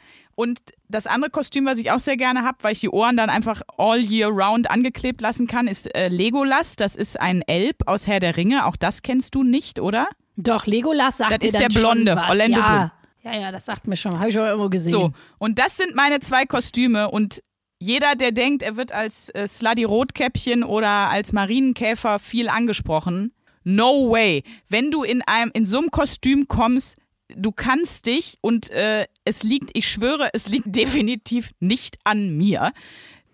Und 0.41 0.60
das 0.89 1.06
andere 1.06 1.30
Kostüm, 1.30 1.65
was 1.65 1.77
ich 1.77 1.91
auch 1.91 1.99
sehr 1.99 2.17
gerne 2.17 2.41
habe, 2.41 2.58
weil 2.63 2.71
ich 2.71 2.80
die 2.80 2.89
Ohren 2.89 3.15
dann 3.15 3.30
einfach 3.30 3.62
all 3.77 3.99
year 3.99 4.27
round 4.27 4.71
angeklebt 4.71 5.21
lassen 5.21 5.45
kann, 5.45 5.67
ist 5.67 5.93
äh, 5.93 6.08
Legolas. 6.08 6.75
Das 6.77 6.95
ist 6.95 7.19
ein 7.19 7.43
Elb 7.43 7.75
aus 7.86 8.08
Herr 8.08 8.19
der 8.19 8.38
Ringe. 8.38 8.65
Auch 8.65 8.75
das 8.75 9.04
kennst 9.04 9.36
du 9.36 9.43
nicht, 9.43 9.80
oder? 9.80 10.08
Doch, 10.38 10.65
Legolas 10.65 11.17
sagt 11.17 11.32
Das 11.32 11.39
mir 11.41 11.45
ist 11.45 11.60
der 11.60 11.69
Blonde. 11.69 12.15
Orlando 12.15 12.58
ja. 12.58 12.91
ja, 13.21 13.36
ja, 13.36 13.51
das 13.51 13.67
sagt 13.67 13.86
mir 13.86 13.95
schon. 13.95 14.17
Habe 14.17 14.30
ich 14.30 14.34
schon 14.34 14.41
irgendwo 14.41 14.69
gesehen. 14.69 14.89
So, 14.89 15.12
und 15.38 15.60
das 15.60 15.77
sind 15.77 15.93
meine 15.93 16.21
zwei 16.21 16.47
Kostüme 16.47 17.12
und 17.12 17.43
jeder, 17.77 18.15
der 18.15 18.32
denkt, 18.32 18.63
er 18.63 18.77
wird 18.77 18.93
als 18.93 19.30
äh, 19.30 19.47
Slutty 19.47 19.84
Rotkäppchen 19.84 20.63
oder 20.63 20.88
als 20.88 21.34
Marienkäfer 21.34 22.17
viel 22.17 22.49
angesprochen, 22.49 23.32
no 23.63 24.10
way. 24.10 24.43
Wenn 24.69 24.89
du 24.89 25.04
in 25.04 25.21
einem 25.21 25.51
in 25.54 25.67
so 25.67 25.77
einem 25.77 25.91
Kostüm 25.91 26.47
kommst, 26.47 26.97
du 27.35 27.51
kannst 27.51 28.05
dich 28.05 28.37
und 28.41 28.69
äh, 28.71 29.05
es 29.25 29.43
liegt, 29.43 29.71
ich 29.73 29.87
schwöre, 29.87 30.29
es 30.33 30.47
liegt 30.47 30.65
definitiv 30.75 31.51
nicht 31.59 31.97
an 32.03 32.35
mir. 32.37 32.71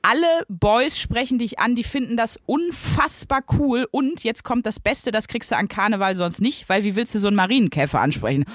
Alle 0.02 0.46
Boys 0.48 1.00
sprechen 1.00 1.38
dich 1.38 1.60
an, 1.60 1.76
die 1.76 1.84
finden 1.84 2.16
das 2.16 2.40
unfassbar 2.46 3.44
cool 3.60 3.88
und 3.92 4.24
jetzt 4.24 4.44
kommt 4.44 4.66
das 4.66 4.80
Beste, 4.80 5.12
das 5.12 5.28
kriegst 5.28 5.52
du 5.52 5.58
an 5.58 5.68
Karneval 5.68 6.16
sonst 6.16 6.40
nicht, 6.40 6.70
weil 6.70 6.84
wie 6.84 6.96
willst 6.96 7.16
du 7.16 7.20
so 7.20 7.28
einen 7.28 7.36
Marienkäfer 7.36 8.00
ansprechen? 8.00 8.46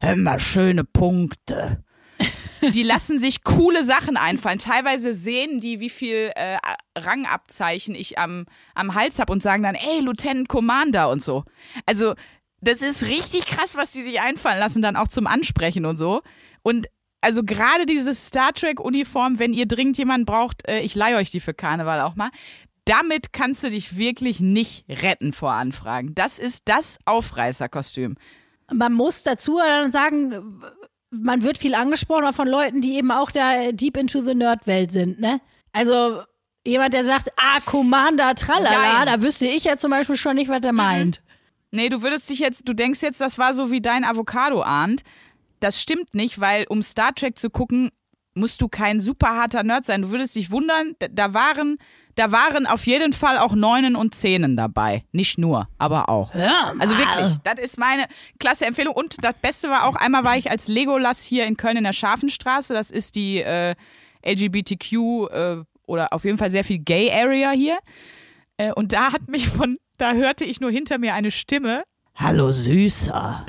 Immer 0.00 0.38
schöne 0.38 0.84
Punkte 0.84 1.82
die 2.74 2.82
lassen 2.82 3.18
sich 3.18 3.44
coole 3.44 3.84
Sachen 3.84 4.16
einfallen. 4.16 4.58
Teilweise 4.58 5.12
sehen 5.12 5.60
die, 5.60 5.80
wie 5.80 5.90
viel 5.90 6.30
äh, 6.34 6.58
Rangabzeichen 6.96 7.94
ich 7.94 8.18
am, 8.18 8.46
am 8.74 8.94
Hals 8.94 9.18
habe 9.18 9.32
und 9.32 9.42
sagen 9.42 9.62
dann, 9.62 9.74
ey, 9.74 10.00
Lieutenant 10.00 10.48
Commander 10.48 11.10
und 11.10 11.22
so. 11.22 11.44
Also, 11.86 12.14
das 12.62 12.80
ist 12.80 13.08
richtig 13.08 13.46
krass, 13.46 13.76
was 13.76 13.90
die 13.90 14.02
sich 14.02 14.20
einfallen 14.20 14.58
lassen, 14.58 14.82
dann 14.82 14.96
auch 14.96 15.08
zum 15.08 15.26
Ansprechen 15.26 15.84
und 15.84 15.98
so. 15.98 16.22
Und 16.62 16.86
also 17.20 17.42
gerade 17.44 17.86
diese 17.86 18.14
Star 18.14 18.52
Trek-Uniform, 18.52 19.38
wenn 19.38 19.52
ihr 19.52 19.66
dringend 19.66 19.98
jemanden 19.98 20.26
braucht, 20.26 20.68
äh, 20.68 20.80
ich 20.80 20.94
leihe 20.94 21.16
euch 21.16 21.30
die 21.30 21.40
für 21.40 21.54
Karneval 21.54 22.00
auch 22.00 22.14
mal. 22.14 22.30
Damit 22.84 23.32
kannst 23.32 23.62
du 23.62 23.70
dich 23.70 23.96
wirklich 23.96 24.40
nicht 24.40 24.84
retten 24.88 25.32
vor 25.32 25.52
Anfragen. 25.52 26.14
Das 26.14 26.38
ist 26.38 26.62
das 26.64 26.98
Aufreißerkostüm. 27.04 28.16
Man 28.72 28.92
muss 28.92 29.22
dazu 29.22 29.58
dann 29.58 29.92
sagen, 29.92 30.62
man 31.10 31.42
wird 31.42 31.58
viel 31.58 31.74
angesprochen 31.74 32.24
aber 32.24 32.32
von 32.32 32.48
Leuten, 32.48 32.80
die 32.80 32.96
eben 32.96 33.10
auch 33.12 33.30
da 33.30 33.70
deep 33.70 33.96
into 33.96 34.22
the 34.22 34.34
Nerd-Welt 34.34 34.90
sind, 34.90 35.20
ne? 35.20 35.40
Also 35.72 36.22
jemand, 36.64 36.94
der 36.94 37.04
sagt, 37.04 37.30
ah, 37.36 37.60
Commander, 37.64 38.34
tralala, 38.34 38.98
Jein. 38.98 39.06
da 39.06 39.22
wüsste 39.22 39.46
ich 39.46 39.64
ja 39.64 39.76
zum 39.76 39.90
Beispiel 39.90 40.16
schon 40.16 40.36
nicht, 40.36 40.48
was 40.48 40.64
er 40.64 40.72
meint. 40.72 41.22
Nee, 41.72 41.88
du 41.88 42.02
würdest 42.02 42.28
dich 42.28 42.38
jetzt, 42.38 42.68
du 42.68 42.74
denkst 42.74 43.00
jetzt, 43.02 43.20
das 43.20 43.38
war 43.38 43.54
so 43.54 43.70
wie 43.70 43.80
dein 43.80 44.04
Avocado 44.04 44.60
ahnt. 44.62 45.02
Das 45.58 45.80
stimmt 45.80 46.14
nicht, 46.14 46.38
weil 46.38 46.66
um 46.68 46.82
Star 46.82 47.14
Trek 47.14 47.38
zu 47.38 47.48
gucken, 47.48 47.90
musst 48.34 48.60
du 48.60 48.68
kein 48.68 49.00
super 49.00 49.28
harter 49.36 49.62
Nerd 49.62 49.84
sein. 49.84 50.02
Du 50.02 50.10
würdest 50.10 50.36
dich 50.36 50.50
wundern, 50.50 50.94
da, 50.98 51.34
waren, 51.34 51.78
da 52.14 52.30
waren 52.30 52.66
auf 52.66 52.86
jeden 52.86 53.12
Fall 53.12 53.38
auch 53.38 53.54
Neunen 53.54 53.96
und 53.96 54.14
Zehnen 54.14 54.56
dabei. 54.56 55.04
Nicht 55.12 55.38
nur, 55.38 55.68
aber 55.78 56.08
auch. 56.08 56.34
Ja, 56.34 56.74
Also 56.78 56.96
wirklich, 56.98 57.36
das 57.42 57.58
ist 57.58 57.78
meine 57.78 58.06
klasse 58.38 58.66
Empfehlung. 58.66 58.94
Und 58.94 59.16
das 59.22 59.34
Beste 59.40 59.68
war 59.68 59.84
auch, 59.86 59.96
einmal 59.96 60.24
war 60.24 60.36
ich 60.36 60.50
als 60.50 60.68
Legolas 60.68 61.22
hier 61.22 61.46
in 61.46 61.56
Köln 61.56 61.76
in 61.78 61.84
der 61.84 61.92
Scharfenstraße. 61.92 62.74
Das 62.74 62.90
ist 62.90 63.16
die 63.16 63.42
äh, 63.42 63.74
LGBTQ 64.26 64.92
äh, 65.30 65.56
oder 65.86 66.12
auf 66.12 66.24
jeden 66.24 66.38
Fall 66.38 66.50
sehr 66.50 66.64
viel 66.64 66.78
Gay 66.78 67.10
Area 67.12 67.50
hier. 67.50 67.78
Äh, 68.56 68.72
und 68.72 68.92
da 68.92 69.12
hat 69.12 69.28
mich 69.28 69.48
von, 69.48 69.78
da 70.02 70.14
hörte 70.14 70.44
ich 70.44 70.60
nur 70.60 70.72
hinter 70.72 70.98
mir 70.98 71.14
eine 71.14 71.30
Stimme. 71.30 71.84
Hallo 72.16 72.50
Süßer. 72.50 73.46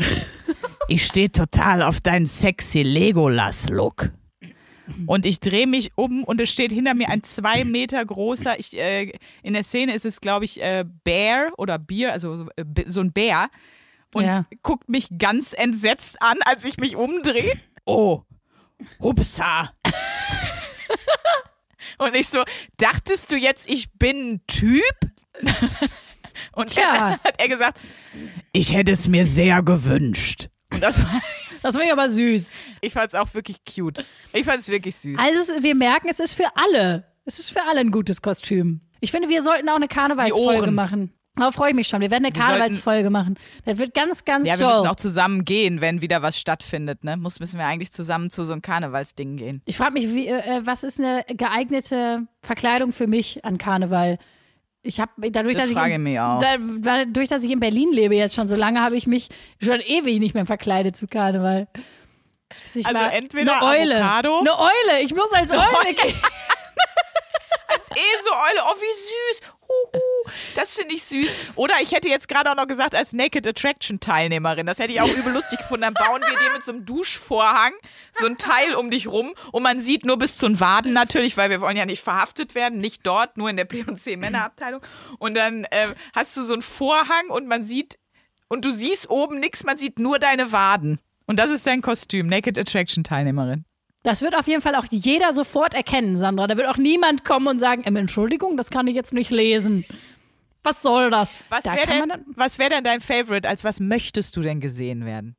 Ich 0.87 1.03
stehe 1.03 1.31
total 1.31 1.81
auf 1.81 1.99
deinen 1.99 2.27
sexy 2.27 2.83
Legolas-Look. 2.83 4.11
Und 5.07 5.25
ich 5.25 5.39
drehe 5.39 5.65
mich 5.65 5.93
um 5.95 6.23
und 6.23 6.39
es 6.39 6.51
steht 6.51 6.71
hinter 6.71 6.93
mir 6.93 7.09
ein 7.09 7.23
zwei 7.23 7.65
Meter 7.65 8.05
großer, 8.05 8.59
ich, 8.59 8.77
äh, 8.77 9.13
in 9.41 9.53
der 9.53 9.63
Szene 9.63 9.95
ist 9.95 10.05
es, 10.05 10.21
glaube 10.21 10.45
ich, 10.45 10.61
äh, 10.61 10.85
Bear 11.03 11.49
oder 11.57 11.79
Bier, 11.79 12.13
also 12.13 12.45
äh, 12.55 12.65
so 12.85 12.99
ein 12.99 13.13
Bär. 13.13 13.49
Und 14.13 14.25
Ja. 14.25 14.45
guckt 14.61 14.89
mich 14.89 15.07
ganz 15.17 15.53
entsetzt 15.53 16.21
an, 16.21 16.37
als 16.45 16.65
ich 16.65 16.77
mich 16.77 16.95
umdrehe. 16.95 17.53
Oh, 17.85 18.21
hupsa. 19.01 19.71
und 21.97 22.15
ich 22.15 22.27
so, 22.27 22.43
dachtest 22.77 23.31
du 23.31 23.37
jetzt, 23.37 23.67
ich 23.67 23.91
bin 23.93 24.33
ein 24.33 24.41
Typ? 24.45 24.83
und 26.51 26.75
dann 26.77 27.13
hat 27.13 27.35
er 27.39 27.47
gesagt, 27.47 27.79
ich 28.51 28.73
hätte 28.73 28.91
es 28.91 29.07
mir 29.07 29.25
sehr 29.25 29.61
gewünscht. 29.63 30.49
Und 30.71 30.81
das 30.83 31.01
war, 31.03 31.21
Das 31.61 31.75
finde 31.75 31.87
ich 31.87 31.93
aber 31.93 32.09
süß. 32.09 32.57
ich 32.81 32.91
fand 32.91 33.07
es 33.07 33.15
auch 33.15 33.33
wirklich 33.33 33.57
cute. 33.63 34.03
Ich 34.33 34.45
fand 34.45 34.59
es 34.59 34.67
wirklich 34.67 34.95
süß. 34.97 35.17
Also 35.17 35.53
wir 35.63 35.75
merken, 35.75 36.07
es 36.09 36.19
ist 36.19 36.33
für 36.33 36.47
alle. 36.55 37.05
Es 37.25 37.39
ist 37.39 37.49
für 37.51 37.61
alle 37.69 37.79
ein 37.79 37.91
gutes 37.91 38.21
Kostüm. 38.21 38.81
Ich 38.99 39.11
finde, 39.11 39.29
wir 39.29 39.41
sollten 39.43 39.69
auch 39.69 39.75
eine 39.77 39.87
Karnevalsfolge 39.87 40.71
machen. 40.71 41.13
Darauf 41.35 41.55
freue 41.55 41.69
ich 41.69 41.75
mich 41.75 41.87
schon. 41.87 42.01
Wir 42.01 42.11
werden 42.11 42.25
eine 42.25 42.35
Wir 42.35 42.41
sollten- 42.41 42.57
Karnevalsfolge 42.59 43.09
machen. 43.09 43.39
Das 43.65 43.79
wird 43.79 43.93
ganz, 43.93 44.23
ganz 44.25 44.47
Ja, 44.47 44.55
wir 44.59 44.65
toll. 44.65 44.73
müssen 44.81 44.87
auch 44.87 44.95
zusammen 44.97 45.45
gehen, 45.45 45.79
wenn 45.81 46.01
wieder 46.01 46.21
was 46.21 46.37
stattfindet. 46.37 47.03
Ne? 47.05 47.15
Muss, 47.17 47.39
müssen 47.39 47.57
wir 47.57 47.65
eigentlich 47.65 47.91
zusammen 47.93 48.29
zu 48.29 48.43
so 48.43 48.51
einem 48.53 48.61
Karnevalsding 48.61 49.37
gehen. 49.37 49.61
Ich 49.65 49.77
frage 49.77 49.93
mich, 49.93 50.09
wie, 50.13 50.27
äh, 50.27 50.61
was 50.65 50.83
ist 50.83 50.99
eine 50.99 51.23
geeignete 51.35 52.27
Verkleidung 52.41 52.91
für 52.91 53.07
mich 53.07 53.43
an 53.45 53.57
Karneval? 53.57 54.19
Ich 54.85 54.99
habe 54.99 55.11
dadurch, 55.31 55.55
Das 55.55 55.71
dass 55.71 55.87
ich, 55.87 55.93
in, 55.93 56.03
mich 56.03 56.19
auch. 56.19 56.41
Dadurch, 56.41 57.29
dass 57.29 57.43
ich 57.43 57.51
in 57.51 57.61
Berlin 57.61 57.91
lebe 57.93 58.15
jetzt 58.15 58.35
schon 58.35 58.49
so 58.49 58.55
lange, 58.55 58.81
habe 58.81 58.97
ich 58.97 59.07
mich 59.07 59.29
schon 59.61 59.79
ewig 59.79 60.19
nicht 60.19 60.35
mehr 60.35 60.45
verkleidet 60.45 60.97
zu 60.97 61.07
Karneval. 61.07 61.67
Also 62.75 62.91
mal- 62.91 63.09
entweder 63.11 63.61
eine 63.61 63.79
Eule. 63.79 63.95
Avocado. 63.95 64.39
Eine 64.39 64.59
Eule. 64.59 65.01
Ich 65.03 65.15
muss 65.15 65.31
als 65.31 65.51
Eule 65.51 65.93
gehen. 65.95 66.15
Als 67.75 67.89
Eseeule, 67.89 68.61
oh 68.69 68.75
wie 68.75 68.93
süß. 68.93 69.53
Das 70.55 70.75
finde 70.75 70.95
ich 70.95 71.03
süß. 71.03 71.33
Oder 71.55 71.75
ich 71.81 71.91
hätte 71.91 72.09
jetzt 72.09 72.27
gerade 72.27 72.51
auch 72.51 72.55
noch 72.55 72.67
gesagt, 72.67 72.95
als 72.95 73.13
Naked 73.13 73.47
Attraction 73.47 73.99
Teilnehmerin. 73.99 74.65
Das 74.65 74.79
hätte 74.79 74.93
ich 74.93 75.01
auch 75.01 75.07
übel 75.07 75.33
lustig 75.33 75.59
gefunden. 75.59 75.81
Dann 75.81 75.93
bauen 75.93 76.21
wir 76.21 76.37
dir 76.37 76.53
mit 76.53 76.63
so 76.63 76.71
einem 76.71 76.85
Duschvorhang 76.85 77.73
so 78.11 78.25
ein 78.25 78.37
Teil 78.37 78.75
um 78.75 78.89
dich 78.89 79.07
rum 79.07 79.33
und 79.51 79.63
man 79.63 79.79
sieht 79.79 80.05
nur 80.05 80.17
bis 80.17 80.37
zu 80.37 80.47
den 80.47 80.59
Waden 80.59 80.93
natürlich, 80.93 81.37
weil 81.37 81.49
wir 81.49 81.61
wollen 81.61 81.77
ja 81.77 81.85
nicht 81.85 82.01
verhaftet 82.01 82.55
werden. 82.55 82.79
Nicht 82.79 83.05
dort, 83.05 83.37
nur 83.37 83.49
in 83.49 83.57
der 83.57 83.65
P&C 83.65 84.17
Männerabteilung. 84.17 84.81
Und 85.19 85.35
dann 85.35 85.67
ähm, 85.71 85.93
hast 86.13 86.35
du 86.37 86.43
so 86.43 86.53
einen 86.53 86.61
Vorhang 86.61 87.29
und 87.29 87.47
man 87.47 87.63
sieht, 87.63 87.97
und 88.47 88.65
du 88.65 88.71
siehst 88.71 89.09
oben 89.09 89.39
nichts, 89.39 89.63
man 89.63 89.77
sieht 89.77 89.99
nur 89.99 90.19
deine 90.19 90.51
Waden. 90.51 90.99
Und 91.25 91.39
das 91.39 91.49
ist 91.51 91.65
dein 91.65 91.81
Kostüm, 91.81 92.27
Naked 92.27 92.59
Attraction 92.59 93.03
Teilnehmerin. 93.03 93.65
Das 94.03 94.21
wird 94.21 94.37
auf 94.37 94.47
jeden 94.47 94.61
Fall 94.61 94.75
auch 94.75 94.85
jeder 94.89 95.31
sofort 95.31 95.73
erkennen, 95.73 96.17
Sandra. 96.17 96.45
Da 96.47 96.57
wird 96.57 96.67
auch 96.67 96.77
niemand 96.77 97.23
kommen 97.23 97.47
und 97.47 97.59
sagen, 97.59 97.83
ähm, 97.85 97.95
Entschuldigung, 97.95 98.57
das 98.57 98.69
kann 98.69 98.85
ich 98.87 98.95
jetzt 98.95 99.13
nicht 99.13 99.31
lesen. 99.31 99.85
Was 100.63 100.81
soll 100.81 101.09
das? 101.09 101.29
Was 101.49 101.65
Da 101.65 101.75
wäre 101.75 101.87
denn, 101.87 102.25
was 102.35 102.57
wär 102.57 102.69
denn 102.69 102.83
dein 102.83 103.01
Favorite? 103.01 103.47
Als 103.47 103.63
was 103.63 103.79
möchtest 103.79 104.35
du 104.35 104.41
denn 104.41 104.59
gesehen 104.59 105.05
werden? 105.05 105.35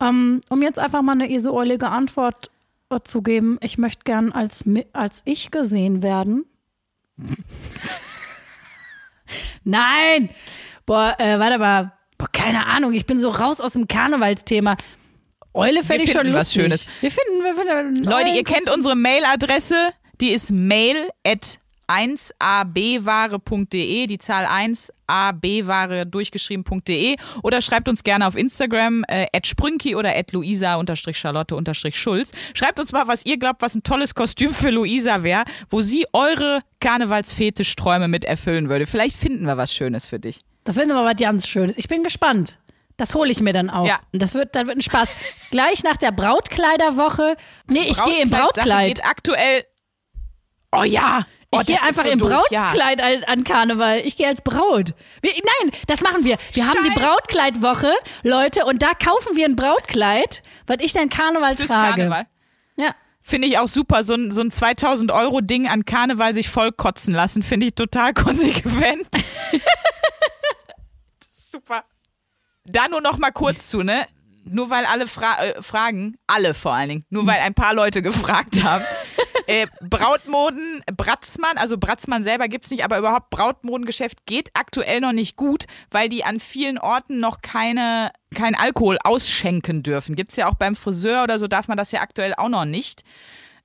Ähm, 0.00 0.40
um 0.48 0.62
jetzt 0.62 0.78
einfach 0.78 1.02
mal 1.02 1.12
eine 1.12 1.30
eseäulige 1.30 1.88
Antwort 1.88 2.50
äh, 2.90 3.00
zu 3.02 3.22
geben, 3.22 3.58
ich 3.62 3.78
möchte 3.78 4.04
gern 4.04 4.32
als, 4.32 4.64
als 4.92 5.22
ich 5.24 5.50
gesehen 5.50 6.02
werden. 6.02 6.44
Nein! 9.64 10.30
Boah, 10.86 11.14
äh, 11.18 11.38
warte 11.38 11.58
mal. 11.58 11.92
Boah, 12.18 12.28
keine 12.32 12.66
Ahnung, 12.66 12.92
ich 12.92 13.06
bin 13.06 13.18
so 13.18 13.30
raus 13.30 13.60
aus 13.60 13.72
dem 13.72 13.88
Karnevalsthema. 13.88 14.76
Eule 15.52 15.82
fände 15.82 16.04
ich 16.04 16.12
schon 16.12 16.22
finden 16.22 16.36
was 16.36 16.54
lustig. 16.54 16.62
Schönes. 16.62 16.90
Wir 17.00 17.10
finden, 17.10 17.44
wir 17.44 17.54
finden 17.54 18.04
Leute, 18.04 18.30
ihr 18.30 18.44
kennt 18.44 18.70
unsere 18.70 18.94
Mailadresse. 18.94 19.74
Die 20.20 20.30
ist 20.30 20.52
mail 20.52 21.08
at 21.26 21.58
1abware.de, 21.90 24.06
die 24.06 24.18
Zahl 24.18 24.46
1 24.46 24.92
abware 25.08 26.06
durchgeschrieben.de 26.06 27.16
oder 27.42 27.60
schreibt 27.60 27.88
uns 27.88 28.04
gerne 28.04 28.28
auf 28.28 28.36
Instagram 28.36 29.04
äh, 29.08 29.26
@sprünki 29.44 29.96
oder 29.96 30.12
@luisa_charlotte_schulz. 30.30 32.30
Schreibt 32.54 32.78
uns 32.78 32.92
mal, 32.92 33.08
was 33.08 33.26
ihr 33.26 33.38
glaubt, 33.38 33.60
was 33.60 33.74
ein 33.74 33.82
tolles 33.82 34.14
Kostüm 34.14 34.50
für 34.50 34.70
Luisa 34.70 35.24
wäre, 35.24 35.42
wo 35.68 35.80
sie 35.80 36.06
eure 36.12 36.60
Karnevalsfetischträume 36.78 38.06
mit 38.06 38.24
erfüllen 38.24 38.68
würde. 38.68 38.86
Vielleicht 38.86 39.16
finden 39.16 39.46
wir 39.46 39.56
was 39.56 39.74
Schönes 39.74 40.06
für 40.06 40.20
dich. 40.20 40.38
Da 40.62 40.72
finden 40.72 40.94
wir 40.94 41.04
was 41.04 41.16
ganz 41.16 41.48
Schönes. 41.48 41.76
Ich 41.76 41.88
bin 41.88 42.04
gespannt. 42.04 42.60
Das 42.96 43.14
hole 43.14 43.30
ich 43.30 43.40
mir 43.40 43.52
dann 43.52 43.70
auch. 43.70 43.86
Ja. 43.86 43.98
Das 44.12 44.34
wird, 44.34 44.54
das 44.54 44.66
wird 44.66 44.76
ein 44.76 44.82
Spaß. 44.82 45.14
Gleich 45.50 45.82
nach 45.82 45.96
der 45.96 46.12
Brautkleiderwoche. 46.12 47.36
Nee, 47.66 47.88
ich 47.88 48.00
gehe 48.04 48.22
im 48.22 48.30
Brautkleid. 48.30 48.88
Geht 48.88 49.04
aktuell. 49.04 49.64
Oh 50.70 50.84
ja. 50.84 51.26
Oh, 51.52 51.60
ich 51.60 51.66
gehe 51.66 51.76
das 51.76 51.84
ist 51.84 51.88
einfach 51.88 52.04
so 52.04 52.10
im 52.10 52.18
doof, 52.20 52.46
ja. 52.50 52.66
Brautkleid 52.66 53.02
an, 53.02 53.24
an 53.24 53.44
Karneval. 53.44 54.00
Ich 54.04 54.16
gehe 54.16 54.28
als 54.28 54.40
Braut. 54.40 54.94
Wir, 55.20 55.32
nein, 55.32 55.72
das 55.88 56.00
machen 56.00 56.22
wir. 56.22 56.38
Wir 56.52 56.66
haben 56.68 56.84
die 56.84 56.90
Scheiße. 56.90 57.00
Brautkleidwoche, 57.00 57.92
Leute, 58.22 58.64
und 58.66 58.82
da 58.82 58.94
kaufen 58.94 59.36
wir 59.36 59.46
ein 59.46 59.56
Brautkleid, 59.56 60.44
was 60.66 60.76
ich 60.80 60.92
dann 60.92 61.08
Karneval 61.08 61.56
Fürs 61.56 61.70
trage. 61.70 61.96
Karneval. 61.96 62.26
Ja. 62.76 62.94
Finde 63.20 63.48
ich 63.48 63.58
auch 63.58 63.66
super. 63.66 64.04
So 64.04 64.14
ein, 64.14 64.30
so 64.30 64.42
ein 64.42 64.52
2000 64.52 65.10
Euro 65.10 65.40
Ding 65.40 65.66
an 65.66 65.84
Karneval 65.84 66.34
sich 66.34 66.48
voll 66.48 66.70
kotzen 66.70 67.14
lassen, 67.14 67.42
finde 67.42 67.66
ich 67.66 67.74
total 67.74 68.14
konsequent. 68.14 69.08
super. 71.28 71.84
Da 72.64 72.86
nur 72.88 73.00
noch 73.00 73.18
mal 73.18 73.32
kurz 73.32 73.68
zu, 73.68 73.82
ne? 73.82 74.06
Nur 74.44 74.70
weil 74.70 74.84
alle 74.84 75.06
fra 75.06 75.44
äh, 75.44 75.62
fragen, 75.62 76.16
alle 76.26 76.54
vor 76.54 76.72
allen 76.72 76.88
Dingen, 76.88 77.06
nur 77.10 77.26
weil 77.26 77.40
ein 77.40 77.54
paar 77.54 77.74
Leute 77.74 78.02
gefragt 78.02 78.62
haben. 78.62 78.84
Äh, 79.50 79.66
Brautmoden, 79.80 80.82
Bratzmann, 80.96 81.56
also 81.56 81.76
Bratzmann 81.76 82.22
selber 82.22 82.46
gibt's 82.46 82.70
nicht, 82.70 82.84
aber 82.84 82.98
überhaupt 82.98 83.30
Brautmodengeschäft 83.30 84.24
geht 84.24 84.50
aktuell 84.54 85.00
noch 85.00 85.12
nicht 85.12 85.36
gut, 85.36 85.64
weil 85.90 86.08
die 86.08 86.22
an 86.22 86.38
vielen 86.38 86.78
Orten 86.78 87.18
noch 87.18 87.42
keine, 87.42 88.12
kein 88.32 88.54
Alkohol 88.54 88.98
ausschenken 89.02 89.82
dürfen. 89.82 90.14
Gibt's 90.14 90.36
ja 90.36 90.48
auch 90.48 90.54
beim 90.54 90.76
Friseur 90.76 91.24
oder 91.24 91.40
so, 91.40 91.48
darf 91.48 91.66
man 91.66 91.76
das 91.76 91.90
ja 91.90 92.00
aktuell 92.00 92.32
auch 92.36 92.48
noch 92.48 92.64
nicht. 92.64 93.02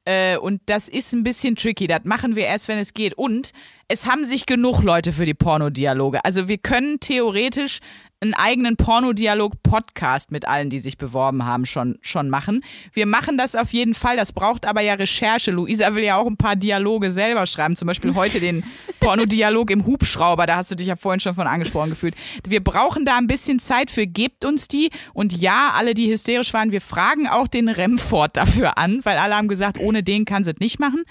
Äh, 0.05 0.37
und 0.37 0.61
das 0.65 0.89
ist 0.89 1.13
ein 1.13 1.23
bisschen 1.23 1.55
tricky. 1.55 1.85
Das 1.85 2.01
machen 2.03 2.35
wir 2.35 2.45
erst, 2.45 2.67
wenn 2.67 2.79
es 2.79 2.93
geht. 2.93 3.13
Und 3.13 3.51
es 3.87 4.07
haben 4.07 4.25
sich 4.25 4.47
genug 4.47 4.81
Leute 4.81 5.13
für 5.13 5.25
die 5.25 5.33
Pornodialoge. 5.35 6.25
Also 6.25 6.47
wir 6.47 6.57
können 6.57 6.99
theoretisch 6.99 7.79
einen 8.25 8.33
eigenen 8.33 8.75
Pornodialog-Podcast 8.77 10.31
mit 10.31 10.47
allen, 10.47 10.69
die 10.69 10.79
sich 10.79 10.97
beworben 10.97 11.45
haben, 11.45 11.65
schon, 11.65 11.97
schon 12.01 12.29
machen. 12.29 12.63
Wir 12.93 13.05
machen 13.05 13.37
das 13.37 13.55
auf 13.55 13.73
jeden 13.73 13.93
Fall. 13.93 14.17
Das 14.17 14.33
braucht 14.33 14.65
aber 14.65 14.81
ja 14.81 14.95
Recherche. 14.95 15.51
Luisa 15.51 15.95
will 15.95 16.03
ja 16.03 16.17
auch 16.17 16.27
ein 16.27 16.37
paar 16.37 16.55
Dialoge 16.55 17.11
selber 17.11 17.45
schreiben. 17.45 17.75
Zum 17.75 17.87
Beispiel 17.87 18.15
heute 18.15 18.39
den 18.39 18.63
Pornodialog 18.99 19.71
im 19.71 19.85
Hubschrauber. 19.85 20.45
Da 20.45 20.57
hast 20.57 20.71
du 20.71 20.75
dich 20.75 20.87
ja 20.87 20.95
vorhin 20.95 21.19
schon 21.19 21.35
von 21.35 21.47
angesprochen 21.47 21.91
gefühlt. 21.91 22.15
Wir 22.47 22.63
brauchen 22.63 23.05
da 23.05 23.17
ein 23.17 23.27
bisschen 23.27 23.59
Zeit 23.59 23.91
für. 23.91 24.07
Gebt 24.07 24.45
uns 24.45 24.67
die. 24.67 24.89
Und 25.13 25.33
ja, 25.33 25.71
alle, 25.75 25.93
die 25.93 26.11
hysterisch 26.11 26.53
waren, 26.53 26.71
wir 26.71 26.81
fragen 26.81 27.27
auch 27.27 27.47
den 27.47 27.69
Remford 27.69 28.35
dafür 28.35 28.77
an, 28.77 29.03
weil 29.03 29.17
alle 29.17 29.35
haben 29.35 29.47
gesagt, 29.47 29.77
ohne 29.77 30.03
den 30.03 30.25
kann 30.25 30.43
sie 30.43 30.51
es 30.51 30.59
nicht 30.59 30.79
machen. 30.79 31.03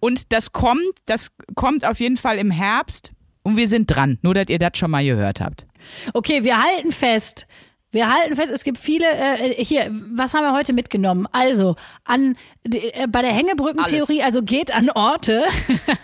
Und 0.00 0.32
das 0.32 0.52
kommt, 0.52 0.82
das 1.06 1.28
kommt 1.54 1.84
auf 1.84 2.00
jeden 2.00 2.16
Fall 2.16 2.38
im 2.38 2.50
Herbst. 2.50 3.12
Und 3.42 3.56
wir 3.56 3.68
sind 3.68 3.86
dran. 3.86 4.18
Nur, 4.22 4.34
dass 4.34 4.48
ihr 4.48 4.58
das 4.58 4.72
schon 4.76 4.90
mal 4.90 5.04
gehört 5.04 5.40
habt. 5.40 5.66
Okay, 6.14 6.44
wir 6.44 6.62
halten 6.62 6.92
fest. 6.92 7.46
Wir 7.92 8.08
halten 8.08 8.36
fest, 8.36 8.52
es 8.52 8.62
gibt 8.62 8.78
viele, 8.78 9.06
äh, 9.10 9.64
hier, 9.64 9.90
was 10.12 10.32
haben 10.32 10.44
wir 10.44 10.52
heute 10.52 10.72
mitgenommen? 10.72 11.26
Also, 11.32 11.74
an, 12.04 12.36
äh, 12.62 13.08
bei 13.08 13.20
der 13.22 13.32
Hängebrückentheorie, 13.32 14.22
also 14.22 14.42
geht 14.42 14.72
an 14.72 14.90
Orte, 14.90 15.44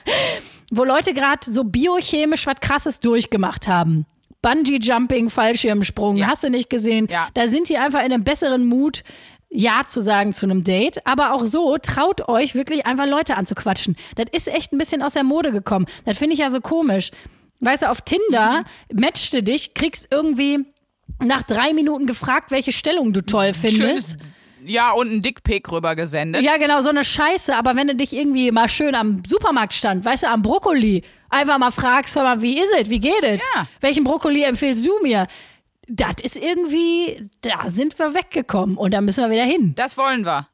wo 0.72 0.83
Leute 0.85 1.14
gerade 1.14 1.49
so 1.49 1.62
biochemisch 1.64 2.47
was 2.47 2.57
Krasses 2.61 2.99
durchgemacht 3.01 3.68
haben. 3.68 4.05
Bungee-Jumping, 4.43 5.31
Fallschirmsprung, 5.31 6.16
Ja. 6.16 6.27
hast 6.29 6.43
du 6.45 6.51
nicht 6.51 6.70
gesehen? 6.70 7.07
Ja. 7.11 7.29
Da 7.35 7.49
sind 7.49 7.68
die 7.68 7.79
einfach 7.79 8.01
in 8.01 8.12
einem 8.12 8.24
besseren 8.24 8.66
Mut, 8.66 9.03
Ja 9.49 9.85
zu 9.87 10.01
sagen 10.01 10.33
zu 10.33 10.45
einem 10.47 10.64
Date. 10.64 11.07
Aber 11.07 11.33
auch 11.33 11.47
so, 11.47 11.77
traut 11.79 12.29
euch 12.29 12.55
wirklich 12.57 12.85
einfach 12.85 13.07
Leute 13.07 13.37
anzuquatschen. 13.37 13.97
Das 14.16 14.27
ist 14.33 14.49
echt 14.49 14.72
ein 14.72 14.79
bisschen 14.79 15.03
aus 15.03 15.14
der 15.14 15.24
Mode 15.24 15.53
gekommen. 15.53 15.87
Das 16.05 16.18
finde 16.18 16.35
ich 16.35 16.41
ja 16.41 16.51
so 16.51 16.61
komisch. 16.61 17.11
Weißt 17.61 17.82
du, 17.82 17.90
auf 17.90 18.00
Tinder 18.02 18.64
Mhm. 18.90 19.00
matchst 19.00 19.32
du 19.34 19.42
dich, 19.42 19.74
kriegst 19.74 20.09
irgendwie 20.11 20.64
nach 21.22 21.42
drei 21.42 21.72
Minuten 21.72 22.07
gefragt, 22.07 22.50
welche 22.50 22.72
Stellung 22.72 23.12
du 23.12 23.22
toll 23.22 23.52
findest. 23.54 23.76
Schönes, 24.11 24.16
ja, 24.64 24.90
und 24.92 25.11
ein 25.12 25.22
Dickpick 25.22 25.70
rübergesendet. 25.70 26.42
Ja, 26.42 26.57
genau, 26.57 26.80
so 26.80 26.88
eine 26.90 27.04
Scheiße. 27.04 27.57
Aber 27.57 27.76
wenn 27.76 27.86
du 27.86 27.94
dich 27.94 28.12
irgendwie 28.12 28.50
mal 28.50 28.68
schön 28.68 28.94
am 28.94 29.22
Supermarktstand, 29.26 30.04
weißt 30.04 30.24
du, 30.24 30.28
am 30.28 30.42
Brokkoli, 30.42 31.02
einfach 31.30 31.59
mal 31.59 31.70
fragst, 31.70 32.16
hör 32.16 32.24
mal, 32.24 32.42
wie 32.42 32.59
ist 32.59 32.72
es, 32.78 32.90
wie 32.90 33.00
geht 33.00 33.22
es? 33.22 33.40
Ja. 33.54 33.66
Welchen 33.80 34.04
Brokkoli 34.04 34.42
empfiehlst 34.42 34.84
du 34.86 34.92
mir? 35.02 35.26
Das 35.88 36.16
ist 36.22 36.36
irgendwie, 36.36 37.28
da 37.42 37.68
sind 37.68 37.96
wir 37.98 38.12
weggekommen 38.12 38.76
und 38.76 38.92
da 38.92 39.00
müssen 39.00 39.22
wir 39.22 39.30
wieder 39.30 39.44
hin. 39.44 39.72
Das 39.76 39.96
wollen 39.96 40.26
wir. 40.26 40.48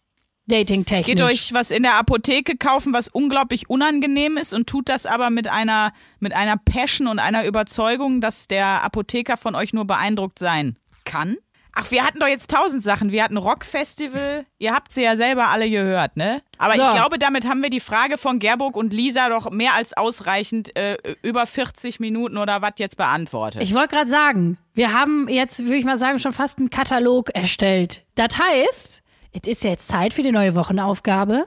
Dating-technisch. 0.47 1.07
Geht 1.07 1.22
euch 1.22 1.53
was 1.55 1.70
in 1.70 1.82
der 1.82 1.95
Apotheke 1.95 2.57
kaufen, 2.57 2.93
was 2.93 3.09
unglaublich 3.09 3.70
unangenehm 3.70 4.36
ist 4.36 4.53
und 4.53 4.66
tut 4.68 4.88
das 4.88 5.07
aber 5.07 5.30
mit 5.30 5.49
einer, 5.49 5.93
mit 6.18 6.32
einer 6.34 6.57
Passion 6.57 7.07
und 7.07 7.18
einer 7.18 7.45
Überzeugung, 7.45 8.20
dass 8.20 8.49
der 8.49 8.82
Apotheker 8.82 9.36
von 9.36 9.55
euch 9.55 9.72
nur 9.72 9.86
beeindruckt 9.86 10.38
sein 10.38 10.76
kann. 11.05 11.36
Ach, 11.74 11.90
wir 11.90 12.05
hatten 12.05 12.20
doch 12.20 12.26
jetzt 12.26 12.51
tausend 12.51 12.82
Sachen. 12.82 13.12
Wir 13.12 13.24
hatten 13.24 13.38
Rockfestival. 13.38 14.45
Ihr 14.59 14.74
habt 14.74 14.93
sie 14.93 15.05
ja 15.05 15.16
selber 15.16 15.49
alle 15.49 15.70
gehört, 15.70 16.18
ne? 16.18 16.43
Aber 16.59 16.74
So. 16.74 16.82
ich 16.82 16.90
glaube, 16.90 17.18
damit 17.18 17.49
haben 17.49 17.62
wir 17.62 17.70
die 17.70 17.80
Frage 17.80 18.18
von 18.18 18.40
Gerburg 18.40 18.76
und 18.76 18.93
Lisa 18.93 19.30
doch 19.30 19.51
mehr 19.51 19.72
als 19.74 19.97
ausreichend 19.97 20.76
äh, 20.76 20.99
über 21.22 21.47
40 21.47 21.99
Minuten 21.99 22.36
oder 22.36 22.61
was 22.61 22.72
jetzt 22.76 22.99
beantwortet. 22.99 23.62
Ich 23.62 23.72
wollte 23.72 23.95
gerade 23.95 24.11
sagen, 24.11 24.59
wir 24.74 24.93
haben 24.93 25.28
jetzt, 25.30 25.61
würde 25.61 25.76
ich 25.76 25.86
mal 25.86 25.97
sagen, 25.97 26.18
schon 26.18 26.34
fast 26.34 26.59
einen 26.59 26.68
Katalog 26.68 27.30
erstellt. 27.34 28.05
Das 28.16 28.36
heißt, 28.38 29.03
es 29.33 29.49
ist 29.49 29.64
jetzt 29.64 29.89
Zeit 29.89 30.14
für 30.14 30.22
die 30.22 30.33
neue 30.33 30.55
Wochenaufgabe. 30.55 31.47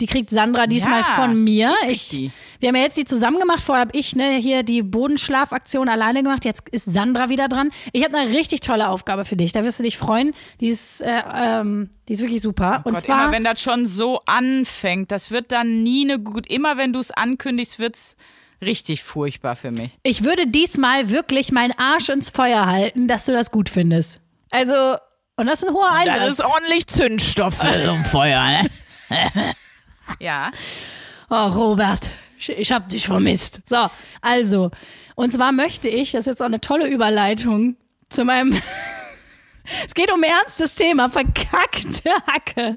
Die 0.00 0.06
kriegt 0.06 0.30
Sandra 0.30 0.66
diesmal 0.66 1.00
Ja, 1.02 1.14
von 1.14 1.44
mir. 1.44 1.74
ich 1.86 2.08
die. 2.08 2.32
Wir 2.58 2.70
haben 2.70 2.76
ja 2.76 2.82
jetzt 2.84 2.96
die 2.96 3.04
zusammen 3.04 3.38
gemacht. 3.38 3.62
Vorher 3.62 3.82
habe 3.82 3.94
ich 3.98 4.16
ne, 4.16 4.36
hier 4.38 4.62
die 4.62 4.82
Bodenschlafaktion 4.82 5.90
alleine 5.90 6.22
gemacht. 6.22 6.46
Jetzt 6.46 6.66
ist 6.70 6.90
Sandra 6.90 7.28
wieder 7.28 7.48
dran. 7.48 7.70
Ich 7.92 8.02
habe 8.02 8.16
eine 8.16 8.30
richtig 8.30 8.60
tolle 8.60 8.88
Aufgabe 8.88 9.26
für 9.26 9.36
dich. 9.36 9.52
Da 9.52 9.62
wirst 9.62 9.78
du 9.78 9.82
dich 9.82 9.98
freuen. 9.98 10.32
Die 10.60 10.68
ist, 10.68 11.02
äh, 11.02 11.22
ähm, 11.34 11.90
die 12.08 12.14
ist 12.14 12.22
wirklich 12.22 12.40
super. 12.40 12.80
Und 12.84 12.94
Gott, 12.94 13.02
zwar 13.04 13.24
immer 13.24 13.32
wenn 13.32 13.44
das 13.44 13.60
schon 13.60 13.86
so 13.86 14.20
anfängt, 14.24 15.12
das 15.12 15.30
wird 15.30 15.52
dann 15.52 15.82
nie 15.82 16.04
eine 16.10 16.18
gut. 16.18 16.46
Immer 16.50 16.78
wenn 16.78 16.94
du 16.94 16.98
es 16.98 17.10
ankündigst, 17.10 17.78
wird's 17.78 18.16
richtig 18.62 19.02
furchtbar 19.02 19.54
für 19.54 19.70
mich. 19.70 19.90
Ich 20.02 20.24
würde 20.24 20.46
diesmal 20.46 21.10
wirklich 21.10 21.52
meinen 21.52 21.72
Arsch 21.78 22.08
ins 22.08 22.30
Feuer 22.30 22.64
halten, 22.64 23.06
dass 23.06 23.26
du 23.26 23.32
das 23.32 23.50
gut 23.50 23.68
findest. 23.68 24.22
Also, 24.50 24.96
und 25.40 25.46
das 25.46 25.62
ist 25.62 25.68
ein 25.68 25.74
hoher 25.74 25.90
Einsatz. 25.90 26.18
Das 26.18 26.28
ist 26.28 26.44
ordentlich 26.44 26.86
Zündstoff 26.86 27.54
für 27.54 27.84
so 27.84 27.92
ein 27.92 28.04
Feuer, 28.04 28.42
ne? 28.42 28.70
ja. 30.20 30.52
Oh, 31.30 31.46
Robert, 31.46 32.10
ich, 32.38 32.50
ich 32.50 32.72
hab 32.72 32.90
dich 32.90 33.06
vermisst. 33.06 33.60
So, 33.68 33.88
also, 34.20 34.70
und 35.14 35.32
zwar 35.32 35.52
möchte 35.52 35.88
ich, 35.88 36.12
das 36.12 36.20
ist 36.20 36.26
jetzt 36.26 36.42
auch 36.42 36.46
eine 36.46 36.60
tolle 36.60 36.88
Überleitung 36.88 37.76
zu 38.10 38.24
meinem. 38.24 38.52
es 39.86 39.94
geht 39.94 40.12
um 40.12 40.22
ein 40.22 40.30
ernstes 40.30 40.74
Thema, 40.74 41.08
verkackte 41.08 42.12
Hacke. 42.26 42.76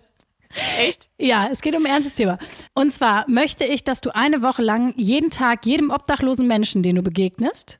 Echt? 0.79 1.09
Ja, 1.17 1.47
es 1.51 1.61
geht 1.61 1.75
um 1.75 1.85
ein 1.85 1.91
ernstes 1.91 2.15
Thema. 2.15 2.37
Und 2.73 2.93
zwar 2.93 3.29
möchte 3.29 3.65
ich, 3.65 3.83
dass 3.83 4.01
du 4.01 4.15
eine 4.15 4.41
Woche 4.41 4.61
lang 4.61 4.93
jeden 4.95 5.31
Tag 5.31 5.65
jedem 5.65 5.89
obdachlosen 5.89 6.47
Menschen, 6.47 6.81
den 6.83 6.95
du 6.95 7.01
begegnest, 7.01 7.79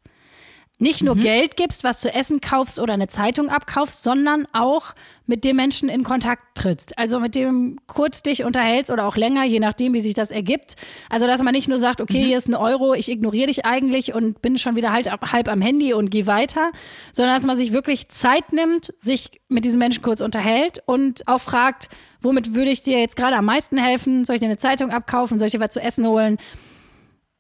nicht 0.84 1.02
nur 1.02 1.16
Geld 1.16 1.56
gibst, 1.58 1.84
was 1.84 2.02
zu 2.02 2.14
essen 2.14 2.42
kaufst 2.42 2.78
oder 2.78 2.94
eine 2.94 3.08
Zeitung 3.08 3.50
abkaufst, 3.50 4.04
sondern 4.04 4.48
auch 4.54 4.94
mit 5.26 5.46
dem 5.46 5.56
Menschen 5.56 5.88
in 5.88 6.04
Kontakt 6.04 6.44
trittst. 6.56 6.98
Also 6.98 7.20
mit 7.20 7.34
dem 7.34 7.80
kurz 7.88 8.22
dich 8.22 8.44
unterhältst 8.44 8.92
oder 8.92 9.08
auch 9.08 9.16
länger, 9.16 9.46
je 9.46 9.60
nachdem, 9.60 9.94
wie 9.94 10.02
sich 10.02 10.14
das 10.14 10.32
ergibt. 10.32 10.76
Also 11.10 11.26
dass 11.26 11.42
man 11.42 11.54
nicht 11.54 11.70
nur 11.70 11.80
sagt, 11.80 12.02
okay, 12.02 12.22
hier 12.22 12.38
ist 12.38 12.50
ein 12.50 12.54
Euro, 12.56 12.94
ich 12.94 13.10
ignoriere 13.10 13.48
dich 13.48 13.66
eigentlich 13.66 14.14
und 14.14 14.42
bin 14.42 14.58
schon 14.58 14.76
wieder 14.76 14.92
halt 14.92 15.10
halb 15.10 15.48
am 15.48 15.62
Handy 15.62 15.94
und 15.94 16.12
geh 16.12 16.28
weiter, 16.28 16.72
sondern 17.14 17.36
dass 17.36 17.46
man 17.46 17.56
sich 17.56 17.72
wirklich 17.72 18.10
Zeit 18.10 18.52
nimmt, 18.52 18.94
sich 19.00 19.32
mit 19.48 19.64
diesem 19.64 19.80
Menschen 19.80 20.04
kurz 20.04 20.20
unterhält 20.20 20.84
und 20.86 21.28
auch 21.28 21.42
fragt, 21.42 21.88
womit 22.22 22.54
würde 22.54 22.72
ich 22.72 22.84
dir 22.84 23.00
jetzt 23.00 23.16
gerade 23.16 23.38
am 23.38 23.46
meisten 23.46 23.78
helfen? 23.78 24.26
Soll 24.26 24.36
ich 24.36 24.42
dir 24.42 24.48
eine 24.48 24.58
Zeitung 24.58 24.92
abkaufen? 24.92 25.40
Soll 25.40 25.46
ich 25.46 25.54
dir 25.54 25.60
was 25.62 25.72
zu 25.72 25.82
essen 25.82 26.06
holen? 26.06 26.38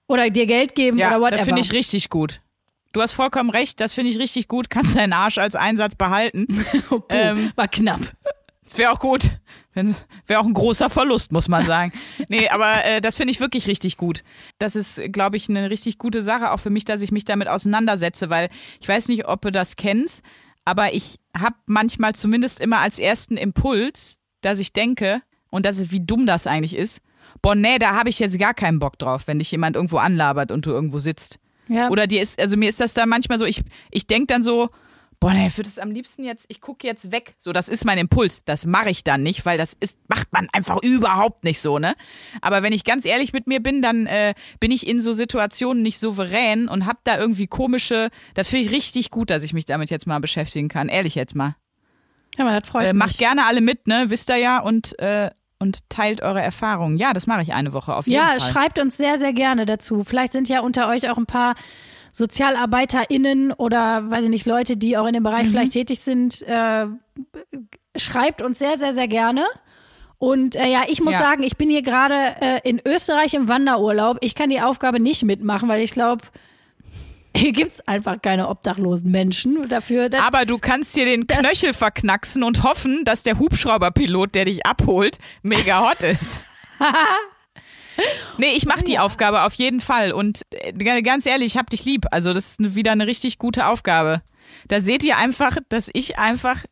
Oder 0.08 0.30
dir 0.30 0.46
Geld 0.46 0.76
geben 0.76 0.98
Ja, 0.98 1.10
oder 1.10 1.20
whatever? 1.22 1.38
das 1.38 1.46
finde 1.46 1.62
ich 1.62 1.74
richtig 1.74 2.10
gut. 2.10 2.40
Du 2.94 3.02
hast 3.02 3.14
vollkommen 3.14 3.50
recht, 3.50 3.82
das 3.82 3.96
finde 3.96 4.12
ich 4.12 4.20
richtig 4.20 4.48
gut. 4.48 4.70
Kannst 4.70 4.96
deinen 4.96 5.14
Arsch 5.14 5.40
als 5.40 5.56
Einsatz 5.56 5.96
behalten. 5.96 6.48
Oh, 6.90 7.00
puh, 7.00 7.16
ähm, 7.16 7.52
war 7.56 7.68
knapp. 7.68 8.02
Das 8.64 8.78
wäre 8.78 8.92
auch 8.92 9.00
gut. 9.00 9.40
Wäre 9.74 10.40
auch 10.40 10.46
ein 10.46 10.54
großer 10.54 10.90
Verlust, 10.90 11.32
muss 11.32 11.50
man 11.50 11.66
sagen. 11.66 11.92
Nee, 12.28 12.50
aber 12.50 12.86
äh, 12.86 13.02
das 13.02 13.18
finde 13.18 13.32
ich 13.32 13.40
wirklich 13.40 13.68
richtig 13.68 13.98
gut. 13.98 14.24
Das 14.60 14.76
ist, 14.76 15.02
glaube 15.12 15.38
ich, 15.38 15.50
eine 15.50 15.70
richtig 15.70 15.98
gute 15.98 16.22
Sache, 16.22 16.52
auch 16.52 16.60
für 16.60 16.70
mich, 16.70 16.86
dass 16.86 17.02
ich 17.02 17.12
mich 17.12 17.26
damit 17.26 17.48
auseinandersetze, 17.48 18.30
weil 18.30 18.50
ich 18.80 18.88
weiß 18.88 19.08
nicht, 19.08 19.28
ob 19.28 19.42
du 19.42 19.52
das 19.52 19.76
kennst, 19.76 20.24
aber 20.66 20.94
ich 20.94 21.20
habe 21.36 21.56
manchmal 21.66 22.14
zumindest 22.14 22.60
immer 22.60 22.80
als 22.80 23.00
ersten 23.00 23.38
Impuls, 23.38 24.20
dass 24.42 24.60
ich 24.60 24.72
denke, 24.72 25.22
und 25.50 25.66
das 25.66 25.80
ist, 25.80 25.92
wie 25.92 26.06
dumm 26.06 26.26
das 26.28 26.46
eigentlich 26.46 26.76
ist, 26.76 27.02
boah, 27.42 27.56
nee, 27.56 27.80
da 27.80 27.96
habe 27.96 28.10
ich 28.10 28.20
jetzt 28.20 28.38
gar 28.38 28.54
keinen 28.54 28.80
Bock 28.80 29.00
drauf, 29.00 29.24
wenn 29.26 29.40
dich 29.40 29.52
jemand 29.52 29.76
irgendwo 29.76 29.98
anlabert 29.98 30.52
und 30.52 30.66
du 30.66 30.72
irgendwo 30.72 31.00
sitzt. 31.00 31.40
Ja. 31.70 31.90
Oder 31.90 32.08
dir 32.08 32.22
ist, 32.22 32.40
also 32.40 32.58
mir 32.58 32.70
ist 32.70 32.80
das 32.80 32.94
da 32.94 33.06
manchmal 33.06 33.40
so, 33.40 33.46
ich, 33.46 33.62
ich 33.92 34.06
denke 34.08 34.28
dann 34.28 34.44
so, 34.44 34.70
boah, 35.20 35.32
nee, 35.34 35.48
ich 35.48 35.58
würde 35.58 35.70
es 35.70 35.80
am 35.80 35.92
liebsten 35.92 36.26
jetzt, 36.26 36.46
ich 36.50 36.60
gucke 36.60 36.86
jetzt 36.86 37.14
weg. 37.14 37.36
So, 37.38 37.54
das 37.54 37.70
ist 37.70 37.86
mein 37.86 37.98
Impuls. 37.98 38.42
Das 38.44 38.66
mache 38.66 38.90
ich 38.90 39.06
dann 39.06 39.24
nicht, 39.24 39.46
weil 39.46 39.58
das 39.58 39.74
ist, 39.80 39.98
macht 40.10 40.34
man 40.34 40.50
einfach 40.52 40.82
überhaupt 40.84 41.46
nicht 41.46 41.62
so, 41.62 41.80
ne? 41.80 41.96
Aber 42.42 42.62
wenn 42.64 42.74
ich 42.74 42.84
ganz 42.84 43.06
ehrlich 43.06 43.32
mit 43.32 43.48
mir 43.48 43.62
bin, 43.62 43.82
dann 43.82 44.06
äh, 44.06 44.34
bin 44.60 44.72
ich 44.72 44.86
in 44.86 45.02
so 45.02 45.14
Situationen 45.14 45.82
nicht 45.82 45.98
souverän 46.00 46.68
und 46.68 46.86
hab 46.86 47.04
da 47.06 47.18
irgendwie 47.18 47.48
komische, 47.48 48.10
das 48.34 48.50
finde 48.50 48.66
ich 48.66 48.72
richtig 48.74 49.12
gut, 49.12 49.30
dass 49.30 49.44
ich 49.44 49.54
mich 49.54 49.64
damit 49.64 49.90
jetzt 49.90 50.08
mal 50.08 50.20
beschäftigen 50.20 50.68
kann. 50.68 50.90
Ehrlich 50.90 51.16
jetzt 51.16 51.36
mal. 51.36 51.56
ja, 52.38 52.44
man, 52.44 52.60
das 52.60 52.68
freut 52.68 52.86
Äh, 52.88 52.92
mich. 52.94 53.00
macht 53.00 53.18
gerne 53.18 53.46
alle 53.46 53.62
mit, 53.62 53.88
ne? 53.88 54.06
Wisst 54.10 54.30
ihr 54.30 54.36
ja 54.38 54.60
und, 54.60 55.00
äh, 55.00 55.30
und 55.64 55.80
teilt 55.90 56.22
eure 56.22 56.42
Erfahrungen. 56.42 56.98
Ja, 56.98 57.14
das 57.14 57.26
mache 57.26 57.42
ich 57.42 57.54
eine 57.54 57.74
Woche 57.74 57.96
auf 57.96 58.06
jeden 58.06 58.22
Ja, 58.22 58.28
Fall. 58.38 58.40
schreibt 58.42 58.78
uns 58.80 58.98
sehr, 58.98 59.18
sehr 59.18 59.34
gerne 59.34 59.66
dazu. 59.66 60.04
Vielleicht 60.04 60.34
sind 60.34 60.48
ja 60.50 60.60
unter 60.60 60.88
euch 60.90 61.10
auch 61.10 61.18
ein 61.18 61.26
paar 61.26 61.56
SozialarbeiterInnen 62.12 63.52
oder, 63.54 64.10
weiß 64.12 64.26
ich 64.26 64.30
nicht, 64.30 64.46
Leute, 64.46 64.78
die 64.78 64.98
auch 64.98 65.06
in 65.08 65.14
dem 65.14 65.24
Mhm. 65.24 65.28
Bereich 65.28 65.48
vielleicht 65.48 65.74
tätig 65.74 66.02
sind. 66.02 66.42
Äh, 66.44 66.86
schreibt 67.96 68.42
uns 68.42 68.60
sehr, 68.60 68.78
sehr, 68.78 68.94
sehr 68.94 69.08
gerne. 69.08 69.46
Und 70.18 70.56
äh, 70.56 70.68
ja, 70.68 70.84
ich 70.88 71.02
muss 71.02 71.14
Ja. 71.14 71.20
sagen, 71.20 71.44
ich 71.44 71.58
bin 71.58 71.70
hier 71.70 71.82
gerade 71.82 72.16
äh, 72.42 72.60
in 72.64 72.82
Österreich 72.86 73.34
im 73.34 73.48
Wanderurlaub. 73.50 74.18
Ich 74.22 74.36
kann 74.36 74.50
die 74.50 74.62
Aufgabe 74.62 75.00
nicht 75.00 75.24
mitmachen, 75.24 75.68
weil 75.70 75.82
ich 75.82 75.92
glaube, 75.92 76.24
hier 77.36 77.52
gibt's 77.52 77.82
einfach 77.88 78.22
keine 78.22 78.50
obdachlosen 78.50 79.10
Menschen. 79.12 79.68
Dafür, 79.68 80.10
Aber 80.22 80.46
du 80.46 80.58
kannst 80.60 80.96
dir 80.96 81.06
den 81.06 81.28
Knöchel 81.28 81.74
verknacksen 81.74 82.44
und 82.44 82.64
hoffen, 82.64 83.04
dass 83.06 83.24
der 83.24 83.40
Hubschrauberpilot, 83.40 84.36
der 84.36 84.46
dich 84.46 84.66
abholt, 84.66 85.18
mega 85.42 85.90
hot 85.90 86.04
ist. 86.04 86.46
nee, 88.38 88.54
ich 88.56 88.66
mach 88.66 88.84
die 88.84 89.00
Aufgabe 89.00 89.44
auf 89.44 89.54
jeden 89.56 89.82
Fall. 89.82 90.12
Und 90.12 90.42
äh, 90.52 91.02
ganz 91.02 91.26
ehrlich, 91.26 91.54
ich 91.54 91.58
hab 91.58 91.70
dich 91.70 91.86
lieb. 91.86 92.06
Also, 92.12 92.34
das 92.34 92.60
ist 92.60 92.76
wieder 92.76 92.92
eine 92.92 93.08
richtig 93.08 93.40
gute 93.40 93.68
Aufgabe. 93.68 94.22
Da 94.68 94.80
seht 94.80 95.04
ihr 95.04 95.18
einfach, 95.18 95.58
dass 95.70 95.90
ich 95.94 96.18
einfach 96.18 96.64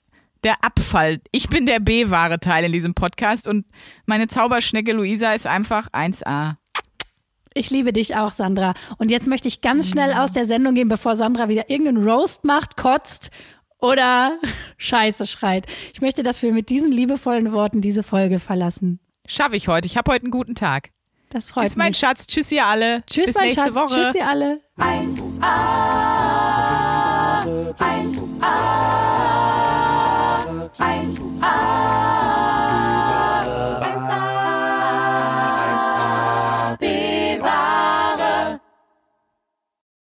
der 0.43 0.63
Abfall. 0.63 1.21
Ich 1.31 1.49
bin 1.49 1.65
der 1.65 1.79
B-wahre 1.79 2.39
Teil 2.39 2.65
in 2.65 2.71
diesem 2.71 2.93
Podcast 2.93 3.47
und 3.47 3.65
meine 4.05 4.27
Zauberschnecke 4.27 4.91
Luisa 4.91 5.33
ist 5.33 5.47
einfach 5.47 5.89
1A. 5.89 6.55
Ich 7.53 7.69
liebe 7.69 7.91
dich 7.91 8.15
auch, 8.15 8.31
Sandra. 8.31 8.73
Und 8.97 9.11
jetzt 9.11 9.27
möchte 9.27 9.47
ich 9.47 9.61
ganz 9.61 9.89
schnell 9.89 10.13
aus 10.13 10.31
der 10.31 10.45
Sendung 10.45 10.73
gehen, 10.73 10.87
bevor 10.87 11.15
Sandra 11.15 11.49
wieder 11.49 11.69
irgendeinen 11.69 12.07
Roast 12.07 12.45
macht, 12.45 12.77
kotzt 12.77 13.29
oder 13.79 14.37
Scheiße 14.77 15.27
schreit. 15.27 15.65
Ich 15.93 15.99
möchte, 16.01 16.23
dass 16.23 16.41
wir 16.41 16.53
mit 16.53 16.69
diesen 16.69 16.91
liebevollen 16.91 17.51
Worten 17.51 17.81
diese 17.81 18.03
Folge 18.03 18.39
verlassen. 18.39 18.99
Schaffe 19.27 19.55
ich 19.57 19.67
heute. 19.67 19.85
Ich 19.85 19.97
habe 19.97 20.11
heute 20.11 20.23
einen 20.25 20.31
guten 20.31 20.55
Tag. 20.55 20.91
Das 21.29 21.51
freut 21.51 21.63
Tschüss, 21.63 21.75
mein 21.75 21.89
mich. 21.89 21.97
Schatz. 21.97 22.27
Tschüss, 22.27 22.51
ihr 22.51 22.65
alle. 22.65 23.03
Tschüss, 23.05 23.27
Bis 23.27 23.35
mein 23.35 23.45
nächste 23.45 23.63
Schatz. 23.63 23.75
Woche. 23.75 24.01
Tschüss, 24.05 24.15
ihr 24.15 24.27
alle. 24.27 24.59
1A, 24.77 25.41
1A, 27.79 28.51
1A. 30.77 32.40